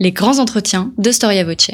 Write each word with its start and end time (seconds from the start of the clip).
Les 0.00 0.10
grands 0.10 0.40
entretiens 0.40 0.92
de 0.98 1.12
Storia 1.12 1.44
Voce. 1.44 1.70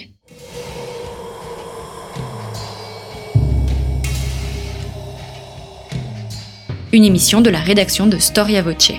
Une 6.92 7.04
émission 7.04 7.40
de 7.40 7.48
la 7.48 7.60
rédaction 7.60 8.06
de 8.06 8.18
Storia 8.18 8.60
Voce. 8.60 8.92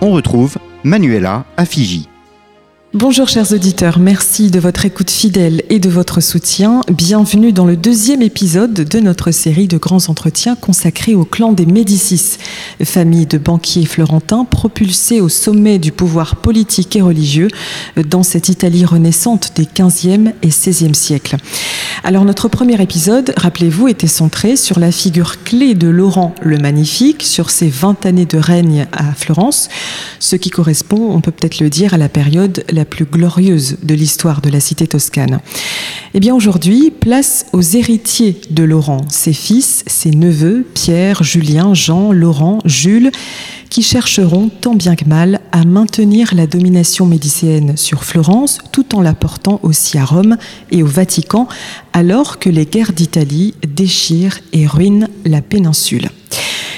On 0.00 0.10
retrouve 0.10 0.58
Manuela 0.82 1.44
à 1.56 1.64
Fiji. 1.64 2.07
Bonjour 2.94 3.28
chers 3.28 3.52
auditeurs, 3.52 3.98
merci 3.98 4.50
de 4.50 4.58
votre 4.58 4.86
écoute 4.86 5.10
fidèle 5.10 5.62
et 5.68 5.78
de 5.78 5.90
votre 5.90 6.22
soutien. 6.22 6.80
Bienvenue 6.90 7.52
dans 7.52 7.66
le 7.66 7.76
deuxième 7.76 8.22
épisode 8.22 8.72
de 8.72 8.98
notre 8.98 9.30
série 9.30 9.68
de 9.68 9.76
grands 9.76 10.08
entretiens 10.08 10.56
consacrés 10.56 11.14
au 11.14 11.26
clan 11.26 11.52
des 11.52 11.66
Médicis, 11.66 12.38
famille 12.82 13.26
de 13.26 13.36
banquiers 13.36 13.84
florentins 13.84 14.46
propulsés 14.46 15.20
au 15.20 15.28
sommet 15.28 15.78
du 15.78 15.92
pouvoir 15.92 16.36
politique 16.36 16.96
et 16.96 17.02
religieux 17.02 17.48
dans 17.96 18.22
cette 18.22 18.48
Italie 18.48 18.86
renaissante 18.86 19.52
des 19.54 19.66
15e 19.66 20.32
et 20.40 20.48
16e 20.48 20.94
siècles. 20.94 21.36
Alors 22.04 22.24
notre 22.24 22.48
premier 22.48 22.80
épisode, 22.80 23.34
rappelez-vous, 23.36 23.88
était 23.88 24.06
centré 24.06 24.56
sur 24.56 24.78
la 24.78 24.92
figure 24.92 25.44
clé 25.44 25.74
de 25.74 25.88
Laurent 25.88 26.34
le 26.40 26.56
Magnifique, 26.56 27.22
sur 27.22 27.50
ses 27.50 27.68
20 27.68 28.06
années 28.06 28.24
de 28.24 28.38
règne 28.38 28.86
à 28.92 29.12
Florence, 29.12 29.68
ce 30.20 30.36
qui 30.36 30.48
correspond, 30.48 31.10
on 31.10 31.20
peut 31.20 31.32
peut-être 31.32 31.60
le 31.60 31.68
dire, 31.68 31.92
à 31.92 31.98
la 31.98 32.08
période 32.08 32.64
la 32.78 32.84
plus 32.84 33.06
glorieuse 33.06 33.76
de 33.82 33.92
l'histoire 33.92 34.40
de 34.40 34.50
la 34.50 34.60
cité 34.60 34.86
toscane. 34.86 35.40
Eh 36.14 36.20
bien 36.20 36.32
aujourd'hui, 36.32 36.92
place 36.92 37.46
aux 37.52 37.60
héritiers 37.60 38.40
de 38.50 38.62
Laurent, 38.62 39.04
ses 39.08 39.32
fils, 39.32 39.82
ses 39.88 40.12
neveux, 40.12 40.64
Pierre, 40.74 41.24
Julien, 41.24 41.74
Jean, 41.74 42.12
Laurent, 42.12 42.60
Jules, 42.64 43.10
qui 43.68 43.82
chercheront 43.82 44.48
tant 44.48 44.76
bien 44.76 44.94
que 44.94 45.06
mal 45.06 45.40
à 45.50 45.64
maintenir 45.64 46.34
la 46.36 46.46
domination 46.46 47.04
médicéenne 47.04 47.76
sur 47.76 48.04
Florence 48.04 48.58
tout 48.70 48.94
en 48.94 49.02
la 49.02 49.12
portant 49.12 49.58
aussi 49.64 49.98
à 49.98 50.04
Rome 50.04 50.36
et 50.70 50.84
au 50.84 50.86
Vatican 50.86 51.48
alors 51.92 52.38
que 52.38 52.48
les 52.48 52.64
guerres 52.64 52.92
d'Italie 52.92 53.54
déchirent 53.66 54.38
et 54.52 54.68
ruinent 54.68 55.08
la 55.24 55.42
péninsule. 55.42 56.08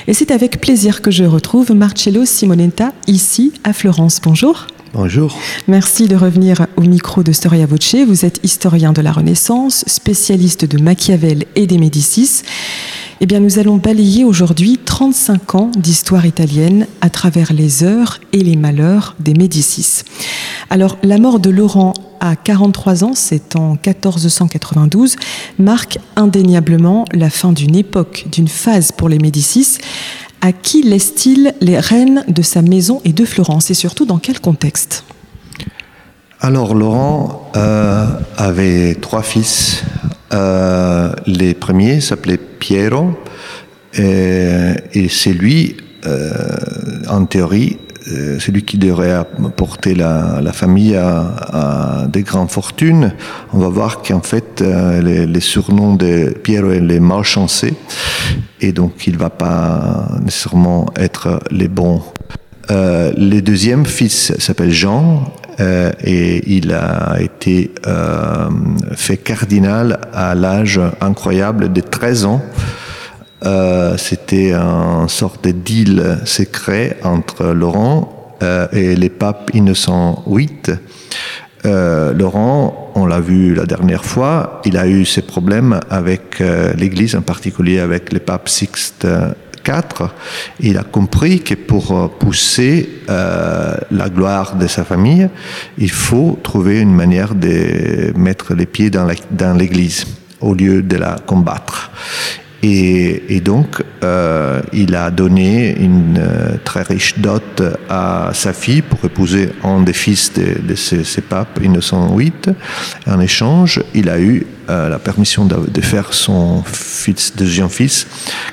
Et 0.08 0.14
c'est 0.14 0.30
avec 0.30 0.62
plaisir 0.62 1.02
que 1.02 1.10
je 1.10 1.24
retrouve 1.24 1.72
Marcello 1.72 2.24
Simonetta 2.24 2.92
ici 3.06 3.52
à 3.64 3.74
Florence. 3.74 4.18
Bonjour. 4.22 4.66
Bonjour. 4.92 5.38
Merci 5.68 6.08
de 6.08 6.16
revenir 6.16 6.66
au 6.76 6.80
micro 6.80 7.22
de 7.22 7.30
Storia 7.30 7.64
Voce. 7.64 7.94
Vous 7.94 8.24
êtes 8.24 8.40
historien 8.42 8.92
de 8.92 9.00
la 9.00 9.12
Renaissance, 9.12 9.84
spécialiste 9.86 10.64
de 10.64 10.82
Machiavel 10.82 11.44
et 11.54 11.68
des 11.68 11.78
Médicis. 11.78 12.42
Eh 13.20 13.26
bien, 13.26 13.38
nous 13.38 13.60
allons 13.60 13.76
balayer 13.76 14.24
aujourd'hui 14.24 14.80
35 14.84 15.54
ans 15.54 15.70
d'histoire 15.76 16.26
italienne 16.26 16.88
à 17.02 17.08
travers 17.08 17.52
les 17.52 17.84
heures 17.84 18.18
et 18.32 18.38
les 18.38 18.56
malheurs 18.56 19.14
des 19.20 19.34
Médicis. 19.34 20.02
Alors, 20.70 20.98
la 21.04 21.18
mort 21.18 21.38
de 21.38 21.50
Laurent 21.50 21.92
à 22.18 22.34
43 22.34 23.04
ans, 23.04 23.12
c'est 23.14 23.54
en 23.54 23.72
1492, 23.72 25.16
marque 25.60 25.98
indéniablement 26.16 27.04
la 27.12 27.30
fin 27.30 27.52
d'une 27.52 27.76
époque, 27.76 28.26
d'une 28.32 28.48
phase 28.48 28.90
pour 28.90 29.08
les 29.08 29.18
Médicis. 29.18 29.78
À 30.42 30.52
qui 30.52 30.82
laisse-t-il 30.82 31.54
les 31.60 31.78
rênes 31.78 32.24
de 32.28 32.40
sa 32.40 32.62
maison 32.62 33.02
et 33.04 33.12
de 33.12 33.24
Florence 33.24 33.70
Et 33.70 33.74
surtout, 33.74 34.06
dans 34.06 34.18
quel 34.18 34.40
contexte 34.40 35.04
Alors, 36.40 36.74
Laurent 36.74 37.50
euh, 37.56 38.06
avait 38.38 38.94
trois 38.94 39.22
fils. 39.22 39.84
Euh, 40.32 41.12
les 41.26 41.52
premiers 41.52 42.00
s'appelaient 42.00 42.38
Piero, 42.38 43.18
et, 43.94 45.08
c'est 45.10 45.32
lui, 45.32 45.76
euh, 46.06 46.30
en 47.08 47.26
théorie, 47.26 47.78
celui 48.06 48.62
qui 48.62 48.78
devrait 48.78 49.12
apporter 49.12 49.94
la, 49.94 50.40
la 50.42 50.52
famille 50.52 50.96
à, 50.96 51.34
à, 51.52 52.06
des 52.06 52.22
grandes 52.22 52.50
fortunes. 52.50 53.12
On 53.52 53.58
va 53.58 53.68
voir 53.68 54.02
qu'en 54.02 54.22
fait, 54.22 54.62
euh, 54.62 55.02
les, 55.02 55.26
les, 55.26 55.40
surnoms 55.40 55.94
de 55.94 56.30
Piero 56.42 56.70
et 56.70 56.80
les 56.80 57.00
malchancés, 57.00 57.74
et 58.60 58.72
donc 58.72 59.06
il 59.06 59.16
va 59.16 59.30
pas 59.30 60.08
nécessairement 60.22 60.86
être 60.96 61.40
les 61.50 61.68
bons. 61.68 62.02
Euh, 62.70 63.12
le 63.16 63.40
deuxième 63.40 63.84
fils 63.84 64.32
s'appelle 64.38 64.70
Jean 64.70 65.32
euh, 65.58 65.90
et 66.04 66.42
il 66.54 66.72
a 66.72 67.20
été 67.20 67.72
euh, 67.86 68.48
fait 68.92 69.16
cardinal 69.16 70.00
à 70.12 70.34
l'âge 70.34 70.80
incroyable 71.00 71.72
de 71.72 71.80
13 71.80 72.24
ans. 72.26 72.42
Euh, 73.44 73.96
c'était 73.96 74.52
un 74.52 75.08
sorte 75.08 75.44
de 75.44 75.50
deal 75.50 76.18
secret 76.24 76.98
entre 77.02 77.46
Laurent 77.46 78.20
euh, 78.42 78.66
et 78.72 78.96
les 78.96 79.10
papes 79.10 79.50
Innocent 79.52 80.24
VIII. 80.26 80.50
Euh, 81.66 82.14
Laurent, 82.14 82.92
on 82.94 83.04
l'a 83.04 83.20
vu 83.20 83.54
la 83.54 83.66
dernière 83.66 84.04
fois, 84.04 84.62
il 84.64 84.78
a 84.78 84.86
eu 84.86 85.04
ses 85.04 85.20
problèmes 85.20 85.78
avec 85.90 86.40
euh, 86.40 86.72
l'Église, 86.74 87.14
en 87.16 87.20
particulier 87.20 87.80
avec 87.80 88.12
le 88.14 88.18
pape 88.18 88.48
Sixte 88.48 89.06
IV. 89.66 90.08
Il 90.60 90.78
a 90.78 90.84
compris 90.84 91.40
que 91.40 91.54
pour 91.54 92.10
pousser 92.18 92.88
la 93.08 94.08
gloire 94.08 94.56
de 94.56 94.66
sa 94.66 94.84
famille, 94.84 95.28
il 95.76 95.90
faut 95.90 96.38
trouver 96.42 96.80
une 96.80 96.94
manière 96.94 97.34
de 97.34 98.10
mettre 98.16 98.54
les 98.54 98.64
pieds 98.64 98.88
dans 98.90 99.54
l'Église 99.54 100.06
au 100.40 100.54
lieu 100.54 100.80
de 100.82 100.96
la 100.96 101.16
combattre. 101.26 101.90
Et, 102.62 103.40
donc, 103.40 103.82
euh, 104.04 104.60
il 104.72 104.94
a 104.94 105.10
donné 105.10 105.74
une 105.78 106.18
euh, 106.18 106.56
très 106.62 106.82
riche 106.82 107.18
dot 107.18 107.62
à 107.88 108.30
sa 108.34 108.52
fille 108.52 108.82
pour 108.82 109.02
épouser 109.02 109.50
un 109.64 109.80
des 109.80 109.94
fils 109.94 110.32
de, 110.34 110.60
de 110.60 110.74
ces, 110.74 111.22
papes 111.22 111.58
Innocent 111.62 112.14
VIII. 112.14 112.32
En 113.06 113.18
échange, 113.20 113.82
il 113.94 114.10
a 114.10 114.20
eu 114.20 114.46
euh, 114.68 114.90
la 114.90 114.98
permission 114.98 115.46
de, 115.46 115.80
faire 115.80 116.12
son 116.12 116.62
fils, 116.64 117.34
deuxième 117.34 117.70
fils 117.70 118.06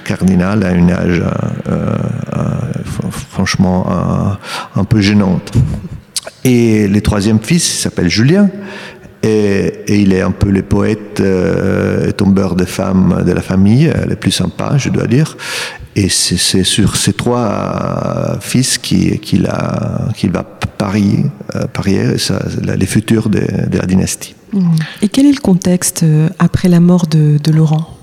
cardinal 0.06 0.63
à 0.63 0.69
un 0.69 0.90
âge 0.90 1.22
franchement 3.29 4.38
un 4.75 4.84
peu 4.85 5.01
gênante. 5.01 5.51
Et 6.44 6.88
le 6.88 7.01
troisième 7.01 7.40
fils 7.41 7.79
s'appelle 7.81 8.09
Julien. 8.09 8.50
Et, 9.23 9.73
il 9.88 10.13
est 10.13 10.22
un 10.22 10.31
peu 10.31 10.50
le 10.50 10.61
poète 10.61 11.19
euh, 11.19 12.11
tombeur 12.11 12.55
de 12.55 12.66
femmes 12.66 13.23
de 13.25 13.31
la 13.31 13.41
famille, 13.41 13.91
le 14.07 14.16
plus 14.16 14.31
sympa, 14.31 14.78
je 14.78 14.89
dois 14.89 15.07
dire. 15.07 15.38
Et 15.95 16.09
c'est 16.09 16.63
sur 16.63 16.95
ces 16.95 17.13
trois 17.13 18.38
fils 18.39 18.78
qu'il 18.78 19.41
va 19.41 20.44
parier, 20.78 21.25
euh, 21.55 22.75
les 22.78 22.85
futurs 22.85 23.29
de, 23.29 23.41
la 23.72 23.85
dynastie. 23.85 24.35
Et 25.01 25.09
quel 25.09 25.25
est 25.25 25.31
le 25.31 25.41
contexte 25.41 26.03
euh, 26.03 26.29
après 26.39 26.69
la 26.69 26.79
mort 26.79 27.07
de 27.07 27.51
Laurent? 27.51 27.97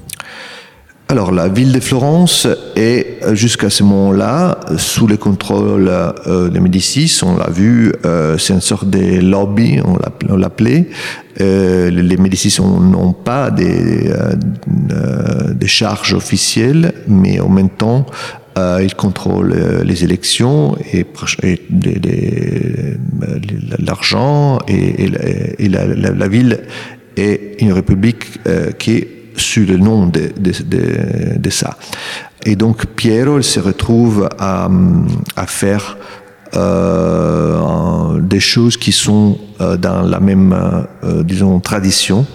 Alors, 1.08 1.32
la 1.32 1.48
ville 1.48 1.70
de 1.70 1.80
Florence 1.80 2.48
est 2.76 3.18
jusqu'à 3.34 3.68
ce 3.68 3.82
moment-là 3.82 4.58
sous 4.78 5.06
le 5.06 5.18
contrôle 5.18 5.88
euh, 5.90 6.48
des 6.48 6.60
Médicis. 6.60 7.20
On 7.22 7.36
l'a 7.36 7.50
vu, 7.50 7.92
euh, 8.06 8.38
c'est 8.38 8.54
une 8.54 8.62
sorte 8.62 8.88
de 8.88 9.20
lobby, 9.20 9.80
on 9.84 10.36
l'appelait. 10.36 10.88
Euh, 11.40 11.90
les 11.90 12.16
Médicis 12.16 12.56
n'ont 12.60 13.12
pas 13.12 13.50
des, 13.50 14.08
euh, 14.08 15.52
des 15.52 15.66
charges 15.66 16.14
officielles, 16.14 16.94
mais 17.08 17.40
en 17.40 17.48
même 17.48 17.70
temps, 17.70 18.06
euh, 18.56 18.80
ils 18.82 18.94
contrôlent 18.94 19.82
les 19.84 20.04
élections 20.04 20.76
et, 20.92 21.04
et 21.42 21.60
l'argent 23.80 24.60
et, 24.68 25.04
et, 25.04 25.64
et 25.64 25.68
la, 25.68 25.86
la, 25.86 26.10
la, 26.12 26.28
ville 26.28 26.60
est 27.16 27.56
une 27.60 27.72
république 27.72 28.24
qui 28.78 28.92
est 28.92 29.08
sur 29.36 29.66
le 29.66 29.76
nom 29.76 30.06
de, 30.06 30.32
de, 30.36 31.50
ça. 31.50 31.76
Et 32.44 32.56
donc 32.56 32.86
Piero 32.86 33.38
il 33.38 33.44
se 33.44 33.60
retrouve 33.60 34.28
à, 34.38 34.68
à 35.36 35.46
faire 35.46 35.96
euh, 36.56 38.20
des 38.20 38.38
choses 38.38 38.76
qui 38.76 38.92
sont 38.92 39.38
euh, 39.60 39.76
dans 39.76 40.02
la 40.02 40.20
même, 40.20 40.54
euh, 41.02 41.22
disons, 41.24 41.58
tradition, 41.58 42.26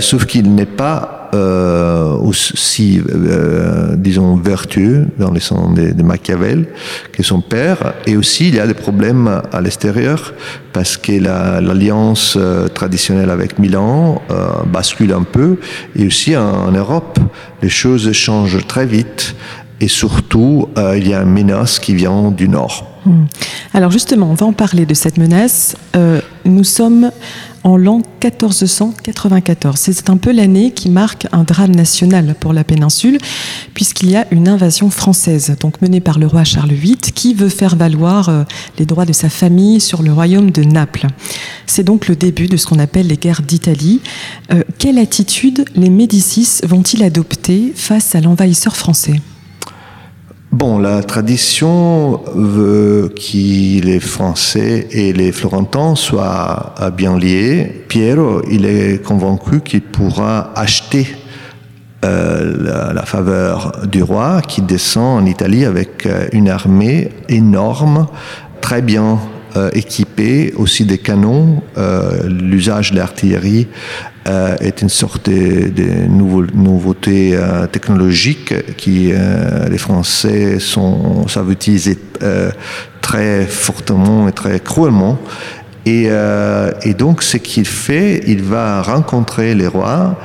sauf 0.00 0.24
qu'il 0.24 0.54
n'est 0.54 0.64
pas 0.64 1.13
aussi, 1.34 3.00
euh, 3.08 3.96
disons, 3.96 4.36
vertueux 4.36 5.06
dans 5.18 5.30
le 5.30 5.40
sens 5.40 5.74
de, 5.74 5.92
de, 5.92 6.02
Machiavel 6.02 6.66
que 7.12 7.22
son 7.22 7.40
père. 7.40 7.94
Et 8.06 8.16
aussi, 8.16 8.48
il 8.48 8.54
y 8.54 8.60
a 8.60 8.66
des 8.66 8.74
problèmes 8.74 9.42
à 9.52 9.60
l'extérieur 9.60 10.34
parce 10.72 10.96
que 10.96 11.12
l'alliance 11.12 12.36
la, 12.36 12.68
traditionnelle 12.68 13.30
avec 13.30 13.58
Milan 13.58 14.20
euh, 14.30 14.48
bascule 14.66 15.12
un 15.12 15.22
peu. 15.22 15.58
Et 15.96 16.06
aussi 16.06 16.36
en, 16.36 16.72
Europe, 16.72 17.18
les 17.62 17.68
choses 17.68 18.10
changent 18.12 18.66
très 18.66 18.86
vite. 18.86 19.34
Et 19.80 19.88
surtout, 19.88 20.68
euh, 20.78 20.96
il 20.96 21.08
y 21.08 21.14
a 21.14 21.22
une 21.22 21.30
menace 21.30 21.78
qui 21.78 21.94
vient 21.94 22.30
du 22.30 22.48
nord. 22.48 22.90
Alors 23.72 23.90
justement, 23.90 24.30
on 24.30 24.34
va 24.34 24.46
en 24.46 24.52
parler 24.52 24.86
de 24.86 24.94
cette 24.94 25.18
menace. 25.18 25.76
Euh, 25.94 26.20
Nous 26.44 26.64
sommes 26.64 27.10
en 27.62 27.78
l'an 27.78 28.02
1494. 28.22 29.78
C'est 29.78 30.10
un 30.10 30.18
peu 30.18 30.30
l'année 30.30 30.72
qui 30.72 30.90
marque 30.90 31.26
un 31.32 31.44
drame 31.44 31.74
national 31.74 32.34
pour 32.38 32.52
la 32.52 32.64
péninsule, 32.64 33.18
puisqu'il 33.72 34.10
y 34.10 34.16
a 34.16 34.26
une 34.30 34.48
invasion 34.48 34.90
française, 34.90 35.56
donc 35.60 35.80
menée 35.80 36.00
par 36.00 36.18
le 36.18 36.26
roi 36.26 36.44
Charles 36.44 36.72
VIII, 36.72 36.96
qui 36.96 37.32
veut 37.32 37.48
faire 37.48 37.76
valoir 37.76 38.28
euh, 38.28 38.44
les 38.78 38.84
droits 38.84 39.06
de 39.06 39.14
sa 39.14 39.30
famille 39.30 39.80
sur 39.80 40.02
le 40.02 40.12
royaume 40.12 40.50
de 40.50 40.62
Naples. 40.62 41.06
C'est 41.66 41.84
donc 41.84 42.08
le 42.08 42.16
début 42.16 42.46
de 42.46 42.58
ce 42.58 42.66
qu'on 42.66 42.78
appelle 42.78 43.06
les 43.06 43.16
guerres 43.16 43.42
d'Italie. 43.42 44.00
Euh, 44.52 44.62
quelle 44.78 44.98
attitude 44.98 45.64
les 45.74 45.90
Médicis 45.90 46.60
vont-ils 46.64 47.02
adopter 47.02 47.72
face 47.74 48.14
à 48.14 48.20
l'envahisseur 48.20 48.76
français? 48.76 49.20
Bon, 50.54 50.78
la 50.78 51.02
tradition 51.02 52.20
veut 52.32 53.12
que 53.12 53.84
les 53.84 53.98
Français 53.98 54.86
et 54.92 55.12
les 55.12 55.32
Florentins 55.32 55.96
soient 55.96 56.76
bien 56.96 57.18
liés. 57.18 57.84
Piero, 57.88 58.40
il 58.48 58.64
est 58.64 59.02
convaincu 59.02 59.62
qu'il 59.62 59.82
pourra 59.82 60.52
acheter 60.54 61.08
euh, 62.04 62.92
la, 62.94 63.02
faveur 63.02 63.84
du 63.90 64.04
roi 64.04 64.42
qui 64.46 64.62
descend 64.62 65.24
en 65.24 65.26
Italie 65.26 65.64
avec 65.64 66.06
euh, 66.06 66.28
une 66.32 66.48
armée 66.48 67.08
énorme, 67.28 68.06
très 68.60 68.80
bien 68.80 69.18
euh, 69.56 69.70
équipée, 69.72 70.03
aussi 70.56 70.84
des 70.84 70.98
canons, 70.98 71.62
l'usage 72.26 72.92
de 72.92 72.96
l'artillerie 72.96 73.68
euh, 74.26 74.56
est 74.60 74.80
une 74.80 74.88
sorte 74.88 75.28
de, 75.28 75.68
de 75.68 76.06
nouveauté 76.08 77.32
euh, 77.34 77.66
technologique 77.66 78.74
qui 78.78 79.10
euh, 79.12 79.68
les 79.68 79.76
Français 79.76 80.60
sont, 80.60 81.28
savent 81.28 81.52
utiliser 81.52 81.98
très 83.02 83.44
fortement 83.44 84.26
et 84.26 84.32
très 84.32 84.60
cruellement. 84.60 85.18
Et, 85.84 86.08
donc, 86.96 87.22
ce 87.22 87.36
qu'il 87.36 87.66
fait, 87.66 88.22
il 88.26 88.42
va 88.42 88.80
rencontrer 88.80 89.54
les 89.54 89.66
rois 89.66 90.18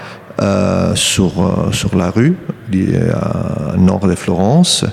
sur, 0.95 1.69
sur 1.74 1.97
la 1.97 2.09
rue, 2.09 2.38
nord 3.77 4.07
de 4.07 4.15
Florence, 4.15 4.86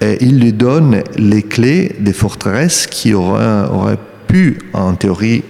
et 0.00 0.18
il 0.20 0.40
lui 0.40 0.52
donne 0.52 1.04
les 1.16 1.44
clés 1.44 1.94
des 2.00 2.12
forteresses 2.12 2.88
qui 2.88 3.14
auraient, 3.14 3.68
auraient 3.70 3.98
pu, 4.32 4.58
en 4.72 4.94
théorie, 4.94 5.44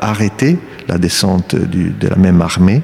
arrêter 0.00 0.58
la 0.88 0.98
descente 0.98 1.54
de 1.54 2.08
la 2.08 2.16
même 2.16 2.40
armée, 2.40 2.82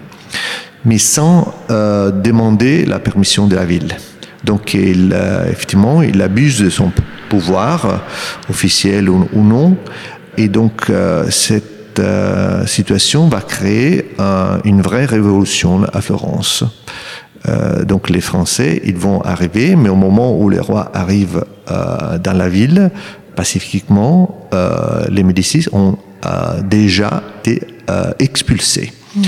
mais 0.85 0.99
sans 0.99 1.55
euh, 1.71 2.11
demander 2.11 2.85
la 2.85 2.99
permission 2.99 3.47
de 3.47 3.55
la 3.55 3.65
ville. 3.65 3.97
Donc, 4.45 4.75
euh, 4.75 5.51
effectivement, 5.51 6.03
il 6.03 6.21
abuse 6.21 6.61
de 6.61 6.71
son 6.71 6.93
pouvoir, 7.29 7.87
euh, 7.87 7.97
officiel 8.51 9.09
ou, 9.09 9.27
non, 9.35 9.77
et 10.37 10.49
donc 10.49 10.91
cette 11.29 12.01
situation 12.65 13.29
va 13.29 13.43
créer 13.43 14.15
une 14.65 14.81
vraie 14.81 15.05
révolution 15.05 15.85
à 15.93 16.01
Florence. 16.01 16.65
donc 17.87 18.09
les 18.09 18.23
Français, 18.23 18.81
ils 18.87 18.97
vont 18.97 19.21
arriver, 19.21 19.77
mais 19.77 19.91
au 19.91 19.97
moment 19.97 20.35
où 20.35 20.49
les 20.49 20.59
rois 20.59 20.91
arrivent 20.95 21.45
dans 21.69 22.33
la 22.33 22.49
ville, 22.49 22.91
pacifiquement, 23.37 24.42
les 25.09 25.23
Médicis 25.23 25.67
ont 25.73 25.97
déjà 26.65 27.23
été 27.41 27.67
euh, 27.91 28.13
expulsés. 28.21 28.93
Hmm. 29.17 29.23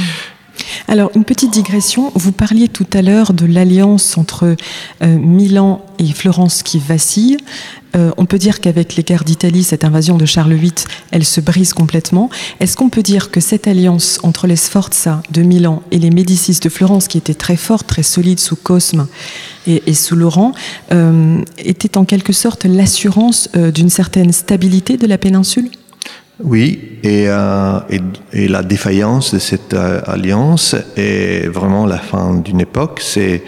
Alors, 0.89 1.11
une 1.15 1.25
petite 1.25 1.53
digression. 1.53 2.13
Vous 2.15 2.33
parliez 2.33 2.69
tout 2.69 2.87
à 2.93 3.03
l'heure 3.03 3.33
de 3.33 3.47
l'alliance 3.47 4.19
entre 4.19 4.57
euh, 5.03 5.19
Milan 5.19 5.85
et 5.99 6.07
Florence 6.07 6.63
qui 6.63 6.79
vacille. 6.79 7.37
Euh, 7.97 8.11
on 8.17 8.27
peut 8.27 8.39
dire 8.39 8.61
qu'avec 8.61 8.97
guerres 9.07 9.25
d'Italie, 9.25 9.63
cette 9.63 9.85
invasion 9.85 10.17
de 10.17 10.27
Charles 10.27 10.55
VIII, 10.55 10.73
elle 11.13 11.25
se 11.25 11.41
brise 11.41 11.73
complètement. 11.73 12.29
Est-ce 12.59 12.77
qu'on 12.77 12.89
peut 12.89 13.03
dire 13.03 13.31
que 13.31 13.41
cette 13.41 13.69
alliance 13.69 14.19
entre 14.23 14.47
les 14.47 14.57
Sforza 14.57 15.23
de 15.31 15.43
Milan 15.43 15.83
et 15.91 15.99
les 15.99 16.11
Médicis 16.11 16.59
de 16.61 16.69
Florence, 16.69 17.07
qui 17.07 17.19
était 17.19 17.35
très 17.35 17.57
forte, 17.57 17.87
très 17.87 18.03
solide 18.03 18.41
sous 18.41 18.57
Cosme 18.57 19.07
et, 19.67 19.95
sous 19.95 20.17
Laurent, 20.17 20.53
était 21.59 21.97
en 21.97 22.05
quelque 22.05 22.33
sorte 22.33 22.65
l'assurance 22.65 23.49
d'une 23.55 23.91
certaine 23.91 24.33
stabilité 24.33 24.97
de 24.97 25.07
la 25.07 25.17
péninsule? 25.17 25.71
Oui, 26.43 26.99
et, 27.05 27.27
euh, 27.29 27.79
et, 28.33 28.49
la 28.49 28.65
défaillance 28.65 29.33
de 29.33 29.39
cette 29.39 29.73
euh, 29.73 30.01
alliance 30.05 30.75
est 30.97 31.47
vraiment 31.47 31.87
la 31.87 31.99
fin 31.99 32.35
d'une 32.35 32.61
époque. 32.61 32.99
C'est 33.01 33.45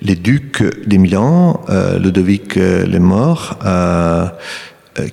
les 0.00 0.14
ducs 0.14 0.62
des 0.86 0.96
Milan, 0.96 1.60
euh, 1.68 1.98
Ludovic 1.98 2.56
le 2.56 2.98
Mort, 2.98 3.58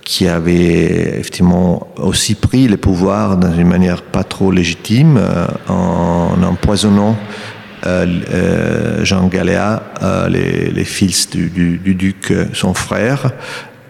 qui 0.03 0.27
avait 0.27 1.19
effectivement 1.19 1.87
aussi 1.97 2.35
pris 2.35 2.67
le 2.67 2.77
pouvoir 2.77 3.37
dans 3.37 3.53
une 3.53 3.67
manière 3.67 4.01
pas 4.03 4.23
trop 4.23 4.51
légitime 4.51 5.19
en 5.67 6.41
empoisonnant 6.43 7.15
Jean 9.03 9.27
Galéa, 9.27 9.83
les, 10.29 10.83
fils 10.83 11.29
du, 11.29 11.95
duc, 11.95 12.33
son 12.53 12.73
frère, 12.73 13.31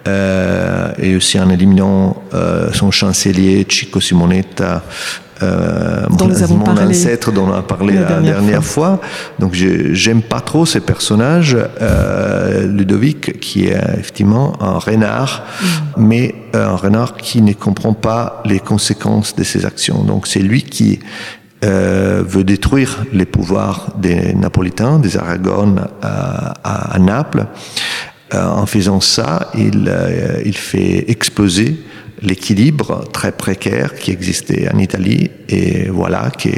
euh, 0.08 0.92
et 0.98 1.16
aussi 1.16 1.40
en 1.40 1.50
éliminant 1.50 2.16
euh, 2.34 2.72
son 2.72 2.92
chancelier 2.92 3.66
Chico 3.68 4.00
Simonetta, 4.00 4.84
euh, 5.44 6.06
dont 6.18 6.30
mon, 6.30 6.58
mon 6.58 6.90
ancêtre 6.90 7.32
dont 7.32 7.50
on 7.50 7.54
a 7.54 7.62
parlé 7.62 7.94
la, 7.94 8.20
dernière, 8.22 8.64
fois. 8.64 9.00
Donc 9.38 9.54
j'aime 9.54 10.22
pas 10.22 10.40
trop 10.40 10.66
ces 10.66 10.80
personnages. 10.80 11.58
Euh, 11.82 12.68
Ludovic, 12.68 13.40
qui 13.40 13.66
est 13.66 13.78
effectivement 14.00 14.54
un 14.62 14.80
renard, 14.80 15.44
mm. 15.62 15.66
mais 15.98 16.36
un 16.54 16.76
renard 16.76 17.18
qui 17.18 17.42
ne 17.42 17.54
comprend 17.54 17.94
pas 17.94 18.42
les 18.46 18.60
conséquences 18.60 19.36
de 19.36 19.44
ses 19.44 19.66
actions. 19.66 20.04
Donc 20.04 20.26
c'est 20.26 20.40
lui 20.40 20.64
qui 20.64 21.00
euh, 21.66 22.24
veut 22.24 22.44
détruire 22.44 23.04
les 23.14 23.26
pouvoirs 23.26 23.94
des 23.98 24.34
Napolitains, 24.36 25.00
des 25.00 25.18
Aragones 25.18 25.88
à, 26.04 26.54
à, 26.64 26.94
à 26.94 27.00
Naples. 27.00 27.48
Euh, 28.34 28.46
en 28.46 28.66
faisant 28.66 29.00
ça, 29.00 29.52
il, 29.56 29.86
euh, 29.88 30.42
il 30.46 30.58
fait 30.58 31.10
exploser 31.10 31.78
l'équilibre 32.22 33.06
très 33.14 33.32
précaire 33.32 33.94
qui 33.96 34.12
existait 34.12 34.68
en 34.74 34.80
Italie 34.80 35.30
et 35.50 35.88
voilà 35.90 36.32
que 36.32 36.50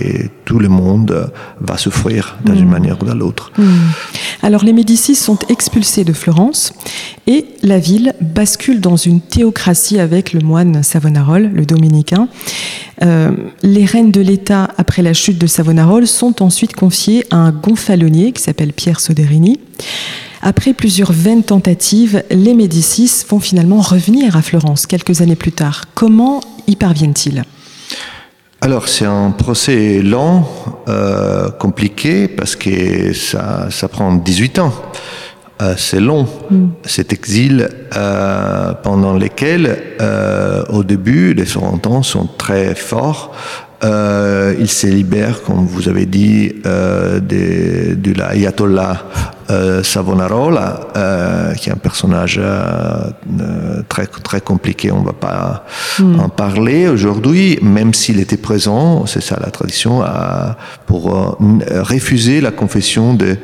tout 0.45 0.57
le 0.57 0.69
monde 0.69 1.31
va 1.59 1.77
souffrir 1.77 2.37
d'une 2.45 2.55
une 2.55 2.65
mm. 2.65 2.69
manière 2.69 3.01
ou 3.01 3.05
d'une 3.05 3.21
autre. 3.21 3.51
Mm. 3.57 3.63
Alors 4.41 4.63
les 4.63 4.73
Médicis 4.73 5.15
sont 5.15 5.37
expulsés 5.49 6.03
de 6.03 6.13
Florence 6.13 6.73
et 7.27 7.45
la 7.61 7.77
ville 7.77 8.13
bascule 8.21 8.79
dans 8.79 8.95
une 8.95 9.21
théocratie 9.21 9.99
avec 9.99 10.33
le 10.33 10.39
moine 10.39 10.81
Savonarole, 10.81 11.51
le 11.53 11.65
dominicain. 11.65 12.29
Euh, 13.01 13.31
les 13.61 13.85
reines 13.85 14.11
de 14.11 14.21
l'État, 14.21 14.69
après 14.77 15.01
la 15.01 15.13
chute 15.13 15.37
de 15.37 15.47
Savonarole, 15.47 16.07
sont 16.07 16.41
ensuite 16.41 16.73
confiées 16.73 17.25
à 17.31 17.37
un 17.37 17.51
gonfalonier 17.51 18.31
qui 18.31 18.41
s'appelle 18.41 18.73
Pierre 18.73 18.99
Soderini. 18.99 19.59
Après 20.41 20.73
plusieurs 20.73 21.11
vaines 21.11 21.43
tentatives, 21.43 22.23
les 22.31 22.53
Médicis 22.53 23.25
vont 23.27 23.39
finalement 23.39 23.81
revenir 23.81 24.37
à 24.37 24.41
Florence 24.41 24.85
quelques 24.85 25.21
années 25.21 25.35
plus 25.35 25.51
tard. 25.51 25.83
Comment 25.95 26.39
y 26.67 26.75
parviennent-ils? 26.75 27.43
Alors 28.61 28.87
c'est 28.87 29.05
un 29.05 29.31
procès 29.31 30.01
lent, 30.01 30.47
euh, 30.87 31.49
compliqué, 31.49 32.27
parce 32.27 32.55
que 32.55 33.13
ça, 33.13 33.67
ça 33.69 33.87
prend 33.87 34.13
18 34.13 34.59
ans. 34.59 34.73
Euh, 35.61 35.75
c'est 35.77 35.99
long, 35.99 36.25
mm. 36.49 36.67
cet 36.85 37.11
exil 37.11 37.69
euh, 37.95 38.73
pendant 38.81 39.13
lequel, 39.13 39.77
au 40.69 40.83
début, 40.83 41.33
les 41.33 41.45
Florentins 41.45 42.03
sont 42.03 42.27
très 42.37 42.75
forts, 42.75 43.33
euh, 43.83 44.55
il 44.59 44.69
se 44.69 44.87
libère, 44.87 45.41
comme 45.43 45.65
vous 45.65 45.87
avez 45.87 46.05
dit, 46.05 46.53
euh, 46.65 47.19
de, 47.19 47.95
de 47.95 48.13
l'ayatollah 48.13 49.05
euh, 49.49 49.81
Savonarola, 49.81 50.89
euh, 50.95 51.53
qui 51.55 51.69
est 51.69 51.73
un 51.73 51.77
personnage 51.77 52.39
euh, 52.43 53.81
très 53.87 54.05
très 54.05 54.41
compliqué. 54.41 54.91
On 54.91 54.99
ne 54.99 55.05
va 55.05 55.13
pas 55.13 55.65
hmm. 55.97 56.19
en 56.19 56.29
parler 56.29 56.87
aujourd'hui, 56.87 57.57
même 57.61 57.93
s'il 57.93 58.19
était 58.19 58.37
présent. 58.37 59.05
C'est 59.07 59.23
ça 59.23 59.39
la 59.43 59.49
tradition 59.49 60.03
pour 60.85 61.37
refuser 61.71 62.41
la 62.41 62.51
confession 62.51 63.13
de 63.13 63.37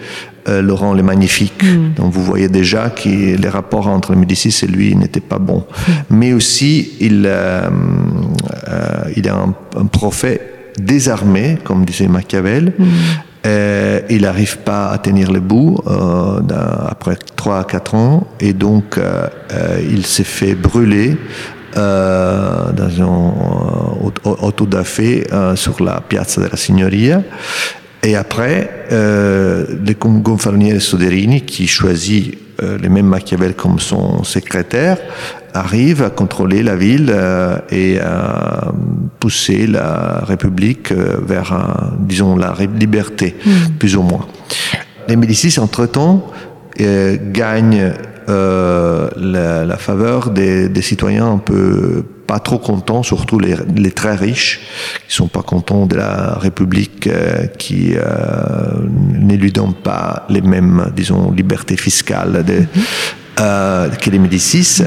Laurent 0.48 0.94
le 0.94 1.04
Magnifique. 1.04 1.64
Hmm. 1.64 1.94
Donc 1.96 2.12
vous 2.12 2.24
voyez 2.24 2.50
déjà 2.50 2.90
que 2.90 3.10
les 3.10 3.50
rapports 3.50 3.88
entre 3.88 4.16
Médicis 4.16 4.56
et 4.64 4.68
lui 4.68 4.96
n'étaient 4.96 5.20
pas 5.20 5.40
bons. 5.40 5.66
Hmm. 5.88 5.92
Mais 6.10 6.34
aussi, 6.34 6.94
il, 7.00 7.30
il 9.16 9.28
est 9.28 9.30
un, 9.30 9.54
un 9.78 9.86
prophète 9.86 10.56
désarmé, 10.80 11.58
comme 11.64 11.86
disait 11.86 12.08
Machiavel. 12.08 12.74
Mm. 12.78 12.86
Euh, 13.46 14.00
il 14.10 14.24
n'arrive 14.24 14.60
pas 14.60 14.90
à 14.90 14.98
tenir 14.98 15.32
le 15.32 15.40
bout 15.40 15.80
euh, 15.86 16.40
après 16.88 17.16
3 17.36 17.60
à 17.60 17.64
4 17.64 17.94
ans 17.94 18.28
et 18.40 18.54
donc 18.54 18.98
euh, 18.98 19.28
euh 19.54 19.80
il 19.88 20.04
s'est 20.04 20.24
fait 20.24 20.56
brûler 20.56 21.16
euh, 21.78 22.72
dans 22.72 23.04
un 23.04 23.34
autodafé 24.42 25.28
sur 25.56 25.84
la 25.84 26.02
Piazza 26.02 26.42
della 26.42 26.58
Signoria. 26.58 27.22
Et 28.08 28.16
après, 28.16 28.70
euh, 28.92 29.66
le 29.84 29.94
gonfalonier 30.22 30.80
Soderini, 30.80 31.42
qui 31.42 31.66
choisit 31.66 32.38
euh, 32.62 32.78
le 32.78 32.88
même 32.88 33.08
Machiavel 33.08 33.56
comme 33.56 33.80
son 33.80 34.24
secrétaire, 34.24 34.98
arrive 35.56 36.04
à 36.04 36.12
contrôler 36.12 36.62
la 36.62 36.76
ville 36.76 37.10
euh, 37.12 37.58
et 37.72 38.00
à 38.00 38.72
pousser 39.20 39.66
la 39.66 40.24
République 40.24 40.92
euh, 40.92 41.18
vers, 41.26 41.52
un- 41.52 41.94
disons, 42.00 42.36
la 42.38 42.54
liberté, 42.80 43.36
plus 43.80 43.96
ou 43.96 44.04
moins. 44.04 44.28
Les 45.08 45.16
Médicis, 45.16 45.60
entre-temps, 45.60 46.28
euh, 46.82 47.18
gagnent 47.32 47.92
la, 48.28 49.66
la 49.66 49.78
faveur 49.78 50.30
des, 50.30 50.68
des 50.70 50.82
citoyens 50.82 51.28
un 51.32 51.38
peu 51.38 52.04
pas 52.28 52.40
trop 52.40 52.58
contents, 52.58 53.04
surtout 53.04 53.40
les, 53.40 53.56
les 53.76 53.92
très 53.92 54.16
riches, 54.16 54.62
qui 55.08 55.16
sont 55.16 55.28
pas 55.28 55.44
contents 55.44 55.86
de 55.86 55.96
la 55.96 56.36
République 56.36 57.08
euh, 57.08 57.46
qui 57.58 57.94
euh, 57.96 58.02
ne 59.14 59.36
lui 59.36 59.52
donne 59.52 59.74
pas 59.74 60.26
les 60.30 60.42
mêmes, 60.42 60.92
disons, 60.96 61.32
libertés 61.32 61.78
fiscales 61.78 62.44
de, 62.44 62.64
euh, 63.40 63.90
que 63.90 64.10
les 64.10 64.20
Médicis. 64.20 64.84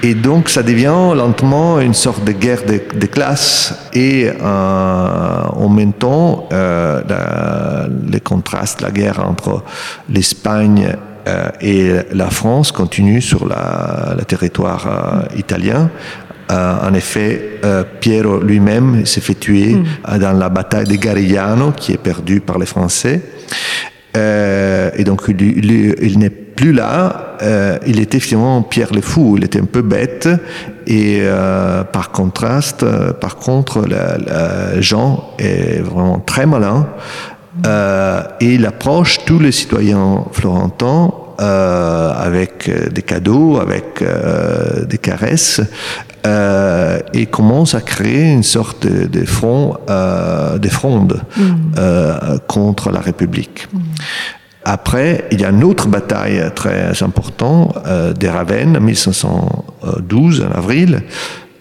Et 0.00 0.14
donc 0.14 0.48
ça 0.48 0.62
devient 0.62 1.12
lentement 1.16 1.80
une 1.80 1.92
sorte 1.92 2.22
de 2.24 2.30
guerre 2.30 2.62
de, 2.64 2.80
de 2.96 3.06
classes 3.06 3.74
et 3.92 4.30
euh, 4.30 5.42
en 5.64 5.68
même 5.68 5.92
temps 5.92 6.48
euh, 6.52 7.02
la- 7.08 7.88
les 8.08 8.20
contrastes, 8.20 8.80
la 8.80 8.92
guerre 8.92 9.18
entre 9.28 9.64
l'Espagne 10.08 10.94
euh, 11.26 11.48
et 11.60 11.90
la 12.12 12.30
France 12.30 12.70
continue 12.70 13.20
sur 13.20 13.48
la, 13.48 14.14
le 14.16 14.24
territoire 14.24 14.86
italien. 15.36 15.90
Euh, 16.50 16.88
en 16.88 16.94
effet, 16.94 17.58
euh, 17.64 17.84
Piero 18.00 18.40
lui-même 18.40 19.04
s'est 19.04 19.20
fait 19.20 19.34
tuer 19.34 19.76
euh, 20.08 20.18
dans 20.18 20.32
la 20.32 20.48
bataille 20.48 20.84
de 20.86 20.94
Garigliano 20.96 21.72
qui 21.72 21.92
est 21.92 21.98
perdue 22.02 22.40
par 22.40 22.58
les 22.58 22.66
Français. 22.66 23.20
Euh, 24.16 24.90
et 24.96 25.04
donc, 25.04 25.22
il, 25.28 25.40
il- 25.42 25.94
il 26.00 26.18
n'est 26.18 26.30
plus 26.30 26.72
là. 26.72 27.36
Euh, 27.42 27.78
il 27.86 28.00
était 28.00 28.18
finalement 28.18 28.62
Pierre 28.62 28.92
le 28.94 29.00
Fou. 29.02 29.34
Il 29.36 29.44
était 29.44 29.60
un 29.60 29.64
peu 29.66 29.82
bête. 29.82 30.28
Et 30.86 31.18
euh, 31.20 31.84
par 31.84 32.10
contraste, 32.10 32.82
euh, 32.82 33.12
par 33.12 33.36
contre, 33.36 33.86
la- 33.86 34.16
la- 34.18 34.80
Jean 34.80 35.30
est 35.38 35.80
vraiment 35.80 36.18
très 36.18 36.46
malin. 36.46 36.86
Euh, 37.66 38.22
et 38.40 38.54
il 38.54 38.64
approche 38.66 39.18
tous 39.26 39.38
les 39.38 39.52
citoyens 39.52 40.24
florentins 40.32 41.12
euh, 41.40 42.12
avec 42.12 42.68
euh, 42.68 42.88
des 42.88 43.02
cadeaux, 43.02 43.58
avec 43.60 44.02
euh, 44.02 44.84
des 44.84 44.98
caresses, 44.98 45.60
euh, 46.26 46.98
et 47.14 47.26
commence 47.26 47.74
à 47.74 47.80
créer 47.80 48.32
une 48.32 48.42
sorte 48.42 48.86
de, 48.86 49.06
de 49.06 49.24
front, 49.24 49.76
euh, 49.88 50.58
de 50.58 50.68
fronde 50.68 51.20
euh, 51.78 52.38
contre 52.48 52.90
la 52.90 53.00
République. 53.00 53.68
Après, 54.64 55.26
il 55.30 55.40
y 55.40 55.44
a 55.44 55.50
une 55.50 55.64
autre 55.64 55.88
bataille 55.88 56.42
très 56.54 57.02
importante 57.02 57.78
euh, 57.86 58.12
des 58.12 58.28
Ravenne, 58.28 58.76
en 58.76 58.80
1512, 58.80 60.44
en 60.44 60.58
avril, 60.58 61.02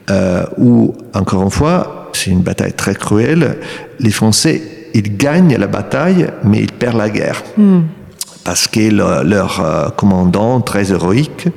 euh, 0.10 0.44
où, 0.58 0.96
encore 1.14 1.44
une 1.44 1.52
fois, 1.52 2.10
c'est 2.14 2.32
une 2.32 2.42
bataille 2.42 2.74
très 2.74 2.96
cruelle. 2.96 3.58
Les 4.00 4.12
Français, 4.12 4.62
ils 4.94 5.16
gagnent 5.16 5.56
la 5.56 5.68
bataille, 5.68 6.28
mais 6.44 6.60
ils 6.62 6.72
perdent 6.72 6.98
la 6.98 7.10
guerre. 7.10 7.44
Parce 8.48 8.66
que 8.70 8.80
le- 8.80 9.24
leur 9.28 9.60
euh, 9.60 9.90
commandant, 9.90 10.62
très 10.62 10.94
héroïque, 10.94 11.50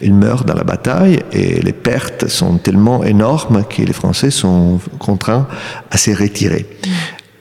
il 0.00 0.14
meurt 0.14 0.46
dans 0.46 0.54
la 0.54 0.64
bataille 0.64 1.20
et 1.32 1.60
les 1.60 1.74
pertes 1.74 2.28
sont 2.28 2.56
tellement 2.56 3.04
énormes 3.04 3.62
que 3.68 3.82
les 3.82 3.92
Français 3.92 4.30
sont 4.30 4.80
contraints 4.98 5.46
à 5.90 5.98
se 5.98 6.12
retirer. 6.12 6.64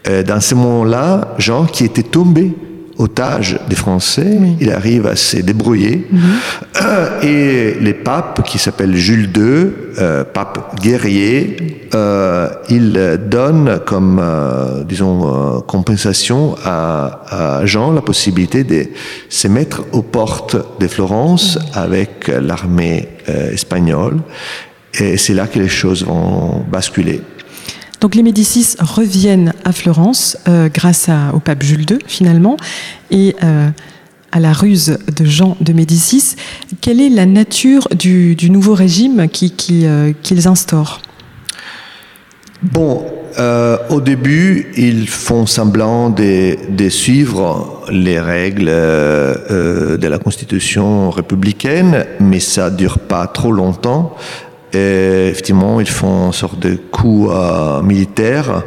Euh, 0.10 0.22
dans 0.24 0.42
ce 0.42 0.54
moment-là, 0.56 1.34
Jean, 1.38 1.64
qui 1.66 1.86
était 1.86 2.04
tombé 2.04 2.52
otage 3.00 3.58
des 3.70 3.76
Français, 3.76 4.38
il 4.60 4.72
arrive 4.72 5.08
à 5.08 5.16
se 5.16 5.38
débrouiller. 5.38 6.08
Euh, 6.82 7.22
et 7.22 7.80
les 7.80 7.94
papes, 7.94 8.44
qui 8.46 8.60
s'appellent 8.60 8.96
Jules 8.96 9.32
II, 9.36 9.72
euh, 9.98 10.24
pape 10.26 10.80
guerrier, 10.82 11.88
euh, 11.96 12.50
il 12.70 13.20
donne 13.30 13.80
comme, 13.86 14.20
euh, 14.22 14.84
disons, 14.84 15.58
euh, 15.58 15.60
compensation 15.62 16.56
à, 16.64 17.22
à 17.62 17.66
Jean 17.66 17.94
la 17.94 18.02
possibilité 18.02 18.64
de 18.66 18.88
se 19.30 19.48
mettre 19.48 19.84
aux 19.94 20.02
portes 20.04 20.58
de 20.80 20.88
Florence 20.88 21.58
avec 21.74 22.28
l'armée 22.28 23.08
euh, 23.30 23.52
espagnole. 23.54 24.18
Et 25.00 25.18
c'est 25.18 25.34
là 25.34 25.48
que 25.48 25.58
les 25.60 25.70
choses 25.70 26.04
vont 26.06 26.66
basculer. 26.70 27.22
Donc 28.02 28.16
les 28.16 28.24
Médicis 28.24 28.76
reviennent 28.80 29.54
à 29.66 29.72
Florence 29.72 30.38
euh, 30.48 30.70
grâce 30.74 31.10
au 31.34 31.40
pape 31.40 31.64
Jules 31.64 31.86
II 31.90 32.00
finalement 32.08 32.56
et 33.12 33.36
euh, 33.44 33.70
à 34.32 34.40
la 34.40 34.54
ruse 34.54 34.98
de 35.16 35.26
Jean 35.26 35.58
de 35.60 35.74
Médicis. 35.74 36.36
Quelle 36.82 37.02
est 37.02 37.10
la 37.10 37.26
nature 37.26 37.88
du, 37.92 38.36
nouveau 38.50 38.74
régime 38.74 39.20
euh, 39.20 40.14
qu'ils 40.22 40.48
instaurent? 40.48 41.02
Bon, 42.62 43.06
au 43.90 44.02
début, 44.02 44.68
ils 44.76 45.08
font 45.08 45.46
semblant 45.46 46.10
de, 46.10 46.90
suivre 46.90 47.86
les 47.90 48.20
règles 48.20 48.66
de 48.66 50.08
la 50.08 50.20
Constitution 50.20 51.10
républicaine, 51.10 52.06
mais 52.20 52.42
ça 52.42 52.70
dure 52.70 53.00
pas 53.00 53.28
trop 53.28 53.54
longtemps. 53.54 54.14
Et 54.74 55.30
effectivement, 55.30 55.80
ils 55.80 55.90
font 55.90 56.28
une 56.28 56.34
sorte 56.34 56.60
de 56.60 56.76
coup 56.76 57.30
euh, 57.30 57.82
militaire. 57.82 58.64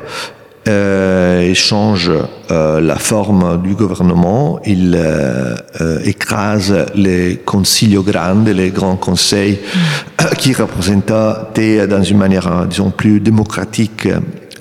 Euh, 0.68 1.44
ils 1.49 1.56
changent 1.56 2.12
euh, 2.52 2.80
la 2.80 2.94
forme 2.94 3.61
du 3.62 3.75
gouvernement, 3.75 4.61
ils 4.64 4.94
euh, 4.97 5.56
euh, 5.80 5.99
écrasent 6.04 6.87
les 6.94 7.38
concilio 7.44 8.04
grande, 8.04 8.47
les 8.47 8.71
grands 8.71 8.94
conseils 8.94 9.59
qui 10.38 10.52
représentaient 10.52 11.88
dans 11.88 12.04
une 12.04 12.18
manière, 12.18 12.47
euh, 12.47 12.66
disons, 12.66 12.90
plus 12.90 13.18
démocratique 13.18 14.09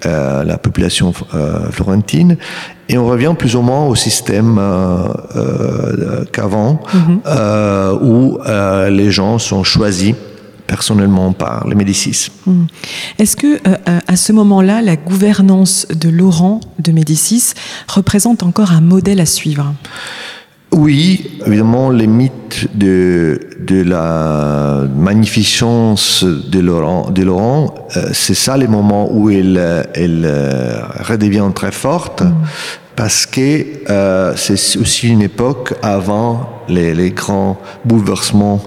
euh, 0.04 0.44
la 0.44 0.58
population 0.58 1.14
euh, 1.36 1.70
florentine. 1.70 2.36
Et 2.90 2.98
on 2.98 3.06
revient 3.06 3.36
plus 3.38 3.56
ou 3.56 3.62
moins 3.62 3.86
au 3.86 3.94
système 3.94 4.58
euh, 4.58 5.08
euh, 5.36 6.26
qu'avant, 6.32 6.82
euh, 7.28 7.96
où 8.02 8.40
euh, 8.44 8.90
les 8.90 9.12
gens 9.12 9.38
sont 9.38 9.64
choisis 9.64 10.16
personnellement 10.72 11.34
par 11.34 11.68
les 11.68 11.76
Médicis. 11.76 12.32
Est-ce 13.20 13.36
que 13.36 13.56
euh, 13.56 13.76
euh, 13.90 14.00
à 14.08 14.16
ce 14.16 14.32
moment-là, 14.32 14.82
la 14.82 14.96
gouvernance 14.96 15.86
de 15.90 16.08
Laurent 16.08 16.62
de 16.80 16.94
Médicis 16.94 17.52
représente 17.90 18.42
encore 18.42 18.72
un 18.72 18.80
modèle 18.80 19.20
à 19.20 19.26
suivre? 19.26 19.74
Oui, 20.72 21.30
évidemment, 21.46 21.90
les 21.90 22.08
mythes 22.08 22.70
de, 22.74 23.38
de 23.60 23.82
la 23.82 24.86
magnificence 24.96 26.24
de 26.24 26.60
Laurent, 26.62 27.12
de 27.12 27.24
Laurent 27.24 27.76
euh, 27.98 28.12
c'est 28.14 28.34
ça 28.34 28.56
les 28.56 28.68
moments 28.68 29.12
où 29.12 29.30
elle, 29.30 29.60
elle 29.94 30.24
euh, 30.24 30.80
redevient 31.02 31.50
très 31.54 31.74
forte, 31.74 32.24
parce 32.96 33.26
que 33.26 33.90
euh, 33.90 34.34
c'est 34.38 34.78
aussi 34.78 35.10
une 35.10 35.22
époque 35.22 35.74
avant 35.82 36.64
les, 36.70 36.94
les 36.94 37.12
grands 37.12 37.60
bouleversements 37.84 38.62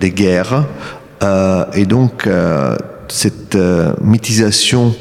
des 0.00 0.10
guerres, 0.10 0.64
et 1.74 1.86
donc 1.86 2.26
euh, 2.26 2.76
cette 3.10 3.56
euh, 3.56 3.92
mythisation 4.00 4.94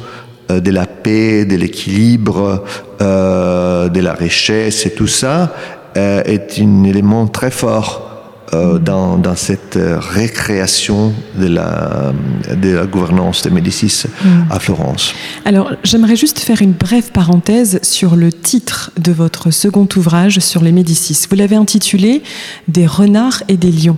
euh, 0.52 0.60
de 0.60 0.72
la 0.72 0.86
paix, 0.86 1.46
de 1.46 1.56
l'équilibre, 1.56 2.64
euh, 3.02 3.90
de 3.90 4.00
la 4.00 4.14
richesse 4.14 4.86
et 4.86 4.92
tout 4.92 5.08
ça 5.08 5.54
euh, 5.98 6.22
est 6.26 6.60
un 6.60 6.84
élément 6.84 7.28
très 7.28 7.52
fort 7.52 8.06
euh, 8.54 8.80
dans, 8.80 9.18
dans 9.18 9.36
cette 9.36 9.78
euh, 9.78 10.00
récréation 10.00 11.14
de 11.38 11.48
la, 11.48 12.14
de 12.56 12.70
la 12.70 12.86
gouvernance 12.88 13.44
des 13.44 13.52
Médicis 13.52 14.06
à 14.50 14.60
Florence. 14.60 15.14
Alors, 15.46 15.72
j'aimerais 15.84 16.16
juste 16.16 16.40
faire 16.40 16.62
une 16.62 16.72
brève 16.72 17.12
parenthèse 17.12 17.80
sur 17.84 18.16
le 18.16 18.32
titre 18.34 18.92
de 19.00 19.12
votre 19.12 19.52
second 19.52 19.88
ouvrage 19.96 20.40
sur 20.40 20.64
les 20.64 20.72
Médicis. 20.72 21.28
Vous 21.30 21.36
l'avez 21.36 21.58
intitulé 21.58 22.24
Des 22.68 22.88
renards 22.88 23.44
et 23.50 23.58
des 23.58 23.72
lions. 23.72 23.98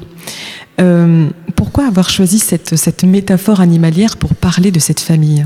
Euh, 0.79 1.29
pourquoi 1.55 1.85
avoir 1.85 2.09
choisi 2.09 2.39
cette, 2.39 2.75
cette 2.75 3.03
métaphore 3.03 3.59
animalière 3.61 4.17
pour 4.17 4.33
parler 4.35 4.71
de 4.71 4.79
cette 4.79 4.99
famille 4.99 5.45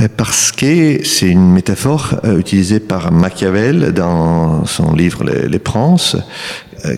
Euh, 0.00 0.08
Parce 0.16 0.52
que 0.52 1.04
c'est 1.04 1.28
une 1.28 1.52
métaphore 1.52 2.20
euh, 2.24 2.38
utilisée 2.38 2.80
par 2.80 3.12
Machiavel 3.12 3.92
dans 3.92 4.64
son 4.66 4.92
livre 4.94 5.24
Les, 5.24 5.48
Les 5.48 5.58
Princes, 5.58 6.16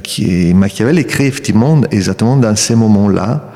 qui 0.03 0.53
Machiavel 0.55 0.99
écrit 0.99 1.27
effectivement 1.27 1.81
exactement 1.91 2.37
dans 2.37 2.57
ces 2.57 2.75
moments-là. 2.75 3.53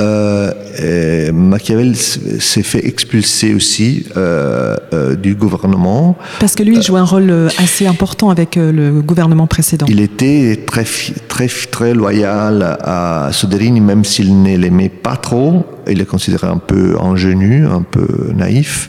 Euh, 0.00 0.52
euh, 0.80 1.32
Machiavel 1.32 1.94
s'est 1.96 2.62
fait 2.62 2.86
expulser 2.86 3.54
aussi 3.54 4.06
euh, 4.16 4.76
euh, 4.94 5.14
du 5.14 5.34
gouvernement. 5.34 6.16
Parce 6.40 6.54
que 6.54 6.62
lui, 6.62 6.76
il 6.76 6.82
joue 6.82 6.96
un 6.96 7.04
rôle 7.04 7.30
euh, 7.30 7.48
assez 7.58 7.86
important 7.86 8.30
avec 8.30 8.56
euh, 8.56 8.72
le 8.72 9.02
gouvernement 9.02 9.46
précédent. 9.46 9.86
Il 9.88 10.00
était 10.00 10.64
très, 10.66 10.86
très, 11.28 11.48
très 11.48 11.94
loyal 11.94 12.78
à 12.82 13.28
Soderini, 13.32 13.80
même 13.80 14.04
s'il 14.04 14.42
ne 14.42 14.56
l'aimait 14.56 14.88
pas 14.88 15.16
trop. 15.16 15.66
Il 15.88 16.00
est 16.00 16.06
considéré 16.06 16.46
un 16.46 16.58
peu 16.58 16.96
ingénu, 17.00 17.66
un 17.66 17.82
peu 17.82 18.30
naïf, 18.34 18.88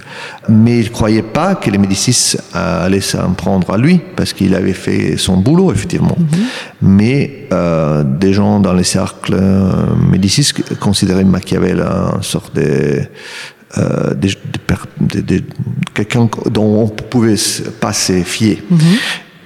mais 0.49 0.79
il 0.79 0.85
ne 0.85 0.89
croyait 0.89 1.23
pas 1.23 1.55
que 1.55 1.69
les 1.69 1.77
Médicis 1.77 2.37
allaient 2.53 3.01
s'en 3.01 3.33
prendre 3.33 3.71
à 3.71 3.77
lui, 3.77 3.99
parce 4.15 4.33
qu'il 4.33 4.55
avait 4.55 4.73
fait 4.73 5.17
son 5.17 5.37
boulot, 5.37 5.71
effectivement. 5.71 6.17
Mhm. 6.19 6.27
Mais 6.81 7.47
euh, 7.51 8.03
des 8.03 8.33
gens 8.33 8.59
dans 8.59 8.73
les 8.73 8.83
cercles 8.83 9.35
euh, 9.39 9.95
Médicis 10.11 10.51
considéraient 10.79 11.23
Machiavel 11.23 11.81
une 11.81 12.23
sorte 12.23 12.55
de... 12.55 13.01
Euh, 13.79 14.13
quelqu'un 15.95 16.29
dont 16.51 16.83
on 16.83 16.87
pouvait 16.89 17.35
pas 17.79 17.93
se 17.93 18.21
fier. 18.21 18.61
Mhm. 18.69 18.77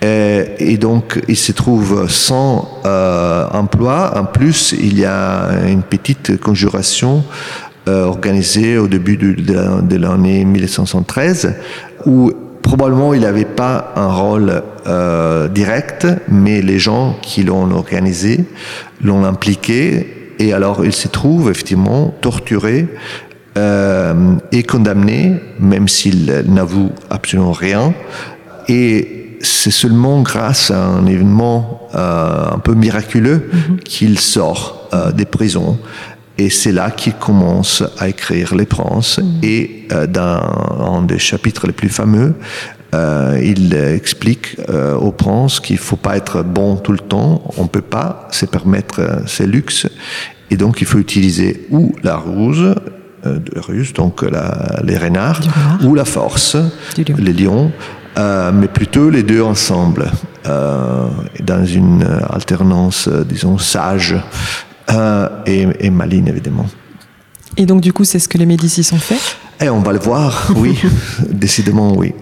Et, 0.01 0.45
et, 0.59 0.77
donc, 0.77 1.19
il 1.27 1.35
se 1.35 1.51
trouve 1.51 2.07
sans 2.09 2.81
euh, 2.85 3.47
emploi. 3.51 4.13
En 4.15 4.25
plus, 4.25 4.75
il 4.79 4.99
y 4.99 5.05
a 5.05 5.49
une 5.67 5.81
petite 5.81 6.39
conjuration 6.39 7.23
euh, 7.87 8.03
organisée 8.03 8.77
au 8.77 8.89
début 8.89 9.15
de, 9.15 9.95
l'année 9.95 10.43
1913 10.43 11.55
où 12.05 12.33
probablement 12.61 13.13
il 13.13 13.21
n'avait 13.21 13.45
pas 13.45 13.93
un 13.95 14.11
rôle 14.11 14.61
euh, 14.87 15.47
direct, 15.47 16.05
mais 16.27 16.61
les 16.61 16.79
gens 16.79 17.15
qui 17.21 17.43
l'ont 17.43 17.71
organisé 17.71 18.43
l'ont 19.01 19.23
impliqué. 19.23 20.33
Et 20.37 20.51
alors, 20.51 20.83
il 20.83 20.91
se 20.91 21.07
trouve 21.07 21.49
effectivement 21.49 22.13
torturé 22.19 22.87
euh, 23.57 24.35
et 24.51 24.63
condamné, 24.63 25.35
même 25.61 25.87
s'il 25.87 26.25
n'avoue 26.47 26.91
absolument 27.09 27.53
rien. 27.53 27.93
Et 28.67 29.26
c'est 29.41 29.71
seulement 29.71 30.21
grâce 30.21 30.71
à 30.71 30.85
un 30.85 31.05
événement 31.05 31.89
euh, 31.95 32.51
un 32.51 32.59
peu 32.59 32.73
miraculeux 32.73 33.49
mhm. 33.51 33.79
qu'il 33.79 34.19
sort 34.19 34.89
euh, 34.93 35.11
des 35.11 35.25
prisons. 35.25 35.77
Et 36.37 36.49
c'est 36.49 36.71
là 36.71 36.91
qu'il 36.91 37.13
commence 37.13 37.83
à 37.97 38.09
écrire 38.09 38.55
Les 38.55 38.65
Princes. 38.65 39.19
Mhm. 39.19 39.39
Et 39.43 39.87
euh, 39.91 40.07
dans 40.07 40.97
un 40.97 41.01
des 41.03 41.19
chapitres 41.19 41.67
les 41.67 41.73
plus 41.73 41.89
fameux, 41.89 42.35
il 43.43 43.75
explique 43.75 44.57
aux 44.99 45.11
princes 45.11 45.59
qu'il 45.59 45.77
faut 45.77 45.97
pas 45.97 46.17
être 46.17 46.41
bon 46.41 46.77
tout 46.77 46.93
le 46.93 46.99
temps, 46.99 47.43
on 47.57 47.67
peut 47.67 47.81
pas 47.81 48.27
se 48.31 48.47
permettre 48.47 49.21
ces 49.27 49.45
luxes, 49.45 49.87
et 50.49 50.57
donc 50.57 50.81
il 50.81 50.87
faut 50.87 50.97
utiliser 50.97 51.67
ou 51.69 51.95
la 52.01 52.17
ruse, 52.17 52.73
ruse 53.55 53.93
donc 53.93 54.25
les 54.83 54.97
renards, 54.97 55.41
ou 55.83 55.93
la 55.93 56.05
force, 56.05 56.57
les 56.97 57.33
lions, 57.33 57.71
euh, 58.17 58.51
mais 58.51 58.67
plutôt 58.67 59.09
les 59.09 59.21
deux 59.21 59.41
ensemble, 59.41 60.11
euh, 60.47 61.07
dans 61.43 61.65
une 61.65 62.03
alternance, 62.29 63.07
euh, 63.07 63.23
disons, 63.23 63.57
sage 63.57 64.15
et, 65.45 65.67
et, 65.79 65.89
maligne, 65.89 66.27
évidemment. 66.27 66.65
Et 67.57 67.65
donc, 67.65 67.81
du 67.81 67.93
coup, 67.93 68.05
c'est 68.05 68.19
ce 68.19 68.27
que 68.27 68.37
les 68.37 68.45
Médicis 68.45 68.87
ont 68.93 68.99
fait? 68.99 69.15
Et 69.59 69.65
eh, 69.65 69.69
on 69.69 69.81
va 69.81 69.91
le 69.91 69.99
voir, 69.99 70.51
oui, 70.55 70.77
décidément, 71.29 71.95
oui. 71.97 72.13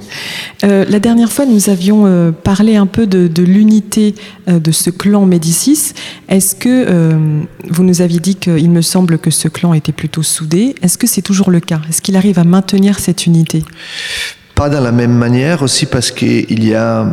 la 0.64 1.00
dernière 1.00 1.32
fois, 1.32 1.46
nous 1.46 1.70
avions 1.70 2.34
parlé 2.44 2.78
un 2.78 2.88
peu 2.88 3.06
de, 3.06 3.28
de 3.28 3.44
l'unité 3.44 4.16
de 4.48 4.72
ce 4.72 4.90
clan 4.90 5.26
Médicis. 5.26 5.94
Est-ce 6.30 6.56
que 6.56 7.36
vous 7.70 7.84
nous 7.84 8.02
aviez 8.02 8.20
dit 8.20 8.36
qu'il 8.36 8.72
me 8.72 8.82
semble 8.82 9.20
que 9.20 9.30
ce 9.30 9.50
clan 9.50 9.74
était 9.74 9.92
plutôt 9.92 10.24
soudé? 10.24 10.76
Est-ce 10.82 10.98
que 10.98 11.08
c'est 11.08 11.22
toujours 11.22 11.52
le 11.52 11.60
cas? 11.60 11.82
Est-ce 11.90 12.02
qu'il 12.02 12.16
arrive 12.16 12.40
à 12.40 12.46
maintenir 12.46 13.00
cette 13.00 13.26
unité? 13.26 13.64
Pas 14.56 14.70
de 14.70 14.78
la 14.78 14.92
même 14.92 15.14
manière 15.14 15.62
aussi 15.62 15.86
parce 15.86 16.12
qu'il 16.12 16.64
y 16.64 16.74
a 16.74 17.06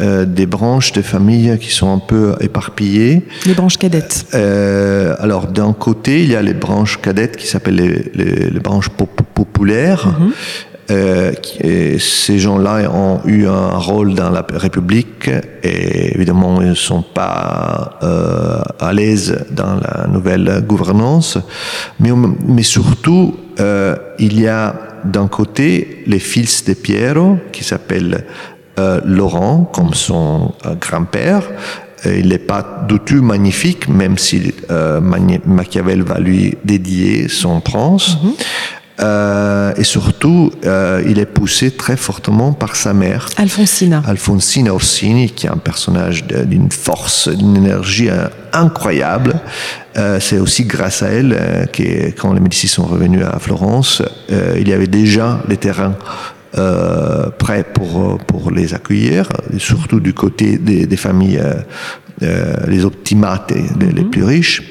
euh, 0.00 0.24
des 0.24 0.46
branches 0.46 0.92
de 0.92 1.02
famille 1.02 1.56
qui 1.60 1.70
sont 1.70 1.92
un 1.92 2.00
peu 2.00 2.34
éparpillées. 2.40 3.22
Les 3.46 3.54
branches 3.54 3.78
cadettes. 3.78 4.26
Euh, 4.34 5.14
alors 5.20 5.46
d'un 5.46 5.72
côté, 5.72 6.22
il 6.24 6.30
y 6.30 6.36
a 6.36 6.42
les 6.42 6.54
branches 6.54 7.00
cadettes 7.00 7.36
qui 7.36 7.46
s'appellent 7.46 7.76
les, 7.76 8.50
les, 8.50 8.60
branches 8.60 8.88
populaires. 8.88 10.08
Mhm. 10.08 10.32
Euh, 10.90 11.32
et 11.60 11.98
ces 11.98 12.38
gens-là 12.38 12.90
ont 12.90 13.20
eu 13.24 13.46
un 13.46 13.78
rôle 13.78 14.14
dans 14.14 14.28
la 14.28 14.44
République 14.52 15.30
et 15.62 16.14
évidemment 16.14 16.60
ils 16.60 16.68
ne 16.68 16.74
sont 16.74 17.02
pas 17.02 17.98
euh, 18.02 18.60
à 18.78 18.92
l'aise 18.92 19.46
dans 19.50 19.76
la 19.76 20.06
nouvelle 20.08 20.62
gouvernance. 20.66 21.38
Mais, 22.00 22.10
mais 22.46 22.62
surtout, 22.62 23.34
euh, 23.60 23.96
il 24.18 24.38
y 24.38 24.46
a 24.46 24.74
d'un 25.04 25.28
côté 25.28 26.02
les 26.06 26.18
fils 26.18 26.64
de 26.64 26.74
Piero 26.74 27.38
qui 27.52 27.64
s'appellent 27.64 28.24
euh, 28.78 29.00
Laurent 29.04 29.70
comme 29.72 29.94
son 29.94 30.52
euh, 30.66 30.74
grand-père. 30.74 31.42
Il 32.06 32.28
n'est 32.28 32.38
pas 32.38 32.84
du 32.86 32.98
tout 33.00 33.22
magnifique, 33.22 33.88
même 33.88 34.18
si 34.18 34.52
Machiavel 35.46 36.02
va 36.02 36.20
lui 36.20 36.54
dédier 36.62 37.28
son 37.28 37.60
prince. 37.62 38.18
Mhm. 38.22 38.32
Euh, 39.00 39.72
et 39.76 39.84
surtout, 39.84 40.52
euh, 40.64 41.02
il 41.06 41.18
est 41.18 41.26
poussé 41.26 41.72
très 41.72 41.96
fortement 41.96 42.52
par 42.52 42.76
sa 42.76 42.94
mère. 42.94 43.28
Alfonsina. 43.36 44.02
Alfonsina 44.06 44.72
Orsini, 44.72 45.30
qui 45.30 45.46
est 45.46 45.50
un 45.50 45.56
personnage 45.56 46.24
d'une 46.26 46.70
force, 46.70 47.28
d'une 47.28 47.56
énergie 47.56 48.08
euh, 48.08 48.28
incroyable. 48.52 49.34
Euh, 49.96 50.18
c'est 50.20 50.38
aussi 50.38 50.64
grâce 50.64 51.02
à 51.02 51.08
elle 51.08 51.36
euh, 51.38 51.66
que 51.66 52.10
quand 52.10 52.32
les 52.32 52.40
Médicis 52.40 52.68
sont 52.68 52.84
revenus 52.84 53.24
à 53.24 53.38
Florence, 53.38 54.02
il 54.28 54.68
y 54.68 54.72
avait 54.72 54.86
déjà 54.86 55.40
les 55.48 55.56
terrains 55.56 55.96
prêts 57.38 57.64
pour, 57.64 58.18
pour 58.18 58.52
les 58.52 58.74
accueillir, 58.74 59.28
surtout 59.58 59.98
du 59.98 60.14
côté 60.14 60.56
des, 60.56 60.86
des 60.86 60.96
familles, 60.96 61.42
les 62.20 62.84
optimates, 62.84 63.52
les, 63.80 63.90
les 63.90 64.02
mhm. 64.04 64.10
plus 64.10 64.22
riches. 64.22 64.62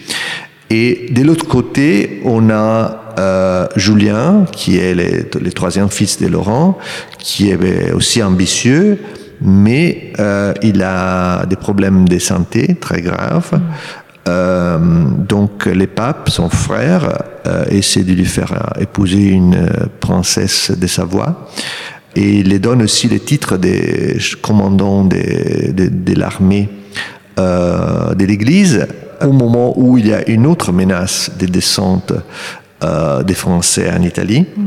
Et 0.76 1.06
de 1.12 1.22
l'autre 1.22 1.46
côté, 1.46 2.20
on 2.26 2.50
a 2.50 3.14
euh, 3.20 3.68
Julien, 3.76 4.46
qui 4.52 4.80
est 4.80 4.96
le, 4.96 5.52
troisième 5.52 5.90
fils 5.90 6.20
de 6.20 6.26
Laurent, 6.26 6.80
qui 7.20 7.52
est 7.52 7.92
aussi 7.92 8.24
ambitieux, 8.24 8.98
mais 9.40 10.14
euh, 10.18 10.52
il 10.64 10.82
a 10.82 11.46
des 11.46 11.58
problèmes 11.58 12.10
de 12.10 12.18
santé 12.18 12.74
très 12.82 13.04
graves. 13.04 13.52
Euh, 14.28 14.80
donc 14.80 15.68
les 15.68 15.86
papes, 15.86 16.32
son 16.32 16.50
frère, 16.50 17.22
essaient 17.70 18.04
de 18.04 18.14
lui 18.14 18.26
faire 18.26 18.74
épouser 18.80 19.28
une 19.28 19.68
princesse 20.00 20.72
de 20.72 20.88
Savoie. 20.88 21.50
Et 22.16 22.40
il 22.40 22.50
les 22.50 22.58
donne 22.58 22.82
aussi 22.82 23.08
les 23.08 23.20
titres 23.20 23.58
des 23.58 24.18
commandants 24.42 25.06
de, 25.06 25.72
de 25.72 26.20
l'armée 26.20 26.68
de 27.38 28.26
l'Église 28.26 28.88
au 29.22 29.32
moment 29.32 29.74
où 29.78 29.98
il 29.98 30.08
y 30.08 30.14
a 30.14 30.28
une 30.30 30.46
autre 30.46 30.72
menace 30.72 31.32
de 31.40 31.46
descente 31.46 32.14
euh, 32.84 33.24
des 33.24 33.34
Français 33.34 33.90
en 33.92 34.02
Italie. 34.02 34.42
Mm. 34.42 34.62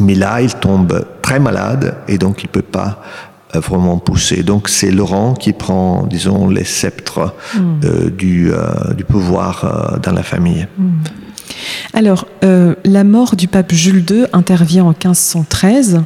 Mais 0.00 0.14
là, 0.14 0.42
il 0.42 0.54
tombe 0.54 1.06
très 1.22 1.38
malade 1.38 1.94
et 2.06 2.18
donc 2.18 2.42
il 2.42 2.46
ne 2.46 2.52
peut 2.52 2.62
pas 2.62 3.02
euh, 3.54 3.60
vraiment 3.60 3.96
pousser. 3.98 4.42
Donc 4.42 4.68
c'est 4.68 4.90
Laurent 4.90 5.32
qui 5.32 5.52
prend, 5.52 6.06
disons, 6.06 6.48
les 6.48 6.64
sceptres 6.64 7.34
mm. 7.54 7.60
euh, 7.84 8.10
du, 8.10 8.52
du, 8.96 9.04
pouvoir 9.04 9.98
dans 10.02 10.12
la 10.12 10.22
famille. 10.22 10.66
Mm. 10.76 10.90
Alors, 11.94 12.26
la 12.42 13.04
mort 13.04 13.36
du 13.36 13.48
pape 13.48 13.72
Jules 13.72 14.04
II 14.10 14.26
intervient 14.32 14.84
en 14.84 14.88
1513 14.88 16.02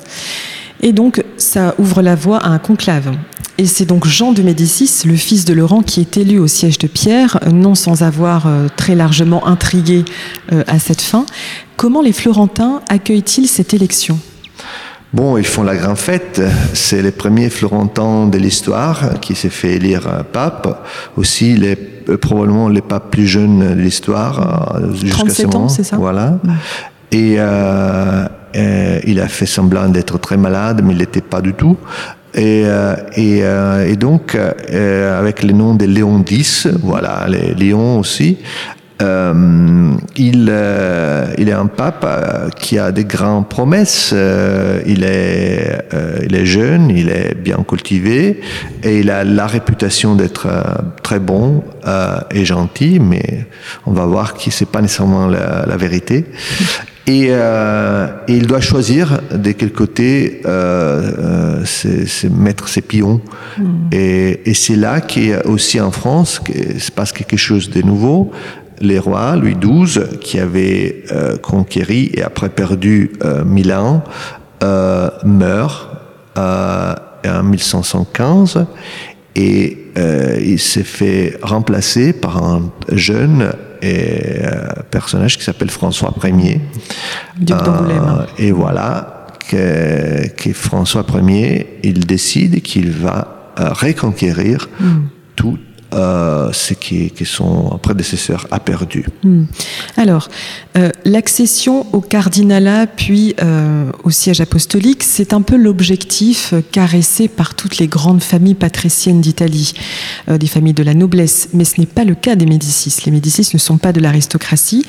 et 0.82 0.92
donc 0.92 1.24
ça 1.36 1.74
ouvre 1.78 2.02
la 2.02 2.14
voie 2.14 2.38
à 2.38 2.48
un 2.48 2.58
conclave. 2.58 3.10
Et 3.60 3.66
c'est 3.66 3.86
donc 3.86 4.06
Jean 4.06 4.32
de 4.32 4.40
Médicis, 4.42 5.02
le 5.04 5.16
fils 5.16 5.44
de 5.44 5.52
Laurent, 5.52 5.82
qui 5.82 6.00
est 6.00 6.16
élu 6.16 6.38
au 6.38 6.46
siège 6.46 6.78
de 6.78 6.86
Pierre, 6.86 7.40
non 7.52 7.74
sans 7.74 8.04
avoir 8.04 8.46
euh, 8.46 8.68
très 8.76 8.94
largement 8.94 9.48
intrigué 9.48 10.04
euh, 10.52 10.62
à 10.68 10.78
cette 10.78 11.00
fin. 11.00 11.26
Comment 11.76 12.00
les 12.00 12.12
Florentins 12.12 12.82
accueillent-ils 12.88 13.48
cette 13.48 13.74
élection? 13.74 14.16
Bon, 15.12 15.36
ils 15.38 15.46
font 15.46 15.64
la 15.64 15.74
grande 15.74 15.96
fête. 15.96 16.40
C'est 16.72 17.02
les 17.02 17.10
premiers 17.10 17.50
Florentins 17.50 18.28
de 18.28 18.38
l'histoire 18.38 19.18
qui 19.18 19.34
s'est 19.34 19.48
fait 19.48 19.74
élire 19.74 20.24
pape. 20.32 20.86
Aussi, 21.16 21.56
les, 21.56 21.76
euh, 22.08 22.16
probablement 22.16 22.68
les 22.68 22.82
papes 22.82 23.10
plus 23.10 23.26
jeunes 23.26 23.74
de 23.74 23.80
l'histoire. 23.80 24.78
Jusqu'à 24.92 25.30
ce 25.30 25.42
moment. 25.46 25.68
c'est 25.68 25.82
ça? 25.82 25.96
Voilà. 25.96 26.38
Et 27.10 27.40
euh, 28.56 28.98
il 29.06 29.20
a 29.20 29.28
fait 29.28 29.46
semblant 29.46 29.88
d'être 29.88 30.18
très 30.18 30.36
malade, 30.36 30.80
mais 30.82 30.92
il 30.92 30.98
n'était 30.98 31.20
pas 31.20 31.40
du 31.40 31.52
tout. 31.52 31.76
Et, 32.34 32.64
euh, 32.66 32.94
euh, 33.16 33.86
et, 33.86 33.96
donc, 33.96 34.34
euh, 34.34 35.18
avec 35.18 35.42
le 35.42 35.52
nom 35.52 35.74
de 35.74 35.86
Léon 35.86 36.24
X, 36.28 36.68
voilà, 36.82 37.26
Léon 37.28 37.98
aussi, 37.98 38.38
il, 39.00 40.48
est 40.48 41.52
un 41.52 41.66
pape 41.66 42.06
qui 42.58 42.78
a 42.78 42.92
des 42.92 43.04
grandes 43.04 43.48
promesses. 43.48 44.12
il, 44.86 45.04
est, 45.04 45.84
il 46.24 46.34
est 46.34 46.46
jeune, 46.46 46.90
il 46.90 47.08
est 47.08 47.34
bien 47.34 47.64
cultivé 47.66 48.40
et 48.82 48.98
il 48.98 49.10
a 49.10 49.22
la 49.22 49.46
réputation 49.46 50.16
d'être 50.16 50.48
très 51.02 51.20
bon 51.20 51.62
et 52.32 52.44
gentil, 52.44 52.98
mais 53.00 53.46
on 53.86 53.92
va 53.92 54.04
voir 54.04 54.34
que 54.34 54.50
c'est 54.50 54.68
pas 54.68 54.82
nécessairement 54.82 55.28
la 55.28 55.76
vérité. 55.76 56.26
Et, 57.08 57.28
euh, 57.30 58.06
et, 58.28 58.36
il 58.36 58.46
doit 58.46 58.60
choisir 58.60 59.22
de 59.34 59.52
quel 59.52 59.72
côté 59.72 60.42
euh, 60.44 61.62
euh 61.86 62.28
mettre 62.30 62.68
ses 62.68 62.82
pions. 62.82 63.22
Mm. 63.56 63.64
Et, 63.92 64.50
et 64.50 64.54
c'est 64.54 64.76
là 64.76 65.00
qu'il 65.00 65.40
aussi 65.46 65.80
en 65.80 65.90
France, 65.90 66.42
se 66.78 66.90
passe 66.92 67.12
quelque 67.12 67.38
chose 67.38 67.70
de 67.70 67.80
nouveau. 67.80 68.30
les 68.80 68.98
rois, 68.98 69.36
Louis 69.36 69.56
XII, 69.56 70.18
qui 70.20 70.38
avait 70.38 71.02
euh, 71.10 71.36
conquéri 71.38 72.10
et 72.14 72.22
après 72.22 72.50
perdu 72.50 73.12
euh, 73.24 73.42
Milan, 73.44 74.04
meurt 75.24 75.88
en 76.36 77.42
1115 77.42 78.66
et 79.34 79.78
il 80.40 80.58
s'est 80.58 80.82
fait 80.82 81.38
remplacer 81.42 82.12
par 82.12 82.44
un 82.44 82.70
jeune 82.92 83.52
et, 83.82 84.44
euh, 84.44 84.68
personnage 84.90 85.38
qui 85.38 85.44
s'appelle 85.44 85.70
François 85.70 86.14
Ier. 86.24 86.60
Duc 87.36 87.56
d'Angoulême. 87.56 88.02
Euh, 88.20 88.24
et 88.38 88.52
voilà 88.52 89.26
que, 89.48 90.28
que 90.28 90.52
François 90.52 91.04
Ier, 91.22 91.78
il 91.82 92.06
décide 92.06 92.62
qu'il 92.62 92.90
va 92.90 93.52
euh, 93.58 93.72
reconquérir 93.72 94.68
tout 95.36 95.58
euh, 95.94 96.52
ce 96.52 96.74
qui, 96.74 97.10
son 97.24 97.78
prédécesseur 97.82 98.46
a 98.50 98.60
perdu. 98.60 99.06
Hmm. 99.22 99.44
Alors, 99.96 100.28
euh, 100.76 100.90
l'accession 101.06 101.86
au 101.94 102.02
cardinalat 102.02 102.86
puis 102.86 103.34
euh, 103.40 103.90
au 104.04 104.10
siège 104.10 104.42
apostolique, 104.42 105.02
c'est 105.02 105.32
un 105.32 105.40
peu 105.40 105.56
l'objectif 105.56 106.52
caressé 106.72 107.26
par 107.26 107.54
toutes 107.54 107.78
les 107.78 107.86
grandes 107.86 108.22
familles 108.22 108.54
patriciennes 108.54 109.22
d'Italie, 109.22 109.72
des 110.28 110.46
familles 110.46 110.74
de 110.74 110.82
la 110.82 110.92
noblesse, 110.92 111.48
mais 111.54 111.64
ce 111.64 111.80
n'est 111.80 111.86
pas 111.86 112.04
le 112.04 112.14
cas 112.14 112.36
des 112.36 112.44
Médicis. 112.44 112.94
Les 113.06 113.12
Médicis 113.12 113.48
ne 113.54 113.58
sont 113.58 113.78
pas 113.78 113.94
de 113.94 114.00
l'aristocratie. 114.00 114.84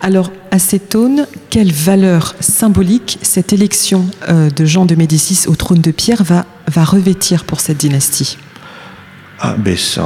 Alors, 0.00 0.32
à 0.50 0.58
cette 0.58 0.94
aune, 0.94 1.26
quelle 1.50 1.72
valeur 1.72 2.34
symbolique 2.40 3.18
cette 3.20 3.52
élection 3.52 4.06
de 4.28 4.64
Jean 4.64 4.86
de 4.86 4.94
Médicis 4.94 5.46
au 5.46 5.56
trône 5.56 5.82
de 5.82 5.90
Pierre 5.90 6.22
va 6.24 6.84
revêtir 6.84 7.44
pour 7.44 7.60
cette 7.60 7.78
dynastie? 7.78 8.38
Ah, 9.40 9.54
ben, 9.56 9.76
c'est 9.76 10.00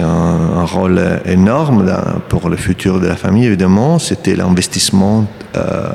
un, 0.00 0.64
rôle 0.64 1.00
énorme 1.26 1.84
pour 2.30 2.48
le 2.48 2.56
futur 2.56 2.98
de 2.98 3.06
la 3.06 3.16
famille, 3.16 3.44
évidemment. 3.46 3.98
C'était 3.98 4.34
l'investissement 4.34 5.26
euh, 5.56 5.90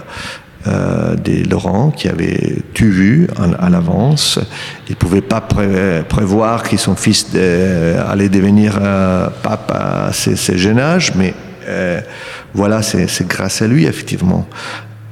euh, 0.67 1.15
des 1.15 1.43
Laurent 1.43 1.89
qui 1.89 2.07
avait 2.07 2.57
tout 2.75 2.85
vu 2.85 3.27
à 3.59 3.69
l'avance. 3.69 4.39
Il 4.87 4.91
ne 4.91 4.95
pouvait 4.97 5.21
pas 5.21 5.41
pré- 5.41 6.03
prévoir 6.07 6.61
que 6.61 6.77
son 6.77 6.95
fils 6.95 7.31
de- 7.31 7.95
allait 8.07 8.29
devenir 8.29 8.77
euh, 8.79 9.27
pape 9.41 9.71
à 9.73 10.13
ce, 10.13 10.55
jeune 10.55 10.79
âge, 10.79 11.13
mais 11.15 11.33
euh, 11.67 11.99
voilà, 12.53 12.83
c'est 12.83 13.27
grâce 13.27 13.63
à 13.63 13.67
lui, 13.67 13.85
effectivement. 13.85 14.47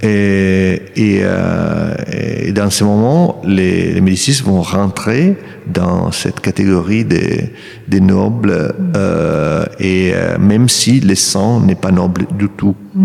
Euh, 0.04 0.78
et 0.96 2.52
dans 2.54 2.70
ce 2.70 2.84
moment, 2.84 3.42
les, 3.44 4.00
Médicis 4.02 4.42
vont 4.44 4.62
rentrer 4.62 5.38
dans 5.68 6.12
cette 6.12 6.40
catégorie 6.40 7.06
des, 7.06 8.00
nobles, 8.00 8.74
euh, 8.96 9.66
et 9.80 10.12
euh, 10.14 10.38
même 10.40 10.70
si 10.70 11.00
le 11.00 11.16
sang 11.16 11.62
n'est 11.62 11.76
pas 11.76 11.92
noble 11.92 12.28
du 12.38 12.48
tout. 12.50 12.76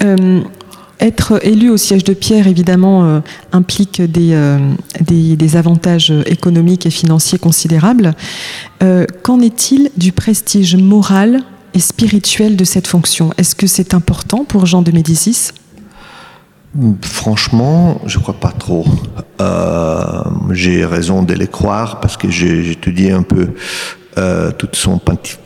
Euh, 0.00 0.40
être 1.00 1.38
élu 1.46 1.68
au 1.68 1.76
siège 1.76 2.02
de 2.02 2.14
Pierre, 2.14 2.48
évidemment, 2.48 3.22
implique 3.52 4.00
des, 4.00 4.34
avantages 5.56 6.12
économiques 6.26 6.86
et 6.86 6.90
financiers 6.90 7.38
considérables. 7.38 8.14
Qu'en 9.22 9.40
est-il 9.40 9.90
du 9.96 10.12
prestige 10.12 10.76
moral 10.76 11.42
et 11.74 11.78
spirituel 11.78 12.56
de 12.56 12.64
cette 12.64 12.86
fonction? 12.86 13.30
Est-ce 13.36 13.54
que 13.54 13.66
c'est 13.66 13.94
important 13.94 14.44
pour 14.44 14.64
Jean 14.66 14.82
de 14.82 14.90
Médicis? 14.90 15.50
Franchement, 17.02 18.00
je 18.06 18.18
crois 18.18 18.34
pas 18.34 18.52
trop. 18.56 18.86
Euh, 19.40 20.22
j'ai 20.52 20.84
raison 20.86 21.22
de 21.22 21.34
les 21.34 21.46
croire 21.46 22.00
parce 22.00 22.16
que 22.16 22.30
j'ai 22.30 22.70
étudié 22.70 23.12
un 23.12 23.22
peu 23.22 23.48
euh, 24.18 24.50
tout 24.52 24.68
son 24.72 24.96
pontif- 24.98 25.38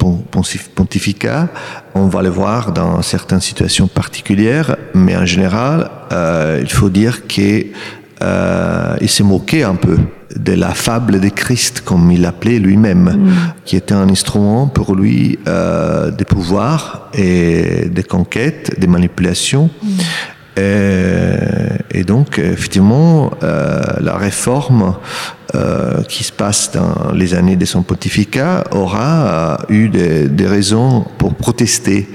pontificat. 0.75 1.49
On 1.95 2.07
va 2.07 2.23
le 2.23 2.29
voir 2.29 2.73
dans 2.73 3.03
certaines 3.03 3.41
situations 3.41 3.89
particulières, 3.89 4.77
mais 4.95 5.17
en 5.17 5.27
général, 5.27 5.91
euh, 6.13 6.61
il 6.63 6.71
faut 6.71 6.91
dire 6.91 7.27
que 7.27 7.67
euh, 8.23 8.97
s'est 9.07 9.25
moqué 9.25 9.65
un 9.65 9.75
peu 9.75 9.99
de 10.37 10.53
la 10.53 10.75
fable 10.75 11.21
de 11.21 11.29
Christ, 11.29 11.83
comme 11.85 12.11
il 12.11 12.21
l'appelait 12.23 12.59
lui-même, 12.59 13.33
qui 13.65 13.77
était 13.77 13.95
un 13.95 14.09
instrument 14.09 14.67
pour 14.69 14.95
lui 14.95 15.39
euh, 15.49 16.11
de 16.11 16.25
pouvoir 16.25 17.09
et 17.15 17.89
de 17.89 18.03
conquête, 18.03 18.79
de 18.81 18.87
manipulation. 18.87 19.71
Euh, 19.85 19.89
et 20.59 22.05
donc, 22.05 22.39
effectivement, 22.39 23.31
euh, 23.43 23.83
la 24.01 24.17
réforme 24.17 24.95
euh, 25.57 26.03
qui 26.05 26.23
se 26.25 26.33
passe 26.33 26.71
dans 26.73 27.13
les 27.13 27.35
années 27.35 27.57
de 27.57 27.65
son 27.65 27.83
pontificat 27.83 28.65
aura 28.73 29.59
euh, 29.71 29.75
eu 29.75 29.89
des, 29.89 30.29
des 30.29 30.47
raisons 30.47 31.05
pour 31.19 31.35
protester 31.35 32.09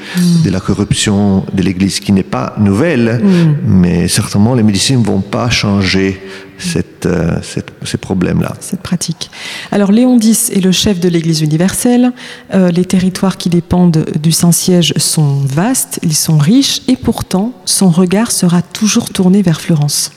de 0.45 0.49
la 0.49 0.59
corruption 0.59 1.45
de 1.53 1.61
l'Église, 1.63 1.99
qui 1.99 2.11
n'est 2.11 2.23
pas 2.23 2.53
nouvelle, 2.59 3.21
mais 3.65 4.07
certainement 4.07 4.53
les 4.55 4.63
médecins 4.63 4.97
ne 4.97 5.05
vont 5.05 5.21
pas 5.21 5.49
changer 5.49 6.21
cette, 6.57 7.05
euh, 7.07 7.39
cette- 7.41 7.71
ces 7.83 7.97
problèmes-là. 7.97 8.53
cette 8.59 8.81
pratique. 8.81 9.31
Alors 9.71 9.91
Léon 9.91 10.19
X 10.19 10.51
est 10.51 10.61
le 10.63 10.71
chef 10.71 10.99
de 10.99 11.09
l'Église 11.09 11.41
universelle. 11.41 12.11
Euh, 12.53 12.69
les 12.69 12.85
territoires 12.85 13.37
qui 13.37 13.49
dépendent 13.49 14.05
du 14.21 14.31
Saint-Siège 14.31 14.93
sont 14.97 15.39
vastes, 15.45 15.99
ils 16.03 16.15
sont 16.15 16.37
riches, 16.37 16.81
et 16.87 16.95
pourtant 16.95 17.53
son 17.65 17.89
regard 17.89 18.31
sera 18.31 18.61
toujours 18.61 19.09
tourné 19.09 19.41
vers 19.41 19.59
Florence. 19.59 20.11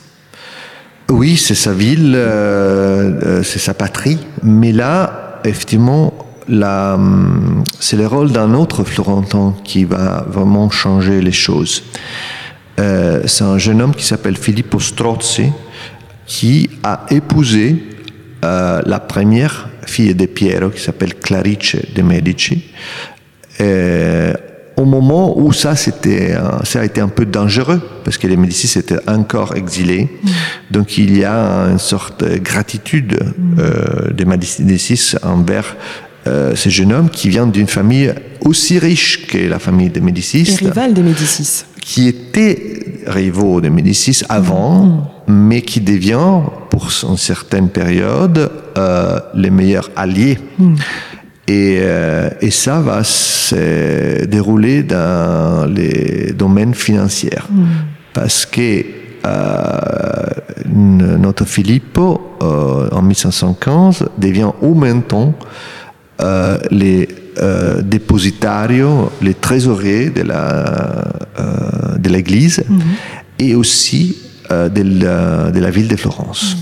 Oui, 1.11 1.37
c'est 1.37 1.55
sa 1.55 1.73
ville, 1.73 2.15
euh, 2.17 3.21
euh, 3.23 3.43
c'est 3.43 3.59
sa 3.59 3.75
patrie. 3.75 4.19
Mais 4.43 4.73
là, 4.73 5.41
effectivement, 5.45 6.15
hum, 6.51 7.63
c'est 7.79 7.97
le 7.97 8.07
rôle 8.07 8.33
d'un 8.33 8.55
autre 8.55 8.85
Florentin 8.85 9.55
qui 9.65 9.85
va 9.85 10.25
vraiment 10.29 10.71
changer 10.71 11.21
les 11.21 11.33
choses. 11.33 11.83
Euh, 12.81 13.23
c'est 13.27 13.45
un 13.45 13.59
jeune 13.59 13.83
homme 13.83 13.95
qui 13.95 14.05
s'appelle 14.05 14.37
Filippo 14.37 14.81
Strozzi, 14.81 15.53
qui 16.27 16.71
a 16.83 17.07
épousé 17.11 17.85
euh, 18.45 18.83
la 18.85 19.01
première 19.01 19.69
fille 19.87 20.15
de 20.15 20.27
Piero, 20.27 20.71
qui 20.71 20.81
s'appelle 20.81 21.15
Clarice 21.15 21.77
de 21.95 22.03
Medici. 22.03 22.65
Euh, 23.61 24.35
au 24.77 24.85
moment 24.85 25.39
où 25.39 25.53
ça, 25.53 25.77
c'était, 25.77 26.35
ça 26.65 26.81
a 26.81 26.85
été 26.85 27.01
un 27.01 27.09
peu 27.09 27.25
dangereux, 27.25 27.81
parce 28.05 28.19
que 28.19 28.27
les 28.27 28.37
Médicis 28.37 28.79
étaient 28.79 29.09
encore 29.09 29.55
exilés. 29.57 30.09
Donc 30.71 30.99
il 30.99 31.17
y 31.17 31.25
a 31.25 31.69
une 31.71 31.79
sorte 31.79 32.25
de 32.25 32.39
gratitude 32.39 33.19
euh, 33.59 34.13
des 34.13 34.25
Médicis 34.25 35.15
envers 35.23 35.77
euh, 36.27 36.57
ce 36.57 36.71
jeune 36.71 36.93
homme 36.93 37.11
qui 37.11 37.29
vient 37.29 37.47
d'une 37.47 37.67
famille 37.67 38.13
aussi 38.41 38.79
riche 38.79 39.27
que 39.27 39.39
la 39.39 39.59
famille 39.59 39.91
des 39.91 40.01
Médicis 40.01 40.57
Et 40.61 40.67
rival 40.67 40.95
des 40.95 41.03
Médicis. 41.03 41.65
qui 41.81 42.09
était 42.09 43.03
rivaux 43.07 43.61
de 43.61 43.69
Médicis 43.69 44.23
avant, 44.29 45.13
mais 45.29 45.61
qui 45.63 45.81
devient, 45.81 46.41
pour 46.71 46.89
une 47.09 47.17
certaine 47.19 47.69
période, 47.69 48.51
euh, 48.77 49.21
les 49.35 49.51
meilleurs 49.51 49.91
alliés. 49.97 50.39
Et, 51.47 51.79
euh, 51.81 52.31
et 52.41 52.51
ça 52.51 52.81
va 52.81 53.05
se 53.05 54.25
dérouler 54.25 54.83
dans 54.83 55.67
les 55.71 56.33
domaines 56.33 56.75
financiers. 56.75 57.39
Parce 58.13 58.47
que 58.47 58.85
euh, 59.27 60.25
notre 60.65 61.45
Filippo, 61.45 62.37
euh, 62.43 62.89
en 62.93 63.03
1515, 63.03 64.07
devient 64.19 64.51
au 64.63 64.75
même 64.75 65.03
temps 65.03 65.35
euh, 66.21 66.59
les 66.71 67.09
euh, 67.39 67.83
dépositarios, 67.83 69.11
les 69.21 69.35
trésoriers 69.35 70.11
de 70.11 70.23
la 70.23 71.05
euh, 71.41 71.99
de 71.99 72.09
l'Église 72.09 72.63
et 73.39 73.55
aussi 73.55 74.19
euh, 74.51 74.69
de, 74.69 74.83
la, 74.83 75.51
de 75.51 75.59
la 75.59 75.71
ville 75.71 75.89
de 75.89 75.97
Florence. 75.97 76.57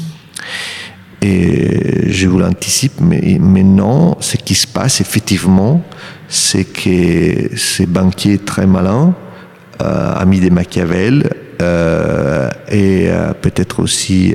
Et 1.23 2.11
je 2.11 2.27
vous 2.27 2.39
l'anticipe, 2.39 3.01
mais 3.01 3.39
maintenant, 3.41 4.17
ce 4.21 4.37
qui 4.37 4.57
se 4.57 4.67
passe 4.67 5.01
effectivement, 5.01 5.81
c'est 6.29 6.65
que 6.65 7.57
ces 7.57 7.87
banquiers 7.87 8.39
très 8.39 8.67
malins, 8.67 9.15
euh, 9.83 10.13
amis 10.15 10.41
de 10.41 10.51
Machiavel, 10.51 11.31
euh, 11.61 12.51
et 12.69 13.09
euh, 13.09 13.33
peut-être 13.35 13.81
aussi 13.81 14.35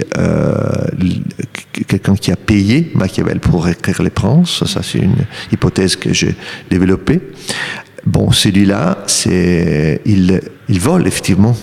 quelqu'un 1.87 2.15
qui 2.15 2.31
a 2.31 2.37
payé 2.37 2.91
Machiavel 2.95 3.39
pour 3.41 3.67
écrire 3.67 4.01
Les 4.01 4.09
Princes, 4.09 4.63
ça 4.65 4.81
c'est 4.81 4.99
une 4.99 5.25
hypothèse 5.51 5.97
que 5.97 6.13
j'ai 6.13 6.35
développée. 6.69 7.19
Bon, 8.05 8.31
celui-là, 8.31 8.99
il, 9.25 10.41
il 10.69 10.79
vole 10.79 11.05
effectivement 11.05 11.55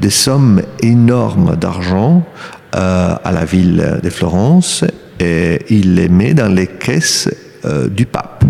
des 0.00 0.10
sommes 0.10 0.62
énormes 0.80 1.56
d'argent 1.56 2.24
à 2.72 3.32
la 3.32 3.44
ville 3.44 4.00
de 4.02 4.10
Florence 4.10 4.84
et 5.20 5.60
il 5.70 5.94
les 5.94 6.08
met 6.08 6.34
dans 6.34 6.52
les 6.52 6.66
caisses 6.66 7.28
euh, 7.64 7.88
du 7.88 8.06
pape. 8.06 8.44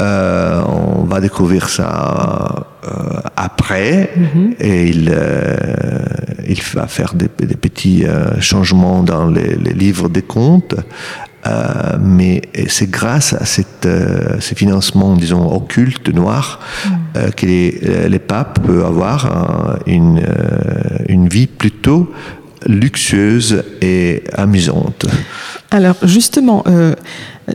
Euh, 0.00 0.62
on 0.66 1.02
va 1.04 1.20
découvrir 1.20 1.68
ça 1.68 2.68
euh, 2.84 3.20
après 3.36 4.10
et 4.60 4.88
il, 4.88 5.10
euh, 5.12 5.56
il 6.46 6.62
va 6.74 6.86
faire 6.86 7.14
des, 7.14 7.28
des 7.44 7.56
petits 7.56 8.04
euh, 8.04 8.40
changements 8.40 9.02
dans 9.02 9.26
les, 9.26 9.56
les 9.56 9.72
livres 9.72 10.08
des 10.08 10.22
comptes 10.22 10.76
mais 12.00 12.42
c'est 12.68 12.90
grâce 12.90 13.32
à 13.32 13.46
cette, 13.46 13.88
ces 14.38 14.54
financements, 14.54 15.14
disons, 15.14 15.50
occultes, 15.50 16.12
noirs, 16.12 16.60
mm. 16.84 17.30
que 17.34 17.46
les, 17.46 18.08
les, 18.10 18.18
papes 18.18 18.60
peuvent 18.60 18.84
avoir 18.84 19.78
une, 19.86 20.20
une 21.08 21.26
vie 21.26 21.46
plutôt 21.46 22.12
luxueuse 22.68 23.64
et 23.80 24.22
amusante. 24.34 25.06
Alors 25.70 25.96
justement, 26.02 26.62
euh, 26.66 26.94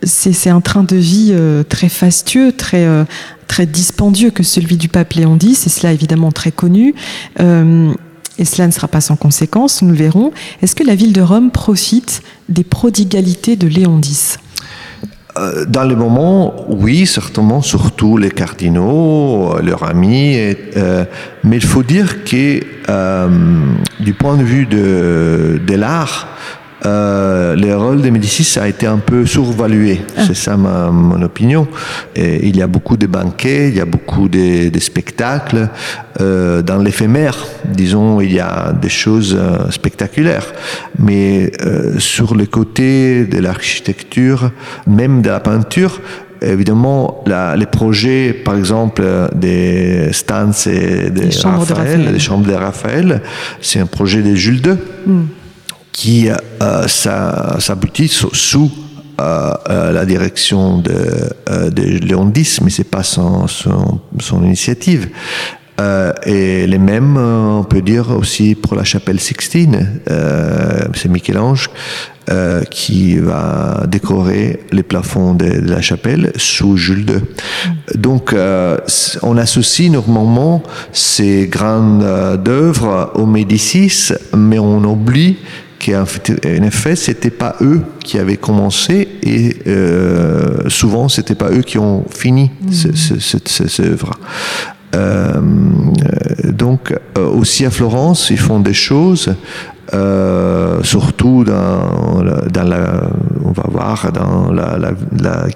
c'est 0.04 0.50
un 0.50 0.60
train 0.60 0.84
de 0.84 0.96
vie 0.96 1.30
euh, 1.32 1.64
très 1.64 1.90
fastueux, 1.90 2.52
très, 2.52 2.86
euh, 2.86 3.06
très 3.48 3.66
dispendieux 3.66 4.32
que 4.32 4.44
celui 4.44 4.76
du 4.76 4.90
pape 4.90 5.14
Léon 5.14 5.38
X, 5.40 5.68
et 5.68 5.70
cela 5.70 5.94
évidemment 5.94 6.32
très 6.32 6.52
connu. 6.52 6.94
et 7.40 8.46
cela 8.46 8.68
ne 8.68 8.72
sera 8.72 8.88
pas 8.88 9.02
sans 9.02 9.16
conséquence, 9.16 9.84
nous 9.84 9.94
verrons. 9.94 10.32
Est-ce 10.62 10.76
que 10.76 10.84
la 10.84 10.96
ville 10.96 11.14
de 11.14 11.22
Rome 11.22 11.52
profite 11.52 12.24
des 12.50 12.64
prodigalités 12.64 13.56
de 13.56 13.68
Léon 13.68 14.02
X? 14.02 14.38
euh, 14.38 14.43
dans 15.68 15.84
les 15.84 15.96
moments, 15.96 16.66
oui, 16.70 17.06
certainement, 17.06 17.62
surtout 17.62 18.18
les 18.18 18.30
cardinaux, 18.30 19.58
leurs 19.62 19.84
amis. 19.84 20.38
Euh, 20.78 21.06
mais 21.44 21.58
il 21.58 21.64
faut 21.64 21.84
dire 21.84 22.24
que 22.24 22.60
euh, 22.90 23.30
du 24.00 24.14
point 24.14 24.38
de 24.38 24.44
vue 24.44 24.66
de, 24.66 25.60
de 25.66 25.76
l'art, 25.76 26.28
euh, 26.86 27.56
le 27.56 27.76
rôle 27.76 28.02
des 28.02 28.12
Médicis 28.12 28.60
a 28.60 28.68
été 28.68 28.86
un 28.86 28.98
peu 28.98 29.26
survalué. 29.26 30.02
Ah. 30.18 30.24
C'est 30.28 30.36
ça 30.36 30.58
ma, 30.58 30.90
mon 30.90 31.22
opinion. 31.22 31.68
Et 32.16 32.48
il 32.48 32.58
y 32.58 32.62
a 32.62 32.68
beaucoup 32.68 32.98
de 32.98 33.08
banquets, 33.08 33.70
il 33.70 33.76
y 33.76 33.80
a 33.80 33.86
beaucoup 33.86 34.28
de, 34.28 34.70
de 34.70 34.80
spectacles. 34.80 35.70
Euh, 36.22 36.62
dans 36.62 36.78
l'éphémère, 36.78 37.38
disons, 37.66 38.22
il 38.22 38.34
y 38.34 38.40
a 38.40 38.74
des 38.74 38.90
choses 38.90 39.36
euh, 39.40 39.72
spectaculaires. 39.72 40.54
Mais 41.00 41.52
euh, 41.62 41.98
sur 42.00 42.36
le 42.36 42.46
côté 42.46 43.26
de 43.26 43.40
l'architecture, 43.40 44.52
même 44.86 45.22
de 45.22 45.30
la 45.30 45.40
peinture, 45.40 46.02
évidemment, 46.42 47.24
la, 47.26 47.56
les 47.56 47.66
projets, 47.66 48.34
par 48.34 48.58
exemple, 48.58 49.04
des 49.34 50.12
stances 50.12 50.68
et 50.68 51.10
des, 51.10 51.32
chambres 51.32 51.66
de 51.66 51.74
Raphaël, 51.74 52.12
des 52.12 52.20
chambres 52.20 52.48
de 52.48 52.54
Raphaël, 52.54 53.22
c'est 53.62 53.80
un 53.80 53.86
projet 53.86 54.22
de 54.22 54.36
Jules 54.36 54.62
II. 54.66 54.76
Mm 55.08 55.22
qui 55.94 56.28
euh, 56.30 56.88
s'aboutit 56.88 58.10
sous 58.10 58.72
euh, 59.22 59.54
euh, 59.70 59.92
la 59.92 60.06
direction 60.06 60.80
de, 60.80 60.92
euh, 61.48 61.70
de 61.70 61.84
Léon 61.84 62.34
X, 62.36 62.62
mais 62.62 62.72
c'est 62.72 62.84
pas 62.84 63.04
son, 63.04 63.48
son, 63.48 64.02
son 64.20 64.44
initiative. 64.44 65.10
Euh, 65.80 66.12
et 66.26 66.66
les 66.66 66.80
mêmes, 66.80 67.16
on 67.18 67.64
peut 67.64 67.84
dire 67.84 68.10
aussi 68.10 68.56
pour 68.56 68.74
la 68.74 68.84
chapelle 68.84 69.20
Sixtine, 69.20 70.02
c'est 70.96 71.10
Michel-Ange 71.10 71.70
qui 72.72 73.18
va 73.18 73.84
décorer 73.88 74.62
les 74.72 74.84
plafonds 74.84 75.36
de, 75.36 75.62
de, 75.62 75.70
la 75.70 75.82
chapelle 75.82 76.32
sous 76.38 76.78
Jules 76.78 77.06
II. 77.08 77.96
Donc, 77.96 78.36
on 79.24 79.38
associe 79.38 79.92
normalement 79.92 80.64
ces 80.92 81.48
grandes 81.48 82.04
œuvres 82.04 83.12
aux 83.16 83.26
Médicis, 83.26 84.12
mais 84.36 84.58
on 84.58 84.84
oublie 84.86 85.38
en 85.92 86.64
effet, 86.64 86.96
c'était 86.96 87.30
pas 87.30 87.56
eux 87.62 87.82
qui 88.04 88.18
avaient 88.18 88.38
commencé 88.38 89.08
et 89.24 89.58
euh, 89.68 90.70
souvent 90.70 91.10
c'était 91.10 91.36
pas 91.36 91.52
eux 91.52 91.62
qui 91.62 91.78
ont 91.78 92.06
fini 92.10 92.52
mmh. 92.62 93.20
cette 93.20 93.80
œuvre. 93.80 94.12
Euh, 94.96 95.42
donc 96.44 96.94
euh, 97.18 97.26
aussi 97.28 97.66
à 97.66 97.72
Florence, 97.72 98.30
ils 98.30 98.40
font 98.40 98.60
des 98.60 98.74
choses 98.74 99.36
euh, 99.94 100.82
surtout 100.84 101.44
dans, 101.44 102.24
dans 102.52 102.64
la, 102.64 103.10
on 103.46 103.52
va 103.52 103.66
voir 103.70 104.12
dans 104.12 104.52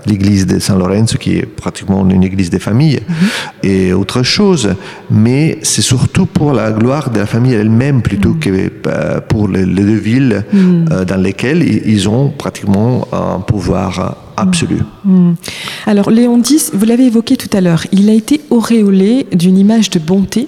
l'église 0.06 0.46
de 0.46 0.60
Saint 0.60 0.78
Lorenzo 0.78 1.18
qui 1.18 1.38
est 1.38 1.46
pratiquement 1.46 2.08
une 2.08 2.24
église 2.24 2.50
des 2.50 2.60
familles 2.60 3.00
mm-hmm. 3.00 3.68
et 3.68 3.94
autre 3.94 4.24
chose. 4.24 4.76
Mais 5.10 5.60
c'est 5.64 5.82
surtout 5.82 6.26
pour 6.26 6.54
la 6.54 6.72
gloire 6.72 7.10
de 7.10 7.20
la 7.20 7.26
famille 7.26 7.54
elle-même 7.54 8.02
plutôt 8.02 8.34
mm. 8.34 8.40
que 8.40 8.72
euh, 8.88 9.22
pour 9.22 9.48
les, 9.48 9.66
les 9.66 9.84
deux 9.84 9.96
villes 9.96 10.44
mm. 10.52 10.86
euh, 10.92 11.06
dans 11.06 11.22
lesquelles 11.22 11.64
ils 11.64 12.08
ont 12.08 12.30
pratiquement 12.30 13.08
un 13.12 13.40
pouvoir 13.40 14.18
absolu. 14.38 14.80
Alors 15.86 16.12
Léon 16.12 16.42
X, 16.42 16.72
vous 16.74 16.86
l'avez 16.86 17.06
évoqué 17.08 17.38
tout 17.38 17.50
à 17.58 17.62
l'heure, 17.62 17.86
il 17.92 18.10
a 18.10 18.14
été 18.14 18.42
auréolé 18.50 19.26
d'une 19.34 19.58
image 19.58 19.90
de 19.90 20.00
bonté 20.00 20.46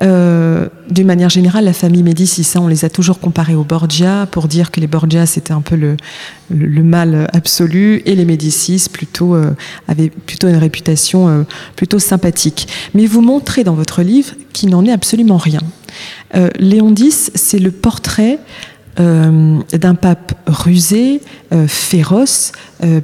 euh, 0.00 0.68
d'une 0.90 1.06
manière 1.06 1.28
générale, 1.28 1.64
la 1.64 1.72
famille 1.72 2.02
Médicis, 2.02 2.46
on 2.56 2.68
les 2.68 2.84
a 2.84 2.90
toujours 2.90 3.18
comparés 3.18 3.54
aux 3.54 3.64
Borgia 3.64 4.26
pour 4.30 4.46
dire 4.46 4.70
que 4.70 4.80
les 4.80 4.86
Borgia 4.86 5.26
c'était 5.26 5.52
un 5.52 5.60
peu 5.60 5.76
le, 5.76 5.96
mal 6.82 7.28
absolu 7.32 8.02
et 8.06 8.14
les 8.14 8.24
Médicis 8.24 8.86
plutôt 8.92 9.34
euh, 9.34 9.50
avaient 9.88 10.10
plutôt 10.10 10.48
une 10.48 10.56
réputation 10.56 11.28
euh, 11.28 11.42
plutôt 11.74 11.98
sympathique. 11.98 12.68
Mais 12.94 13.06
vous 13.06 13.22
montrez 13.22 13.64
dans 13.64 13.74
votre 13.74 14.02
livre 14.02 14.34
qu'il 14.52 14.70
n'en 14.70 14.84
est 14.84 14.92
absolument 14.92 15.36
rien. 15.36 15.60
Léon 16.58 16.94
X, 16.94 17.30
c'est 17.34 17.58
le 17.58 17.70
portrait 17.70 18.38
d'un 18.96 19.94
pape 19.94 20.34
rusé, 20.46 21.22
féroce, 21.66 22.52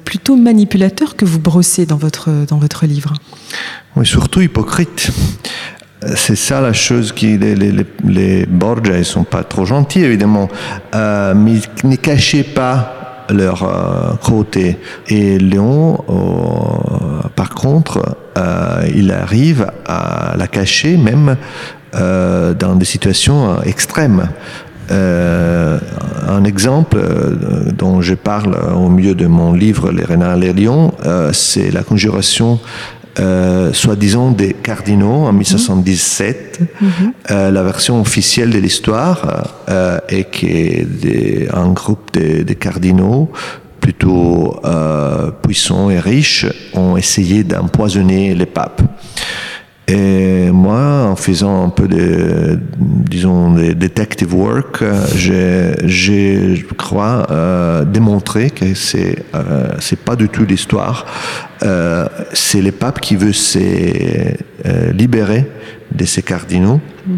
plutôt 0.05 0.37
manipulateur 0.37 1.17
que 1.17 1.25
vous 1.25 1.39
brossez 1.39 1.87
dans 1.87 1.97
votre, 1.97 2.31
dans 2.47 2.59
votre 2.59 2.87
livre. 2.87 3.15
Oui, 3.97 4.07
surtout 4.07 4.41
hypocrite 4.41 5.11
c'est 6.17 6.37
ça 6.37 6.61
la 6.61 6.73
chose 6.73 7.12
qui 7.12 7.38
les, 7.38 7.55
les, 7.55 7.73
les 8.05 8.47
Borgia 8.47 8.99
ils 8.99 9.05
sont 9.05 9.25
pas 9.25 9.43
trop 9.43 9.64
gentils 9.64 10.03
évidemment. 10.03 10.49
Euh, 10.95 11.35
mais 11.35 11.55
ils 11.83 11.88
ne 11.88 11.97
cachaient 11.97 12.45
pas 12.45 13.25
leur 13.31 13.62
euh, 13.62 14.14
côté. 14.23 14.79
Et 15.09 15.38
Léon 15.38 16.05
euh, 16.09 17.29
par 17.35 17.51
contre 17.51 18.17
il 18.95 19.12
arrive 19.12 19.71
à 19.87 20.35
la 20.37 20.49
cacher 20.49 20.97
même 20.97 21.37
dans 21.93 22.75
des 22.75 22.85
situations 22.85 23.62
extrêmes. 23.62 24.29
Un 24.90 26.45
exemple 26.45 26.99
dont 27.79 28.01
je 28.01 28.14
parle 28.14 28.57
au 28.75 28.88
milieu 28.88 29.14
de 29.14 29.27
mon 29.29 29.53
livre 29.53 29.93
Les 29.93 30.05
Renards 30.05 30.38
et 30.38 30.53
les 30.53 30.64
Lions, 30.64 30.93
c'est 31.33 31.71
la 31.71 31.85
conjuration 31.85 32.59
euh, 33.18 33.72
soi-disant 33.72 34.31
des 34.31 34.53
cardinaux 34.55 35.27
en 35.27 35.33
1717. 35.33 36.61
Mm 36.61 36.87
-hmm. 36.87 36.90
euh, 37.31 37.50
la 37.50 37.62
version 37.62 38.00
officielle 38.00 38.50
de 38.50 38.59
l'histoire 38.59 39.18
euh, 39.68 39.98
est 40.09 40.24
qu'un 40.24 41.72
groupe 41.72 42.12
de, 42.12 42.42
de, 42.42 42.55
cardinaux 42.55 43.31
plutôt 43.81 44.61
euh, 44.64 45.31
puissants 45.42 45.90
et 45.90 46.00
riches 46.00 46.46
ont 46.74 46.96
essayé 46.96 47.44
d'empoisonner 47.44 48.35
les 48.35 48.46
papes. 48.46 48.83
Et 49.87 50.51
moi, 50.51 51.09
en 51.11 51.16
faisant 51.16 51.66
un 51.66 51.68
peu 51.68 51.87
de, 51.87 52.59
disons, 52.79 53.53
de 53.53 53.73
detective 53.73 54.35
work, 54.35 54.83
j'ai, 55.14 55.75
je 55.87 56.64
crois, 56.75 57.27
euh, 57.31 57.85
démontré 57.85 58.49
que 58.51 58.73
c'est, 58.75 59.25
euh, 59.35 59.68
c'est 59.81 59.99
pas 59.99 60.16
du 60.16 60.31
tout 60.31 60.47
l'histoire. 60.47 61.05
Euh, 61.62 62.09
c'est 62.33 62.62
le 62.62 62.73
pape 62.73 63.01
qui 63.01 63.16
veut 63.16 63.35
se 63.35 63.59
euh, 63.59 64.92
libérer 64.92 65.51
de 65.92 66.05
ces 66.07 66.23
cardinaux. 66.23 66.81
Mm. 67.07 67.14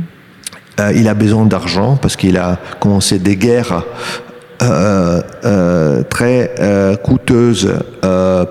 Euh, 0.79 0.92
il 0.94 1.09
a 1.09 1.14
besoin 1.14 1.46
d'argent 1.46 1.96
parce 1.96 2.16
qu'il 2.16 2.37
a 2.37 2.59
commencé 2.81 3.18
des 3.18 3.37
guerres 3.37 3.72
euh, 3.72 3.81
euh, 3.81 4.26
très 4.59 6.55
euh, 6.61 6.97
coûteuse 6.97 7.73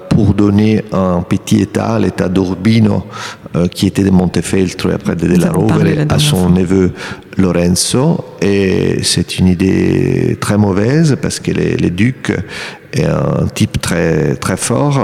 pour 0.09 0.33
donner 0.33 0.83
un 0.91 1.21
petit 1.21 1.61
état, 1.61 1.97
l'état 1.99 2.29
d'Urbino, 2.29 3.05
qui 3.71 3.87
était 3.87 4.03
de 4.03 4.09
Montefeltro 4.11 4.89
et 4.89 4.93
après 4.93 5.15
de 5.15 5.27
La 5.39 5.51
Rovere, 5.51 6.05
à 6.09 6.19
son 6.19 6.49
neveu 6.49 6.93
Lorenzo. 7.37 8.25
Et 8.41 8.99
c'est 9.03 9.39
une 9.39 9.47
idée 9.47 10.37
très 10.39 10.57
mauvaise 10.57 11.17
parce 11.21 11.39
que 11.39 11.51
les, 11.51 11.77
les 11.77 11.89
ducs 11.89 12.33
est 12.95 13.05
un 13.05 13.47
type 13.53 13.81
très 13.81 14.35
très 14.35 14.57
fort 14.57 14.99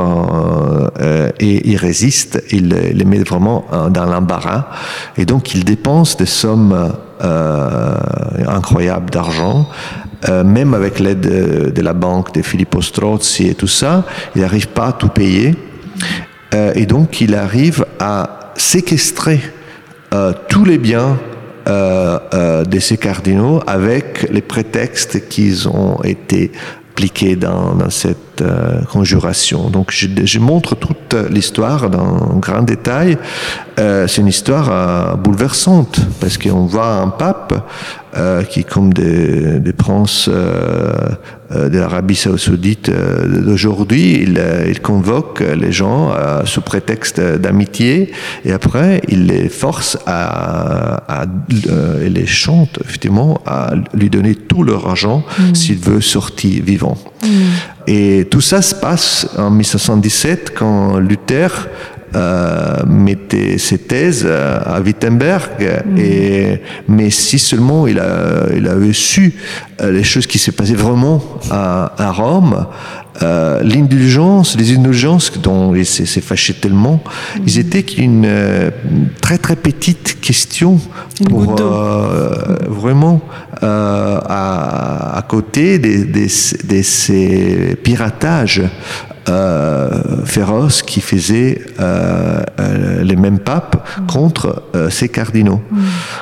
euh, 1.00 1.30
et 1.40 1.70
il 1.70 1.78
résiste, 1.78 2.44
il 2.52 2.70
les 2.70 3.06
met 3.06 3.20
vraiment 3.20 3.66
dans 3.90 4.06
l'embarras 4.06 4.68
et 5.18 5.26
donc 5.26 5.54
il 5.54 5.64
dépense 5.64 6.18
des 6.18 6.26
sommes 6.26 6.94
euh, 7.24 7.96
incroyables 8.48 9.10
d'argent 9.10 9.68
euh, 10.30 10.44
même 10.44 10.74
avec 10.74 11.00
l'aide 11.00 11.22
de, 11.22 11.70
de, 11.70 11.82
la 11.82 11.94
banque 11.94 12.34
de 12.34 12.42
Filippo 12.42 12.82
Strozzi 12.82 13.48
et 13.48 13.56
tout 13.56 13.68
ça, 13.68 14.06
il 14.36 14.42
n'arrive 14.42 14.68
pas 14.68 14.88
à 14.88 14.92
tout 14.94 15.10
payer. 15.10 15.56
Euh, 16.54 16.74
et 16.76 16.86
donc, 16.86 17.22
il 17.22 17.36
arrive 17.36 17.86
à 18.00 18.52
séquestrer 18.56 19.40
euh, 20.14 20.34
tous 20.50 20.66
les 20.66 20.78
biens 20.78 21.18
euh, 21.68 22.20
euh, 22.34 22.66
de 22.66 22.80
ces 22.80 22.98
cardinaux 22.98 23.62
avec 23.68 24.28
les 24.32 24.42
prétextes 24.42 25.30
qu'ils 25.30 25.70
ont 25.70 26.02
été 26.04 26.52
dans, 27.36 27.90
cette 27.90 28.42
euh, 28.42 28.82
conjuration. 28.92 29.70
Donc 29.70 29.92
je, 29.92 30.40
montre 30.40 30.76
toute 30.76 31.16
l'histoire 31.30 31.90
dans 31.90 32.38
grand 32.40 32.62
détail. 32.62 33.18
Euh, 33.80 34.08
c'est 34.08 34.22
une 34.22 34.28
histoire 34.28 34.70
euh, 34.72 35.16
bouleversante 35.16 36.00
parce 36.20 36.38
qu'on 36.38 36.66
voit 36.66 36.94
un 36.94 37.10
pape 37.10 37.54
qui, 38.50 38.66
comme 38.66 38.94
des, 38.94 39.74
princes 39.74 40.30
de 41.52 41.78
l'Arabie 41.78 42.16
saoudite 42.16 42.90
d'aujourd'hui, 42.90 44.22
il, 44.22 44.42
il, 44.68 44.80
convoque 44.82 45.42
les 45.42 45.72
gens 45.72 46.14
sous 46.46 46.62
prétexte 46.62 47.20
d'amitié 47.20 48.12
et 48.46 48.52
après 48.52 49.02
il 49.08 49.26
les 49.26 49.50
force 49.50 49.98
à, 50.06 51.22
à, 51.22 51.26
il 51.50 52.14
les 52.14 52.26
chante 52.26 52.80
effectivement 52.84 53.42
à 53.46 53.74
lui 53.94 54.10
donner 54.10 54.36
tout 54.36 54.64
leur 54.64 54.88
argent 54.88 55.24
mmh. 55.40 55.56
s'il 55.56 55.78
veut 55.78 56.02
sortir 56.02 56.64
vivant. 56.64 56.98
Mmh. 57.24 57.28
Et 57.88 58.28
tout 58.30 58.42
ça 58.42 58.62
se 58.62 58.76
passe 58.76 59.28
en 59.38 59.50
1717 59.50 60.54
quand 60.56 60.98
Luther 60.98 61.50
euh, 61.50 61.68
mettait 62.86 63.58
ses 63.58 63.78
thèses 63.78 64.28
à 64.28 64.80
Wittenberg. 64.82 65.84
Mm. 65.86 65.98
Et, 65.98 66.62
mais 66.88 67.10
si 67.10 67.40
seulement 67.40 67.88
il, 67.88 68.00
a, 68.00 68.48
il 68.56 68.68
avait 68.68 68.94
su 68.94 69.34
euh, 69.82 69.92
les 69.92 70.04
choses 70.04 70.28
qui 70.28 70.38
s'est 70.38 70.52
passées 70.52 70.76
vraiment 70.76 71.22
à, 71.50 71.94
à 71.98 72.12
Rome, 72.12 72.66
euh, 73.22 73.62
l'indulgence, 73.64 74.56
les 74.58 74.76
indulgences 74.76 75.32
dont 75.40 75.76
il 75.76 75.86
s'est 75.86 76.22
fâché 76.22 76.54
tellement, 76.54 76.96
mmh. 77.04 77.40
ils 77.46 77.60
étaient 77.60 77.84
qu'une 77.84 78.26
euh, 78.26 78.72
très 79.22 79.38
très 79.38 79.56
petite 79.56 80.20
question 80.22 80.80
pour 81.30 81.60
euh, 81.60 82.58
vraiment 82.68 83.22
euh, 83.64 84.20
à, 84.26 85.18
à, 85.18 85.22
côté 85.24 85.78
de, 85.78 86.06
de, 86.06 86.24
de 86.24 86.82
ces 86.82 87.78
piratages 87.84 88.62
euh, 89.30 90.26
féroces 90.26 90.82
qui 90.82 91.02
faisaient 91.02 91.62
euh, 91.80 92.42
euh, 92.60 93.04
les 93.04 93.16
mêmes 93.16 93.40
papes 93.40 93.88
contre 94.08 94.64
ces 94.90 95.10
cardinaux. 95.10 95.62
Mmh. 95.72 95.78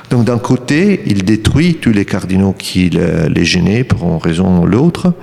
Donc 0.10 0.26
d'un 0.26 0.38
côté, 0.38 1.02
il 1.06 1.24
détruit 1.24 1.76
tous 1.76 1.92
les 1.92 2.06
cardinaux 2.06 2.54
qui 2.58 2.90
les 2.90 3.46
gênaient 3.46 3.84
pour 3.84 4.04
une 4.04 4.18
raison 4.18 4.64
ou 4.64 4.66
l'autre, 4.66 5.14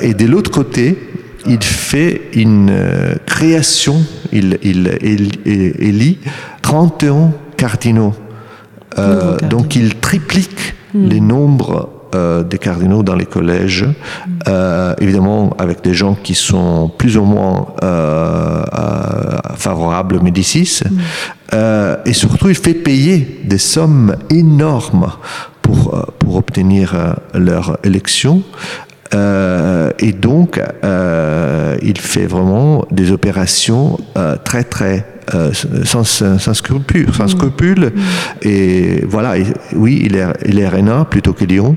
et 0.00 0.14
de 0.14 0.26
l'autre 0.26 0.50
côté, 0.50 0.98
il 1.46 1.62
fait 1.62 2.22
une 2.34 2.72
création, 3.24 4.02
il, 4.32 4.58
il, 4.62 4.98
il, 5.02 5.30
il 5.46 5.74
élit 5.78 6.18
31 6.62 7.32
cardinaux. 7.56 8.14
Euh, 8.98 9.36
donc 9.38 9.76
il 9.76 9.94
triplique 9.96 10.74
mmh. 10.94 11.06
les 11.08 11.20
nombres 11.20 11.90
euh, 12.16 12.42
des 12.42 12.58
cardinaux 12.58 13.02
dans 13.02 13.14
les 13.14 13.26
collèges, 13.26 13.84
euh, 14.48 14.94
évidemment 15.00 15.54
avec 15.58 15.82
des 15.82 15.94
gens 15.94 16.14
qui 16.14 16.34
sont 16.34 16.90
plus 16.96 17.16
ou 17.16 17.24
moins 17.24 17.68
euh, 17.84 18.64
favorables 19.54 20.16
au 20.16 20.20
Médicis, 20.20 20.80
mm. 20.84 21.58
et 22.04 22.12
surtout 22.12 22.48
il 22.48 22.54
fait 22.54 22.74
payer 22.74 23.40
des 23.44 23.58
sommes 23.58 24.16
énormes 24.30 25.12
pour, 25.62 26.06
pour 26.18 26.36
obtenir 26.36 27.16
leur 27.34 27.78
élection. 27.84 28.42
Euh, 29.14 29.90
et 29.98 30.12
donc, 30.12 30.60
euh, 30.84 31.76
il 31.82 31.98
fait 31.98 32.26
vraiment 32.26 32.84
des 32.90 33.12
opérations 33.12 33.98
euh, 34.16 34.36
très 34.42 34.64
très 34.64 35.06
euh, 35.34 35.52
sans, 35.84 36.04
sans 36.04 36.38
sans 36.38 36.54
scrupules. 36.54 37.86
Mmh. 37.86 38.48
Et 38.48 39.04
voilà, 39.08 39.38
et, 39.38 39.44
oui, 39.74 40.00
il 40.04 40.16
est, 40.16 40.26
il 40.46 40.58
est 40.60 40.68
Rénin 40.68 41.04
plutôt 41.04 41.32
que 41.32 41.44
Lyon, 41.44 41.76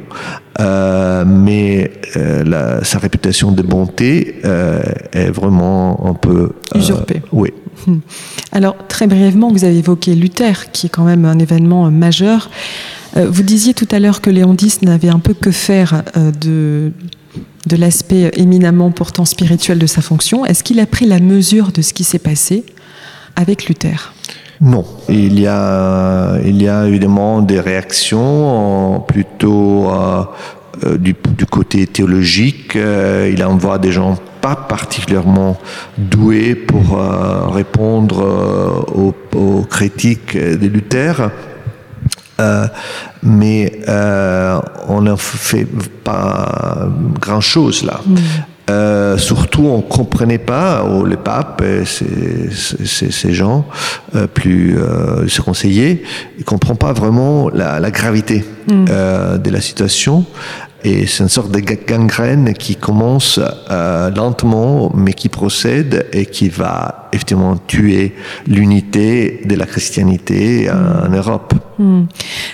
euh, 0.60 1.26
mais 1.26 1.92
euh, 2.16 2.44
la, 2.44 2.84
sa 2.84 3.00
réputation 3.00 3.52
de 3.52 3.64
bonté 3.64 4.42
est 5.14 5.32
vraiment 5.32 6.06
un 6.08 6.14
peu 6.14 6.52
usurpée. 6.76 7.22
Oui. 7.32 7.50
Mmh. 7.88 7.98
Alors 8.52 8.76
très 8.88 9.08
brièvement, 9.08 9.52
vous 9.52 9.64
avez 9.64 9.78
évoqué 9.78 10.14
Luther, 10.14 10.72
qui 10.72 10.88
est 10.88 10.90
quand 10.90 11.06
même 11.06 11.26
un 11.26 11.40
événement 11.40 11.90
majeur. 11.90 12.50
Vous 13.16 13.42
disiez 13.42 13.74
tout 13.74 13.88
à 13.92 14.00
l'heure 14.00 14.22
que 14.22 14.30
Léon 14.30 14.56
X 14.56 14.84
n'avait 14.84 15.10
un 15.10 15.18
peu 15.18 15.34
que 15.34 15.50
faire 15.50 16.04
de, 16.16 16.92
de 17.66 17.76
l'aspect 17.76 18.30
éminemment 18.36 18.92
pourtant 18.92 19.26
spirituel 19.26 19.80
de 19.80 19.88
sa 19.88 20.02
fonction. 20.02 20.46
Est-ce 20.46 20.64
qu'il 20.64 20.80
a 20.80 20.86
pris 20.86 21.08
la 21.08 21.20
mesure 21.20 21.72
de 21.72 21.82
ce 21.82 21.94
qui 21.94 22.04
s'est 22.04 22.20
passé? 22.20 22.64
Avec 23.36 23.66
Luther 23.66 24.14
non, 24.62 24.86
il 25.08 25.40
y 25.40 25.48
a, 25.48 26.38
il 26.44 26.62
y 26.62 26.68
a 26.68 26.86
évidemment 26.86 27.42
des 27.42 27.62
réactions 27.62 29.02
plutôt 29.08 29.90
euh, 29.90 30.24
euh, 30.86 30.98
du, 30.98 31.16
du, 31.38 31.46
côté 31.46 31.88
théologique. 31.88 32.76
Euh, 32.76 33.30
il 33.34 33.44
envoie 33.44 33.78
des 33.80 33.92
gens 33.92 34.18
pas 34.42 34.56
particulièrement 34.56 35.58
doués 35.98 36.56
pour 36.56 37.00
euh, 37.00 37.48
répondre 37.48 38.22
euh, 38.22 38.70
aux, 38.94 39.16
aux, 39.36 39.64
critiques 39.64 40.38
de 40.38 40.68
Luther. 40.68 41.32
mais 43.24 43.80
on 44.88 45.02
ne 45.02 45.16
fait 45.18 45.68
pas 46.04 46.88
grand 47.20 47.42
chose 47.42 47.84
là. 47.84 48.00
Mm. 48.06 48.16
Euh, 48.70 49.18
surtout, 49.18 49.66
on 49.66 49.82
comprenait 49.82 50.38
pas, 50.38 50.86
oh, 50.88 51.06
les 51.06 51.18
papes, 51.18 51.64
ces 51.86 53.34
gens 53.34 53.66
euh, 54.16 54.28
plus 54.28 54.78
euh, 54.78 55.28
ces 55.28 55.42
conseillers, 55.42 56.04
ils 56.38 56.44
comprennent 56.46 56.78
pas 56.78 56.94
vraiment 56.94 57.50
la, 57.50 57.80
la 57.80 57.92
gravité 57.92 58.46
mm. 58.68 58.86
euh, 58.90 59.38
de 59.38 59.50
la 59.50 59.62
situation. 59.62 60.26
Et 60.84 61.08
c'est 61.08 61.24
une 61.24 61.30
sorte 61.30 61.52
de 61.52 61.60
gangrène 61.60 62.54
qui 62.54 62.76
commence 62.76 63.40
euh, 63.70 64.10
lentement, 64.12 64.92
mais 64.96 65.14
qui 65.14 65.28
procède 65.28 66.08
et 66.14 66.26
qui 66.26 66.48
va 66.48 67.10
effectivement 67.12 67.58
tuer 67.58 68.16
l'unité 68.48 69.42
de 69.46 69.56
la 69.56 69.66
christianité 69.66 70.70
mm. 70.70 71.08
en 71.08 71.10
Europe. 71.10 71.54
Mm. 71.80 72.04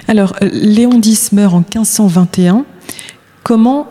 Alors, 0.08 0.34
Léon 0.42 1.02
X 1.04 1.34
meurt 1.34 1.54
en 1.54 1.60
1521. 1.60 2.66
Comment 3.44 3.88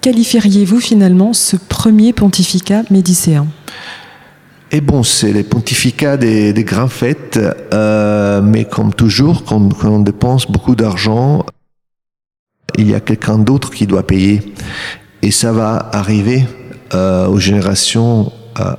qualifieriez-vous 0.00 0.80
finalement 0.80 1.32
ce 1.32 1.56
premier 1.56 2.12
pontificat 2.12 2.82
médicéen? 2.90 3.46
Et 4.72 4.80
bon, 4.80 5.02
c'est 5.02 5.32
les 5.32 5.44
pontificats 5.44 6.16
des, 6.16 6.52
des 6.52 6.66
fêtes, 6.88 7.38
euh, 7.72 8.42
mais 8.42 8.64
comme 8.64 8.92
toujours, 8.92 9.44
quand, 9.44 9.70
on 9.84 10.00
dépense 10.00 10.50
beaucoup 10.50 10.74
d'argent, 10.74 11.46
il 12.76 12.90
y 12.90 12.94
a 12.94 13.00
quelqu'un 13.00 13.38
d'autre 13.38 13.70
qui 13.70 13.86
doit 13.86 14.06
payer. 14.06 14.42
Et 15.22 15.30
ça 15.30 15.52
va 15.52 15.88
arriver 15.92 16.44
euh, 16.94 17.28
aux 17.28 17.38
générations 17.38 18.32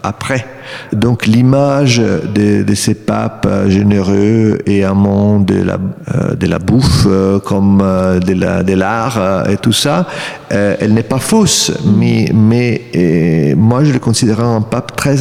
après. 0.04 0.46
Donc 0.94 1.26
l'image 1.26 1.98
de, 1.98 2.64
de, 2.64 2.76
ces 2.76 2.94
papes 2.94 3.48
généreux 3.68 4.60
et 4.66 4.84
amants 4.84 5.40
de 5.40 5.62
la, 5.62 5.78
euh, 6.16 6.36
de 6.36 6.48
la 6.48 6.60
bouffe 6.60 7.06
euh, 7.08 7.40
comme 7.40 7.78
de 7.78 8.34
la 8.34 8.64
de 8.64 8.74
l'art 8.74 9.50
et 9.50 9.58
tout 9.58 9.74
ça, 9.74 10.08
elle 10.50 10.94
n'est 10.94 11.04
pas 11.04 11.20
fausse, 11.20 11.72
mais, 11.86 12.30
mais 12.34 13.54
moi 13.58 13.84
je 13.84 13.94
le 13.94 14.00
considère 14.00 14.42
un 14.42 14.62
pape 14.62 14.96
très 14.96 15.18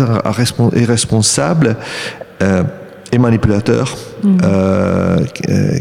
irresponsable 0.74 1.76
et 3.12 3.18
manipulateur 3.18 3.96
mmh. 4.22 4.38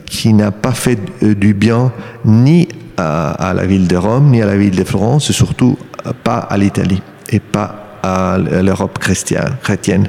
qui 0.06 0.34
n'a 0.34 0.52
pas 0.52 0.72
fait 0.72 1.00
du 1.22 1.54
bien 1.54 1.92
ni 2.24 2.68
à, 2.98 3.32
à, 3.50 3.54
la 3.54 3.66
ville 3.66 3.88
de 3.88 3.98
Rome, 3.98 4.30
ni 4.30 4.42
à 4.42 4.46
la 4.46 4.58
ville 4.58 4.76
de 4.76 4.84
Florence, 4.84 5.30
et 5.30 5.34
surtout 5.34 5.78
pas 6.24 6.38
à 6.38 6.58
l'Italie 6.58 7.02
et 7.30 7.40
pas 7.40 7.85
à 8.06 8.38
l'Europe 8.38 9.00
chrétienne. 9.00 10.08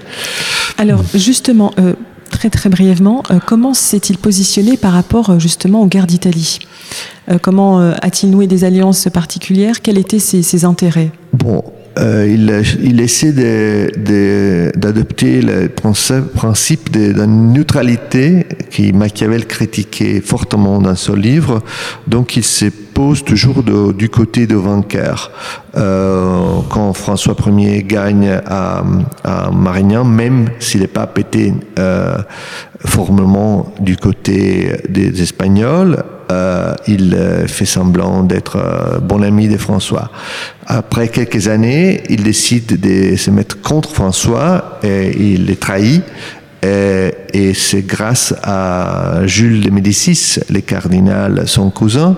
Alors 0.79 1.03
justement, 1.15 1.73
euh, 1.79 1.95
très 2.31 2.51
très 2.51 2.69
brièvement, 2.69 3.23
euh, 3.31 3.39
comment 3.45 3.75
s'est-il 3.75 4.19
positionné 4.19 4.77
par 4.77 4.93
rapport 4.93 5.31
euh, 5.31 5.39
justement 5.39 5.83
aux 5.83 5.87
guerres 5.87 6.07
d'Italie? 6.07 6.59
Euh, 7.31 7.39
Comment 7.41 7.81
euh, 7.81 7.93
a-t-il 8.03 8.31
noué 8.31 8.47
des 8.47 8.65
alliances 8.65 9.09
particulières? 9.13 9.83
Quels 9.83 9.99
étaient 9.99 10.19
ses, 10.19 10.43
ses 10.43 10.65
intérêts? 10.65 11.11
Bon, 11.33 11.63
euh, 11.99 12.27
il, 12.29 12.63
il, 12.85 13.01
essaie 13.01 13.33
d'adopter 14.77 15.41
le 15.41 15.69
principe 15.69 16.91
de, 16.91 17.13
de, 17.13 17.25
neutralité 17.25 18.47
qui 18.71 18.93
Machiavel 18.93 19.47
critiquait 19.47 20.21
fortement 20.21 20.81
dans 20.81 20.95
son 20.95 21.15
livre. 21.15 21.63
Donc 22.07 22.37
il 22.37 22.45
se 22.45 22.67
pose 22.97 23.23
toujours 23.23 23.63
du 23.63 24.09
côté 24.09 24.47
de 24.47 24.57
vainqueur. 24.57 25.31
Euh, 25.77 26.61
quand 26.71 26.95
François 26.95 27.37
Ier 27.47 27.83
gagne 27.83 28.41
à, 28.47 28.83
Marignan, 29.53 30.03
même 30.05 30.49
si 30.61 30.79
les 30.79 30.87
papes 30.87 31.19
étaient 31.19 31.53
euh, 31.79 32.17
formellement 32.87 33.75
du 33.81 33.99
côté 33.99 34.73
des 34.89 35.21
Espagnols, 35.21 36.03
euh, 36.33 36.75
il 36.89 37.15
fait 37.49 37.67
semblant 37.67 38.23
d'être 38.23 38.57
bon 39.03 39.23
ami 39.23 39.47
de 39.49 39.59
François. 39.59 40.11
Après 40.67 41.09
quelques 41.09 41.49
années, 41.49 42.03
il 42.09 42.23
décide 42.23 42.81
de 42.81 43.15
se 43.17 43.31
mettre 43.31 43.61
contre 43.61 43.91
François 43.91 44.79
et 44.83 45.35
il 45.35 45.45
les 45.45 45.57
trahit. 45.57 46.03
Et, 46.63 47.13
et 47.33 47.55
c'est 47.55 47.83
grâce 47.83 48.35
à 48.43 49.21
Jules 49.27 49.61
de 49.61 49.71
Médicis, 49.71 50.41
le 50.51 50.61
cardinal, 50.61 51.43
son 51.47 51.71
cousin, 51.71 52.17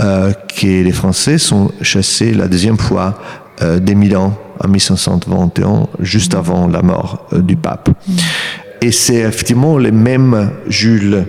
euh, 0.00 0.32
que 0.32 0.66
les 0.66 0.92
Français 0.92 1.38
sont 1.38 1.70
chassés 1.82 2.32
la 2.32 2.48
deuxième 2.48 2.78
fois 2.78 3.18
euh, 3.62 3.78
des 3.78 3.94
Milan 3.94 4.36
en 4.62 4.68
1521, 4.68 5.88
juste 6.00 6.34
avant 6.34 6.66
la 6.66 6.82
mort 6.82 7.26
euh, 7.32 7.40
du 7.40 7.56
pape. 7.56 7.90
Et 8.80 8.90
c'est 8.90 9.16
effectivement 9.16 9.78
le 9.78 9.92
même 9.92 10.50
Jules 10.68 11.24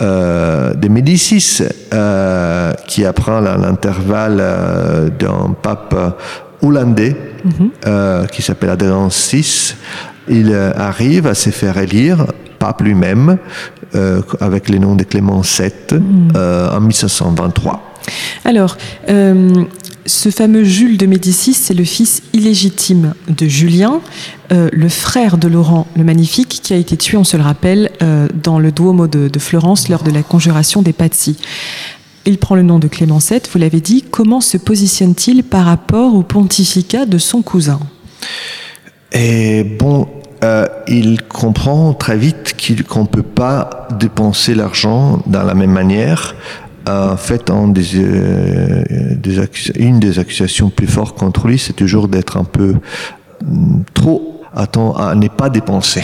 euh, 0.00 0.74
de 0.74 0.88
Médicis 0.88 1.62
euh, 1.92 2.72
qui 2.86 3.04
apprend 3.04 3.44
à 3.44 3.56
l'intervalle 3.56 4.38
euh, 4.40 5.08
d'un 5.10 5.54
pape 5.60 5.94
hollandais 6.62 7.16
euh, 7.86 8.26
qui 8.26 8.42
s'appelle 8.42 8.70
Adrien 8.70 9.08
VI. 9.08 9.74
Il 10.28 10.52
euh, 10.52 10.72
arrive 10.74 11.26
à 11.26 11.34
se 11.34 11.50
faire 11.50 11.78
élire 11.78 12.26
pape 12.60 12.82
lui-même 12.82 13.38
euh, 13.96 14.22
avec 14.38 14.68
le 14.68 14.78
nom 14.78 14.94
de 14.94 15.02
Clément 15.02 15.40
VII 15.40 16.00
euh, 16.36 16.70
en 16.70 16.80
1523. 16.80 17.82
Alors, 18.44 18.76
euh, 19.08 19.64
ce 20.06 20.30
fameux 20.30 20.62
Jules 20.62 20.96
de 20.96 21.06
Médicis, 21.06 21.54
c'est 21.54 21.74
le 21.74 21.84
fils 21.84 22.22
illégitime 22.32 23.14
de 23.28 23.46
Julien, 23.46 24.00
le 24.50 24.88
frère 24.88 25.38
de 25.38 25.46
Laurent 25.46 25.86
le 25.96 26.02
Magnifique, 26.02 26.60
qui 26.62 26.72
a 26.72 26.76
été 26.76 26.96
tué, 26.96 27.16
on 27.16 27.24
se 27.24 27.36
le 27.36 27.42
rappelle, 27.42 27.90
dans 28.42 28.58
le 28.58 28.72
Duomo 28.72 29.06
de, 29.06 29.28
de 29.28 29.38
Florence 29.38 29.88
lors 29.88 30.02
de 30.02 30.10
la 30.10 30.22
conjuration 30.22 30.82
des 30.82 30.92
Pazzi. 30.92 31.36
Il 32.24 32.38
prend 32.38 32.56
le 32.56 32.62
nom 32.62 32.80
de 32.80 32.88
Clément 32.88 33.18
VII, 33.18 33.40
vous 33.52 33.58
l'avez 33.58 33.80
dit. 33.80 34.02
Comment 34.10 34.40
se 34.40 34.56
positionne-t-il 34.56 35.44
par 35.44 35.66
rapport 35.66 36.14
au 36.14 36.22
pontificat 36.22 37.06
de 37.06 37.18
son 37.18 37.42
cousin? 37.42 37.78
Et 39.12 39.64
bon, 39.64 40.06
euh, 40.44 40.66
il 40.88 41.22
comprend 41.22 41.92
très 41.94 42.16
vite 42.16 42.54
qu'il- 42.56 42.84
qu'on 42.84 43.02
ne 43.02 43.06
peut 43.08 43.22
pas 43.22 43.88
dépenser 43.98 44.54
l'argent 44.54 45.20
dans 45.26 45.42
la 45.42 45.54
même 45.54 45.72
manière. 45.72 46.34
En 46.88 47.16
fait, 47.16 47.50
en 47.50 47.68
des, 47.68 47.90
euh, 47.96 48.82
des 49.16 49.38
une 49.76 50.00
des 50.00 50.18
accusations 50.18 50.70
plus 50.70 50.86
fortes 50.86 51.16
contre 51.18 51.46
lui, 51.46 51.58
c'est 51.58 51.74
toujours 51.74 52.08
d'être 52.08 52.36
un 52.36 52.44
peu 52.44 52.74
hum, 53.46 53.84
trop 53.94 54.42
attend 54.54 54.94
à 54.96 55.14
ne 55.14 55.28
pas 55.28 55.50
dépenser. 55.50 56.02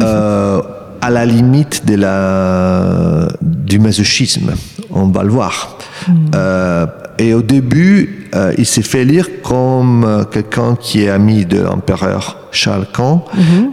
Euh, 0.00 0.62
à 1.00 1.10
la 1.10 1.26
limite 1.26 1.84
de 1.84 1.96
la, 1.96 3.28
du 3.42 3.78
masochisme, 3.80 4.52
on 4.90 5.06
va 5.08 5.22
le 5.24 5.30
voir. 5.30 5.76
Euh, 6.34 6.86
et 7.18 7.34
au 7.34 7.42
début, 7.42 8.28
euh, 8.34 8.52
il 8.58 8.66
s'est 8.66 8.82
fait 8.82 9.04
lire 9.04 9.28
comme 9.42 10.04
euh, 10.04 10.24
quelqu'un 10.24 10.76
qui 10.76 11.04
est 11.04 11.08
ami 11.10 11.44
de 11.44 11.60
l'empereur 11.60 12.48
Charles 12.52 12.86
Quint, 12.92 13.22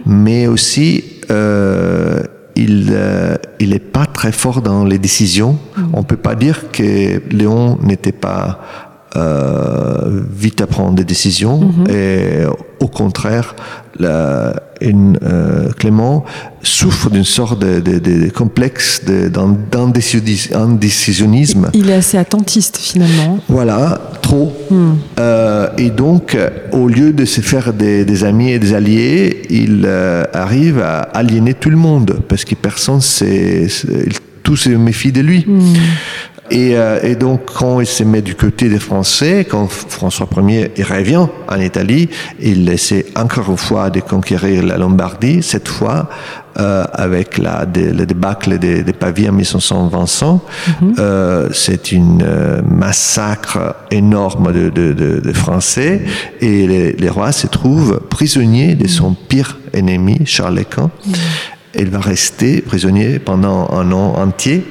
mais 0.06 0.46
aussi 0.46 1.04
euh, 1.30 2.22
il 2.56 2.88
euh, 2.90 3.36
il 3.58 3.72
est 3.72 3.78
pas 3.78 4.06
très 4.06 4.32
fort 4.32 4.62
dans 4.62 4.84
les 4.84 4.98
décisions. 4.98 5.58
On 5.92 6.02
peut 6.02 6.16
pas 6.16 6.34
dire 6.34 6.70
que 6.70 7.22
Léon 7.30 7.78
n'était 7.82 8.12
pas 8.12 8.60
euh, 9.16 10.20
vite 10.36 10.60
à 10.60 10.66
prendre 10.66 10.94
des 10.94 11.04
décisions 11.04 11.72
et 11.90 12.44
au 12.80 12.86
contraire 12.88 13.54
la- 13.98 14.54
une, 14.80 15.18
euh, 15.22 15.68
Clément 15.76 16.24
souffre 16.62 17.10
d'une 17.10 17.24
sorte 17.24 17.58
de, 17.60 17.80
de- 17.80 17.98
de- 17.98 18.24
de 18.26 18.30
complexe 18.30 19.04
de- 19.04 19.28
d'in- 19.28 19.56
d'indécisionis- 19.70 20.54
indécisionnisme 20.54 21.68
Il 21.74 21.90
est 21.90 21.94
assez 21.94 22.16
attentiste 22.16 22.78
finalement. 22.78 23.40
voilà, 23.48 24.00
trop. 24.22 24.52
Euh, 25.18 25.68
et 25.76 25.90
donc, 25.90 26.36
au 26.72 26.88
lieu 26.88 27.12
de 27.12 27.24
se 27.26 27.40
faire 27.42 27.74
des, 27.74 28.04
des 28.06 28.24
amis 28.24 28.52
et 28.52 28.58
des 28.58 28.72
alliés, 28.72 29.42
il 29.50 29.82
euh, 29.84 30.24
arrive 30.32 30.80
à 30.80 31.00
aliéner 31.00 31.52
tout 31.54 31.68
le 31.70 31.76
monde 31.76 32.20
parce 32.28 32.44
que 32.46 32.54
personne, 32.54 33.02
c'est, 33.02 33.66
tout 34.42 34.56
se 34.56 34.70
méfie 34.70 35.12
de 35.12 35.20
lui. 35.20 35.46
Et, 36.50 36.76
euh, 36.76 36.98
et 37.02 37.14
donc, 37.14 37.42
quand 37.54 37.80
il 37.80 37.86
se 37.86 38.02
met 38.02 38.22
du 38.22 38.34
côté 38.34 38.68
des 38.68 38.80
Français, 38.80 39.46
quand 39.48 39.68
François 39.70 40.28
Ier 40.48 40.72
revient 40.82 41.26
en 41.48 41.60
Italie, 41.60 42.08
il 42.40 42.68
essaie 42.68 43.06
encore 43.14 43.48
une 43.50 43.56
fois 43.56 43.88
de 43.90 44.00
conquérir 44.00 44.64
la 44.64 44.76
Lombardie, 44.76 45.42
cette 45.44 45.68
fois 45.68 46.08
euh, 46.58 46.84
avec 46.92 47.38
la, 47.38 47.66
de- 47.66 47.92
le 47.92 48.04
débâcle 48.04 48.58
des, 48.58 48.82
Pavie 48.92 49.28
en 49.28 49.32
1525. 49.32 50.40
Euh, 50.98 51.48
c'est 51.52 51.92
euh, 51.94 52.60
massacre 52.68 53.76
énorme 53.92 54.52
de, 54.52 54.70
de, 54.70 54.92
de- 54.92 55.20
de 55.20 55.32
Français 55.32 56.02
et 56.40 56.66
les, 56.66 56.92
les 56.92 57.08
rois 57.08 57.30
se 57.30 57.46
trouvent 57.46 58.00
prisonniers 58.10 58.74
de 58.74 58.88
son 58.88 59.14
pire 59.14 59.58
ennemi, 59.72 60.18
Charles 60.24 60.64
Quint. 60.68 60.90
Il 61.78 61.88
va 61.90 62.00
rester 62.00 62.60
prisonnier 62.60 63.20
pendant 63.20 63.70
un 63.70 63.92
an 63.92 64.14
entier. 64.16 64.64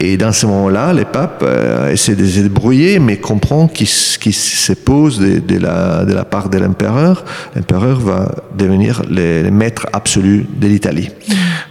Et 0.00 0.16
dans 0.16 0.32
ce 0.32 0.46
moment-là, 0.46 0.92
le 0.92 1.04
pape 1.04 1.42
euh, 1.42 1.90
essaie 1.90 2.14
de 2.14 2.24
se 2.24 2.40
débrouiller, 2.40 3.00
mais 3.00 3.16
comprend 3.16 3.66
qu'il 3.66 3.88
se 3.88 4.72
pose 4.72 5.18
de, 5.18 5.40
de 5.40 5.58
la, 5.58 6.04
de 6.04 6.14
la 6.14 6.24
part 6.24 6.48
de 6.48 6.58
l'empereur. 6.58 7.24
L'empereur 7.56 7.98
va 7.98 8.30
devenir 8.56 9.02
le, 9.10 9.42
le 9.42 9.50
maître 9.50 9.86
absolu 9.92 10.46
de 10.60 10.68
l'Italie. 10.68 11.10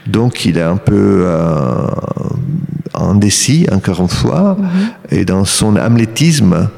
Donc 0.05 0.45
il 0.45 0.57
est 0.57 0.61
un 0.61 0.77
peu 0.77 1.23
euh, 1.25 1.87
indécis, 2.93 3.67
encore 3.71 4.01
une 4.01 4.07
fois, 4.07 4.57
et 5.09 5.23
dans 5.23 5.45
son 5.45 5.75
hamlétisme, 5.75 6.69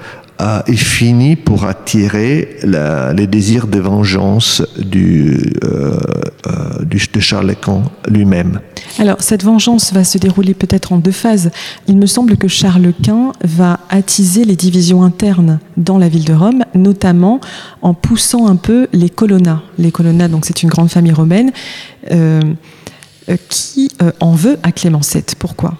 euh, 0.42 0.62
il 0.68 0.80
finit 0.80 1.36
pour 1.36 1.66
attirer 1.66 2.58
les 2.64 3.28
désirs 3.28 3.68
de 3.68 3.80
vengeance 3.80 4.62
euh, 4.62 5.38
euh, 6.48 6.86
de 6.86 7.20
Charles 7.20 7.56
Quint 7.56 7.84
lui-même. 8.08 8.62
Alors, 9.00 9.18
cette 9.20 9.44
vengeance 9.44 9.92
va 9.92 10.04
se 10.04 10.18
dérouler 10.18 10.54
peut-être 10.54 10.94
en 10.94 10.98
deux 10.98 11.12
phases. 11.12 11.52
Il 11.88 11.98
me 11.98 12.06
semble 12.06 12.38
que 12.38 12.48
Charles 12.48 12.94
Quint 13.04 13.34
va 13.44 13.80
attiser 13.90 14.46
les 14.46 14.56
divisions 14.56 15.04
internes 15.04 15.60
dans 15.76 15.98
la 15.98 16.08
ville 16.08 16.26
de 16.26 16.34
Rome, 16.34 16.64
notamment 16.74 17.42
en 17.82 17.94
poussant 17.94 18.48
un 18.48 18.56
peu 18.56 18.88
les 18.94 19.10
colonna. 19.10 19.62
Les 19.78 19.92
colonna, 19.92 20.30
donc 20.30 20.46
c'est 20.46 20.64
une 20.64 20.70
grande 20.70 20.90
famille 20.90 21.14
romaine 21.14 21.52
euh, 22.12 22.42
qui 23.50 23.92
en 24.22 24.32
veut 24.32 24.58
à 24.64 24.72
Clément 24.72 25.02
VII. 25.02 25.24
Pourquoi? 25.38 25.76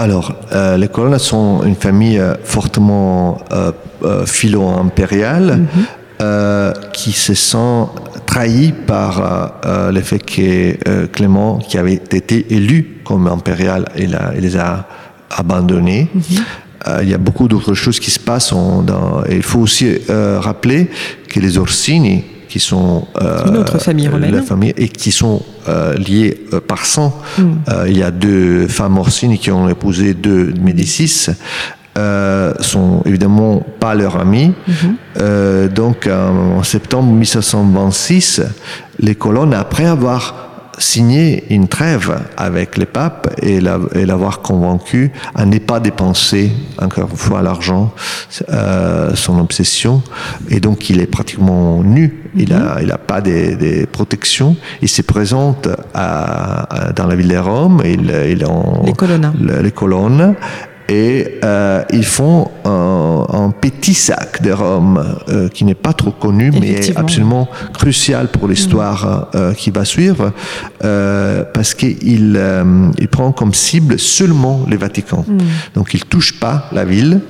Alors, 0.00 0.32
euh, 0.52 0.78
les 0.78 0.88
colonnes 0.88 1.18
sont 1.18 1.62
une 1.62 1.74
famille 1.74 2.18
euh, 2.18 2.34
fortement 2.42 3.38
euh, 3.52 4.24
philo-impériale 4.24 5.60
euh, 6.22 6.72
qui 6.94 7.12
se 7.12 7.34
sent 7.34 7.84
trahie 8.26 8.72
par 8.86 9.52
le 9.92 10.00
fait 10.00 10.18
que 10.20 11.06
Clément, 11.06 11.58
qui 11.58 11.76
avait 11.76 11.94
été 11.94 12.54
élu 12.54 13.00
comme 13.04 13.26
impérial, 13.26 13.88
il, 13.98 14.14
a- 14.14 14.32
il 14.36 14.40
les 14.42 14.56
a 14.56 14.86
abandonnés. 15.36 16.08
Euh, 16.88 17.00
il 17.02 17.10
y 17.10 17.14
a 17.14 17.18
beaucoup 17.18 17.46
d'autres 17.48 17.74
choses 17.74 18.00
qui 18.00 18.10
se 18.10 18.20
passent. 18.20 18.52
dans- 18.54 19.22
il 19.30 19.42
faut 19.42 19.58
aussi 19.60 19.86
euh, 20.08 20.38
rappeler 20.40 20.88
que 21.28 21.40
les 21.40 21.58
Orsini, 21.58 22.24
qui 22.50 22.60
sont 22.60 23.06
euh, 23.22 23.46
Une 23.46 23.56
autre 23.56 23.78
famille 23.78 24.08
romaine. 24.08 24.34
la 24.34 24.42
famille 24.42 24.74
et 24.76 24.88
qui 24.88 25.12
sont 25.12 25.40
euh, 25.68 25.94
liés 25.94 26.44
euh, 26.52 26.60
par 26.60 26.84
sang. 26.84 27.16
Mm. 27.38 27.52
Il 27.86 27.96
y 27.96 28.02
a 28.02 28.10
deux 28.10 28.66
femmes 28.66 28.98
Orsini 28.98 29.38
qui 29.38 29.50
ont 29.50 29.68
épousé 29.68 30.12
deux 30.12 30.52
Médicis. 30.60 31.28
Euh, 31.98 32.54
sont 32.60 33.02
évidemment 33.04 33.62
pas 33.80 33.94
leurs 33.94 34.16
amis. 34.16 34.52
Mm-hmm. 34.68 34.74
Euh, 35.20 35.68
donc 35.68 36.08
en, 36.08 36.62
septembre 36.62 37.12
1526, 37.12 38.42
les 39.00 39.14
colonnes, 39.14 39.54
après 39.54 39.86
avoir 39.86 40.49
signé 40.80 41.44
une 41.54 41.68
trêve 41.68 42.18
avec 42.36 42.76
les 42.78 42.86
papes 42.86 43.28
et 43.42 43.60
la- 43.60 43.78
et 43.94 44.06
l'avoir 44.06 44.40
convaincu 44.40 45.12
à 45.34 45.44
ne 45.44 45.58
pas 45.58 45.78
dépenser 45.80 46.50
encore 46.80 47.08
une 47.10 47.16
fois 47.16 47.42
l'argent, 47.42 47.92
euh, 48.50 49.14
son 49.14 49.38
obsession, 49.38 50.02
et 50.48 50.58
donc 50.60 50.90
il 50.90 51.00
est 51.00 51.06
pratiquement 51.06 51.82
nu, 51.82 52.24
il 52.36 52.52
a, 52.52 52.78
il 52.82 52.90
a 52.90 52.98
pas 52.98 53.20
des, 53.20 53.56
des 53.56 53.86
protections, 53.86 54.56
il 54.82 54.88
se 54.88 55.02
présente 55.02 55.68
à, 55.94 56.88
à- 56.88 56.92
dans 56.92 57.06
la 57.06 57.14
ville 57.16 57.28
de 57.28 57.36
Rome, 57.36 57.82
il, 57.84 58.10
il 58.30 58.42
est 58.42 58.44
en 58.48 58.82
Les 58.84 58.92
colonna. 58.92 59.32
le- 59.40 59.60
les 59.62 59.70
colonnes 59.72 60.34
et 60.90 61.38
euh, 61.44 61.84
ils 61.92 62.04
font 62.04 62.48
un, 62.64 63.24
un 63.32 63.50
petit 63.50 63.94
sac 63.94 64.42
de 64.42 64.50
Rome 64.50 65.02
euh, 65.28 65.48
qui 65.48 65.64
n'est 65.64 65.74
pas 65.74 65.92
trop 65.92 66.10
connu 66.10 66.50
mais 66.50 66.70
Effectivement. 66.70 67.00
absolument 67.00 67.48
crucial 67.72 68.26
pour 68.28 68.48
l'histoire 68.48 69.28
euh, 69.36 69.54
qui 69.54 69.70
va 69.70 69.84
suivre 69.84 70.32
parce 70.80 71.74
qu'il 71.74 72.40
il 72.98 73.08
prend 73.08 73.32
comme 73.32 73.54
cible 73.54 73.98
seulement 73.98 74.64
les 74.68 74.76
Vaticans. 74.76 75.24
Donc 75.74 75.94
il 75.94 76.04
touche 76.04 76.40
pas 76.40 76.68
la 76.72 76.84
ville, 76.84 77.20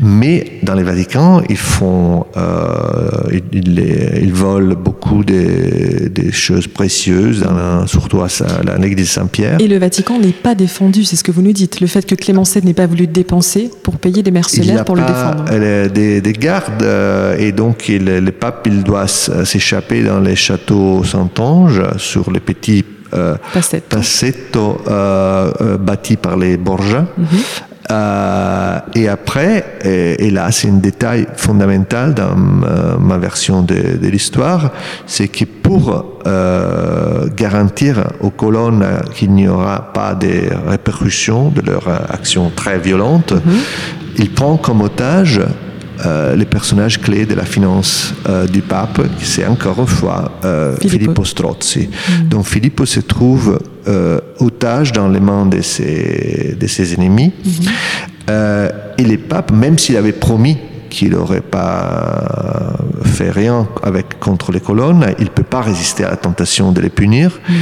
mais 0.00 0.60
dans 0.62 0.74
les 0.74 0.84
Vaticans 0.84 1.42
ils 1.48 1.56
font 1.56 2.24
ils, 3.32 3.42
ils, 4.22 4.32
volent 4.32 4.74
beaucoup 4.76 5.24
des, 5.24 6.08
des 6.08 6.32
choses 6.32 6.68
précieuses, 6.68 7.44
surtout 7.86 8.22
à 8.22 8.28
la 8.64 8.78
l'église 8.86 9.10
Saint-Pierre. 9.10 9.60
Et 9.60 9.68
le 9.68 9.78
Vatican 9.78 10.18
n'est 10.18 10.32
pas 10.32 10.54
défendu, 10.54 11.04
c'est 11.04 11.16
ce 11.16 11.24
que 11.24 11.32
vous 11.32 11.42
nous 11.42 11.52
dites. 11.52 11.80
Le 11.80 11.86
fait 11.86 12.06
que 12.06 12.14
Clément 12.14 12.44
VII 12.44 12.64
n'ait 12.64 12.74
pas 12.74 12.85
voulu 12.86 13.06
dépenser 13.06 13.70
pour 13.82 13.96
payer 13.98 14.22
des 14.22 14.30
mercenaires 14.30 14.80
a 14.80 14.84
pour 14.84 14.96
le 14.96 15.02
défendre. 15.02 15.44
euh, 15.50 15.88
des, 15.88 16.20
des 16.20 16.32
gardes 16.32 16.82
euh, 16.82 17.36
et 17.38 17.52
donc 17.52 17.88
il- 17.88 18.04
le 18.04 18.32
pape 18.32 18.66
il 18.66 18.82
doit 18.82 19.04
s- 19.04 19.30
s'échapper 19.44 20.02
dans 20.02 20.20
les 20.20 20.36
châteaux 20.36 21.02
Saint-Ange 21.04 21.82
sur 21.98 22.30
les 22.30 22.40
petits 22.40 22.84
euh, 23.14 23.36
passetto 23.88 24.78
euh, 24.88 25.50
euh, 25.60 25.76
bâtis 25.78 26.16
par 26.16 26.36
les 26.36 26.56
Borgia. 26.56 27.06
Mhm. 27.16 27.26
Euh, 27.90 28.78
et 28.94 29.08
après, 29.08 29.78
et, 29.84 30.30
là 30.30 30.50
c'est 30.50 30.68
un 30.68 30.78
détail 30.78 31.26
fondamental 31.36 32.14
dans 32.14 32.34
ma 32.34 33.18
version 33.18 33.62
de, 33.62 33.96
de 33.96 34.08
l'histoire, 34.08 34.72
c'est 35.06 35.28
que 35.28 35.44
pour 35.44 36.20
euh, 36.26 37.28
garantir 37.36 38.04
aux 38.20 38.30
colonnes 38.30 38.84
qu'il 39.14 39.30
n'y 39.32 39.46
aura 39.46 39.92
pas 39.92 40.14
de 40.14 40.48
répercussions 40.66 41.50
de 41.50 41.60
leur 41.60 41.88
action 41.88 42.50
très 42.54 42.78
violente, 42.78 43.32
mhm. 43.32 43.58
il 44.18 44.32
prend 44.32 44.56
comme 44.56 44.80
otage 44.80 45.40
euh, 46.04 46.36
les 46.36 46.44
personnages 46.44 47.00
clés 47.00 47.24
de 47.24 47.34
la 47.34 47.44
finance 47.44 48.12
euh, 48.28 48.46
du 48.46 48.60
pape, 48.60 49.00
c'est 49.22 49.46
encore 49.46 49.78
une 49.80 49.86
fois 49.86 50.32
euh, 50.44 50.76
Filippo. 50.76 51.24
Strozzi. 51.24 51.88
Mm. 51.88 52.28
Donc 52.28 52.44
Filippo 52.46 52.84
se 52.86 53.00
trouve 53.00 53.58
otage 54.40 54.90
dans 54.90 55.06
les 55.06 55.20
mains 55.20 55.46
de 55.46 55.60
ses, 55.60 56.56
de 56.58 56.66
ses 56.66 56.94
ennemis. 56.94 57.32
Mm-hmm. 57.32 58.70
et 58.98 59.04
le 59.04 59.16
pape, 59.16 59.52
même 59.52 59.78
s'il 59.78 59.96
avait 59.96 60.10
promis 60.10 60.58
qu'il 60.90 61.10
n'aurait 61.10 61.40
pas 61.40 62.76
fait 63.04 63.30
rien 63.30 63.68
avec, 63.84 64.18
contre 64.18 64.50
les 64.50 64.58
colonnes, 64.58 65.06
il 65.20 65.26
ne 65.26 65.30
peut 65.30 65.44
pas 65.44 65.60
résister 65.60 66.02
à 66.02 66.10
la 66.10 66.16
tentation 66.16 66.72
de 66.72 66.80
les 66.80 66.88
punir. 66.88 67.38
Mm. 67.48 67.52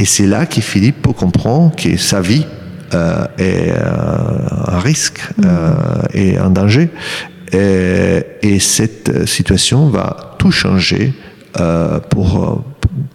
Et 0.00 0.04
c'est 0.04 0.26
là 0.26 0.46
que 0.46 0.60
Filippo 0.60 1.12
comprend 1.12 1.70
que 1.70 1.96
sa 1.96 2.20
vie 2.20 2.44
est 3.38 3.72
un 3.72 4.78
risque 4.80 5.20
mm. 5.38 5.46
et 6.12 6.38
un 6.38 6.50
danger 6.50 6.90
et, 7.52 8.22
et, 8.42 8.58
cette 8.58 9.26
situation 9.26 9.88
va 9.88 10.36
tout 10.38 10.50
changer 10.50 11.12
euh, 11.60 11.98
pour, 12.00 12.62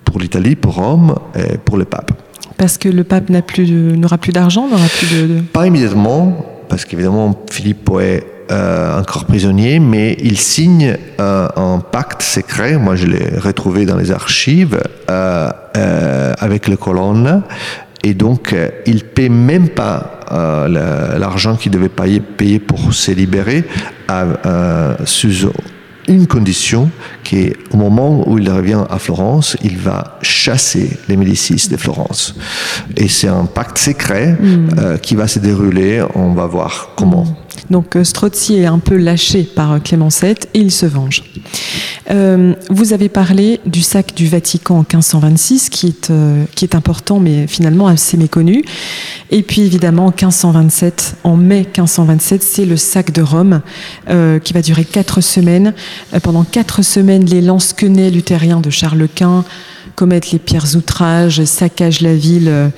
pour 0.06 0.20
l'Italie, 0.20 0.56
pour 0.56 0.76
Rome 0.76 1.16
et 1.36 1.58
pour 1.58 1.78
le 1.78 1.86
pape. 1.86 2.12
Parce 2.58 2.78
que 2.78 2.90
le 2.90 3.04
pape 3.04 3.30
n'aura 3.30 4.18
plus, 4.18 4.32
d'argent, 4.32 4.68
n'aura 4.68 4.88
plus 4.88 5.08
de, 5.08 5.42
Pas 5.42 5.68
immédiatement, 5.68 6.46
parce 6.70 6.86
qu'évidemment 6.86 7.44
Philippe 7.50 7.90
est 8.00 8.24
euh, 8.52 9.00
encore 9.00 9.26
prisonnier, 9.26 9.80
mais 9.80 10.18
il 10.22 10.38
signe 10.38 10.98
euh, 11.20 11.48
un 11.56 11.80
pacte 11.80 12.22
secret, 12.22 12.78
moi 12.78 12.96
je 12.96 13.08
l'ai 13.08 13.38
retrouvé 13.38 13.86
dans 13.86 13.98
les 13.98 14.12
archives, 14.12 14.80
euh, 15.10 15.52
euh 15.78 16.34
avec 16.40 16.68
les 16.68 16.76
colonnes, 16.78 17.42
et 18.04 18.14
donc 18.14 18.54
euh, 18.54 18.70
il 18.86 19.06
paie 19.06 19.30
même 19.30 19.70
pas 19.70 20.20
euh, 20.32 21.18
l'argent 21.18 21.56
qu'il 21.56 21.72
devait 21.72 21.90
payer, 21.90 22.60
pour 22.60 22.94
se 22.94 23.12
libérer 23.12 23.64
euh, 24.12 24.96
sous 25.06 25.50
une 26.08 26.28
condition 26.28 26.90
qui 27.24 27.38
est 27.38 27.58
au 27.72 27.78
moment 27.78 28.28
où 28.28 28.38
il 28.38 28.50
revient 28.50 28.84
à 28.90 29.00
Florence, 29.00 29.58
il 29.64 29.78
va 29.78 30.20
chasser 30.22 30.98
les 31.08 31.18
Médicis 31.18 31.70
de 31.70 31.78
Florence. 31.78 32.36
Et 32.98 33.08
c'est 33.08 33.28
un 33.28 33.46
pacte 33.46 33.78
secret 33.78 34.38
mm. 34.40 34.70
euh, 34.78 34.98
qui 34.98 35.16
va 35.16 35.28
se 35.28 35.40
dérouler, 35.40 36.04
on 36.16 36.34
va 36.34 36.46
voir 36.46 36.90
comment. 36.96 37.24
Mm. 37.24 37.44
Donc 37.70 37.96
euh, 37.96 38.04
Strozzi 38.04 38.56
est 38.56 38.66
un 38.66 38.80
peu 38.80 38.98
lâché 38.98 39.44
par 39.44 39.82
Clément 39.82 40.10
VII 40.10 40.36
et 40.54 40.60
il 40.60 40.72
se 40.72 40.86
venge. 40.86 41.24
Euh, 42.12 42.54
vous 42.70 42.94
avez 42.94 43.10
parlé 43.10 43.60
du 43.66 43.82
sac 43.82 44.14
du 44.14 44.28
Vatican 44.28 44.76
en 44.76 44.80
1526 44.80 45.70
qui 45.70 45.88
est, 45.88 46.10
euh, 46.10 46.44
qui 46.56 46.66
est 46.66 46.76
important 46.76 47.20
mais 47.20 47.48
finalement 47.48 47.88
assez 47.88 48.18
méconnu. 48.18 48.64
Et 49.32 49.42
puis 49.42 49.62
évidemment 49.62 50.08
en 50.08 50.10
1527, 50.10 51.16
en 51.24 51.36
mai 51.36 51.60
1527, 51.60 52.44
c'est 52.44 52.66
le 52.66 52.78
sac 52.78 53.12
de 53.12 53.22
Rome 53.22 53.62
qui 54.44 54.54
va 54.54 54.62
durer 54.62 54.86
quatre 54.86 55.22
semaines. 55.22 55.74
pendant 56.22 56.44
quatre 56.44 56.84
semaines, 56.84 57.13
les 57.22 57.42
lansquenets 57.42 58.10
luthériens 58.10 58.60
de 58.60 58.70
Charles 58.70 59.08
Quint 59.14 59.46
commettent 59.96 60.32
les 60.32 60.40
pires 60.40 60.76
outrages, 60.76 61.44
saccagent 61.44 62.02
la 62.02 62.16
ville 62.16 62.72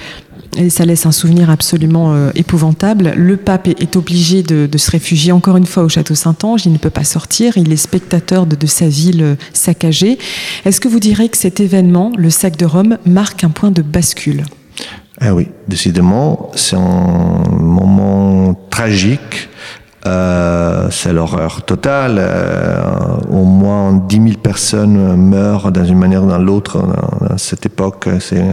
et 0.57 0.69
ça 0.69 0.85
laisse 0.85 1.05
un 1.05 1.11
souvenir 1.11 1.49
absolument 1.49 2.13
euh, 2.13 2.31
épouvantable. 2.35 3.13
Le 3.15 3.37
pape 3.37 3.67
est, 3.67 3.95
obligé 3.95 4.43
de, 4.43 4.77
se 4.77 4.91
réfugier 4.91 5.31
encore 5.31 5.57
une 5.57 5.65
fois 5.65 5.83
au 5.83 5.89
château 5.89 6.15
Saint-Ange. 6.15 6.65
Il 6.65 6.73
ne 6.73 6.77
peut 6.77 6.89
pas 6.89 7.03
sortir. 7.03 7.57
Il 7.57 7.71
est 7.71 7.77
spectateur 7.77 8.45
de, 8.45 8.65
sa 8.65 8.87
ville 8.87 9.21
euh, 9.23 9.35
saccagée. 9.53 10.17
Est-ce 10.65 10.79
que 10.79 10.87
vous 10.87 10.99
direz 10.99 11.29
que 11.29 11.37
cet 11.37 11.59
événement, 11.59 12.11
le 12.17 12.29
sac 12.29 12.57
de 12.57 12.65
Rome, 12.65 12.97
marque 13.05 13.43
un 13.43 13.49
point 13.49 13.71
de 13.71 13.81
bascule? 13.81 14.43
Ah 15.19 15.33
oui, 15.33 15.47
décidément, 15.67 16.51
c'est 16.55 16.75
un 16.75 17.43
moment 17.57 18.53
tragique 18.69 19.49
euh, 20.05 20.87
c'est 20.91 21.13
l'horreur 21.13 21.63
totale. 21.63 22.17
Euh, 22.19 22.83
au 23.31 23.43
moins 23.43 23.93
10 23.93 24.15
000 24.15 24.27
personnes 24.41 25.15
meurent 25.15 25.71
d'une 25.71 25.85
une 25.85 25.97
manière 25.97 26.23
ou 26.23 26.29
dans 26.29 26.37
l'autre. 26.37 26.83
À 27.29 27.37
cette 27.37 27.65
époque, 27.65 28.07
c'est 28.19 28.43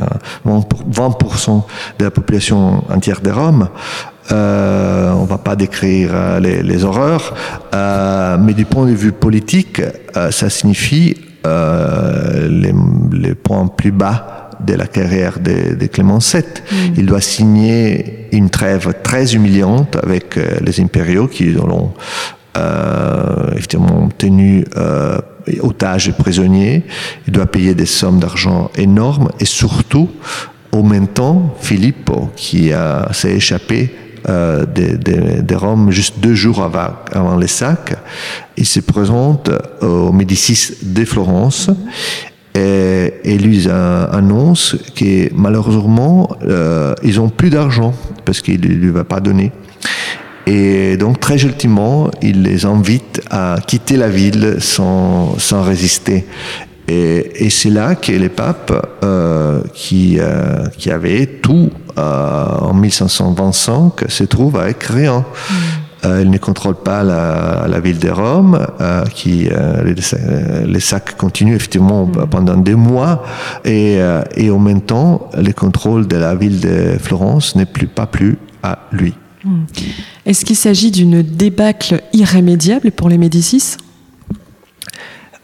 20% 0.46 1.62
de 1.98 2.04
la 2.04 2.10
population 2.10 2.84
entière 2.90 3.20
de 3.20 3.30
Rome. 3.30 3.68
Euh, 4.30 5.12
on 5.12 5.24
va 5.24 5.38
pas 5.38 5.56
décrire 5.56 6.10
euh, 6.14 6.40
les, 6.40 6.62
les 6.62 6.84
horreurs, 6.84 7.34
euh, 7.74 8.36
mais 8.38 8.54
du 8.54 8.64
point 8.64 8.86
de 8.86 8.92
vue 8.92 9.12
politique, 9.12 9.82
ça 10.30 10.48
signifie 10.48 11.16
les, 11.44 12.74
les 13.12 13.34
points 13.34 13.66
plus 13.66 13.90
bas 13.90 14.41
de 14.66 14.74
la 14.74 14.86
carrière 14.86 15.38
de, 15.38 15.86
Clément 15.86 16.18
VII. 16.18 16.42
Mm. 16.42 16.74
Il 16.96 17.06
doit 17.06 17.20
signer 17.20 18.28
une 18.32 18.50
trêve 18.50 18.94
très 19.02 19.34
humiliante 19.34 19.96
avec 20.02 20.36
euh, 20.36 20.58
les 20.64 20.80
impériaux 20.80 21.26
qui 21.26 21.44
l'ont 21.44 21.92
euh, 22.56 23.50
effectivement 23.52 24.08
tenu 24.18 24.64
euh, 24.76 25.18
otage 25.60 26.08
et 26.08 26.12
prisonnier. 26.12 26.84
Il 27.26 27.32
doit 27.32 27.46
payer 27.46 27.74
des 27.74 27.86
sommes 27.86 28.18
d'argent 28.18 28.70
énormes 28.76 29.30
et 29.40 29.44
surtout, 29.46 30.10
au 30.70 30.82
même 30.82 31.08
temps, 31.08 31.54
Filippo, 31.60 32.30
qui 32.36 32.72
s'est 33.12 33.32
échappé 33.32 33.94
euh, 34.28 34.64
de, 34.66 34.96
de, 34.96 35.40
de, 35.40 35.54
Rome 35.56 35.90
juste 35.90 36.20
deux 36.20 36.34
jours 36.34 36.62
avant, 36.62 36.94
avant 37.10 37.36
les 37.36 37.48
sacs. 37.48 37.96
Il 38.56 38.66
se 38.66 38.78
présente 38.78 39.50
au 39.80 40.12
Médicis 40.12 40.76
de 40.82 41.04
Florence 41.04 41.70
et, 42.54 43.14
et 43.24 43.38
lui 43.38 43.68
annonce 43.68 44.76
que 44.94 45.32
malheureusement, 45.34 46.36
euh, 46.46 46.94
ils 47.02 47.20
ont 47.20 47.28
plus 47.28 47.50
d'argent 47.50 47.94
parce 48.24 48.40
qu'il 48.40 48.60
ne 48.60 48.66
lui 48.66 48.90
va 48.90 49.04
pas 49.04 49.20
donner. 49.20 49.52
Et 50.46 50.96
donc 50.96 51.20
très 51.20 51.38
gentiment, 51.38 52.10
il 52.20 52.42
les 52.42 52.64
invite 52.64 53.22
à 53.30 53.56
quitter 53.66 53.96
la 53.96 54.08
ville 54.08 54.56
sans, 54.58 55.38
sans 55.38 55.62
résister. 55.62 56.26
Et, 56.88 57.46
et 57.46 57.50
c'est 57.50 57.70
là 57.70 57.94
que 57.94 58.12
les 58.12 58.28
papes, 58.28 58.72
euh, 59.04 59.62
qui, 59.72 60.16
euh, 60.18 60.66
qui 60.76 60.90
avaient 60.90 61.26
tout 61.26 61.70
euh, 61.96 62.46
en 62.46 62.74
1525, 62.74 64.08
se 64.08 64.24
trouvent 64.24 64.58
avec 64.58 64.82
rien. 64.82 65.20
Mm. 65.20 65.54
Euh, 66.04 66.22
il 66.22 66.30
ne 66.30 66.38
contrôle 66.38 66.74
pas 66.74 67.04
la, 67.04 67.66
la 67.68 67.80
ville 67.80 67.98
de 67.98 68.10
Rome, 68.10 68.58
euh, 68.80 69.04
qui 69.04 69.48
euh, 69.48 69.84
les, 69.84 69.94
les, 70.66 70.80
sacs 70.80 71.16
continuent 71.16 71.54
effectivement 71.54 72.06
mm. 72.06 72.26
pendant 72.28 72.56
des 72.56 72.74
mois, 72.74 73.22
et, 73.64 73.98
et 74.36 74.50
en 74.50 74.58
même 74.58 74.80
temps, 74.80 75.30
le 75.36 75.52
contrôle 75.52 76.08
de 76.08 76.16
la 76.16 76.34
ville 76.34 76.60
de 76.60 76.96
Florence 77.00 77.54
n'est 77.54 77.66
plus 77.66 77.86
pas 77.86 78.06
plus 78.06 78.36
à 78.64 78.80
lui. 78.90 79.14
Mm. 79.44 79.62
Est-ce 80.26 80.44
qu'il 80.44 80.56
s'agit 80.56 80.90
d'une 80.90 81.22
débâcle 81.22 82.02
irrémédiable 82.12 82.90
pour 82.90 83.08
les 83.08 83.18
Médicis? 83.18 83.76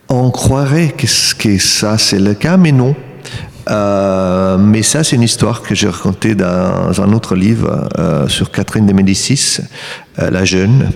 On 0.08 0.30
croirait 0.30 0.88
que, 0.88 1.06
que 1.36 1.58
ça 1.58 1.98
c'est 1.98 2.18
le 2.18 2.34
cas, 2.34 2.56
mais 2.56 2.72
non. 2.72 2.96
Euh, 3.70 4.56
mais 4.56 4.82
ça, 4.82 5.04
c'est 5.04 5.16
une 5.16 5.22
histoire 5.22 5.62
que 5.62 5.74
j'ai 5.74 5.88
racontée 5.88 6.34
dans 6.34 7.00
un 7.00 7.12
autre 7.12 7.34
livre 7.34 7.88
euh, 7.98 8.26
sur 8.28 8.50
Catherine 8.50 8.86
de 8.86 8.92
Médicis, 8.92 9.58
la 10.18 10.44
jeune. 10.44 10.90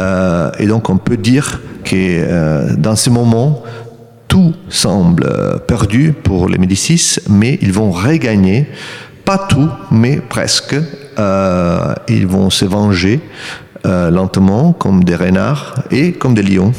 Euh, 0.00 0.50
et 0.58 0.66
donc, 0.66 0.90
on 0.90 0.98
peut 0.98 1.16
dire 1.16 1.60
que 1.84 1.94
euh, 1.94 2.74
dans 2.76 2.96
ce 2.96 3.10
moment, 3.10 3.62
tout 4.28 4.54
semble 4.68 5.26
perdu 5.66 6.12
pour 6.12 6.48
les 6.48 6.58
Médicis, 6.58 7.16
mais 7.28 7.58
ils 7.62 7.72
vont 7.72 7.90
regagner, 7.90 8.66
pas 9.24 9.38
tout, 9.38 9.70
mais 9.90 10.16
presque. 10.16 10.76
ils 12.08 12.26
vont 12.26 12.50
se 12.50 12.64
venger 12.66 13.20
lentement, 13.84 14.74
comme 14.74 15.02
des 15.02 15.16
renards 15.16 15.82
et 15.90 16.12
comme 16.12 16.34
des 16.34 16.42
lions. 16.42 16.72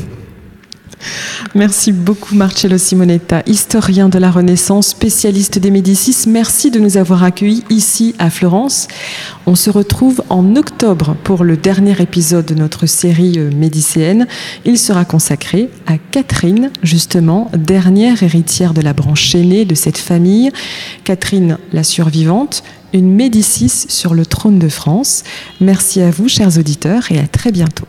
Merci 1.56 1.92
beaucoup 1.92 2.36
Marcello 2.36 2.78
Simonetta, 2.78 3.42
historien 3.46 4.10
de 4.10 4.20
la 4.20 4.30
Renaissance, 4.30 4.90
spécialiste 4.90 5.58
des 5.58 5.72
Médicis. 5.72 6.28
Merci 6.28 6.72
de 6.72 6.80
nous 6.80 6.98
avoir 6.98 7.24
accueillis 7.24 7.64
ici 7.70 8.16
à 8.20 8.30
Florence. 8.30 8.88
On 9.46 9.56
se 9.56 9.70
retrouve 9.70 10.22
en 10.30 10.56
octobre 10.56 11.16
pour 11.24 11.44
le 11.44 11.58
dernier 11.58 12.02
épisode 12.02 12.46
de 12.46 12.56
notre 12.56 12.86
série 12.86 13.40
euh, 13.40 13.52
médicéenne. 13.52 14.28
Il 14.66 14.78
sera 14.78 15.06
consacré 15.06 15.70
à 15.88 15.98
Catherine, 15.98 16.72
justement, 16.84 17.50
dernière 17.54 18.22
héritière 18.22 18.74
de 18.74 18.82
la 18.82 18.94
branche 18.94 19.34
aînée 19.36 19.66
de 19.66 19.76
cette 19.76 19.98
famille. 19.98 20.52
Catherine, 21.04 21.58
la 21.74 21.84
survivante, 21.84 22.64
une 22.94 23.14
Médicis 23.14 23.86
sur 23.88 24.14
le 24.14 24.26
trône 24.26 24.60
de 24.60 24.70
France. 24.70 25.24
Merci 25.62 26.02
à 26.02 26.12
vous, 26.12 26.28
chers 26.28 26.58
auditeurs, 26.58 27.12
et 27.12 27.20
à 27.20 27.28
très 27.28 27.52
bientôt. 27.52 27.86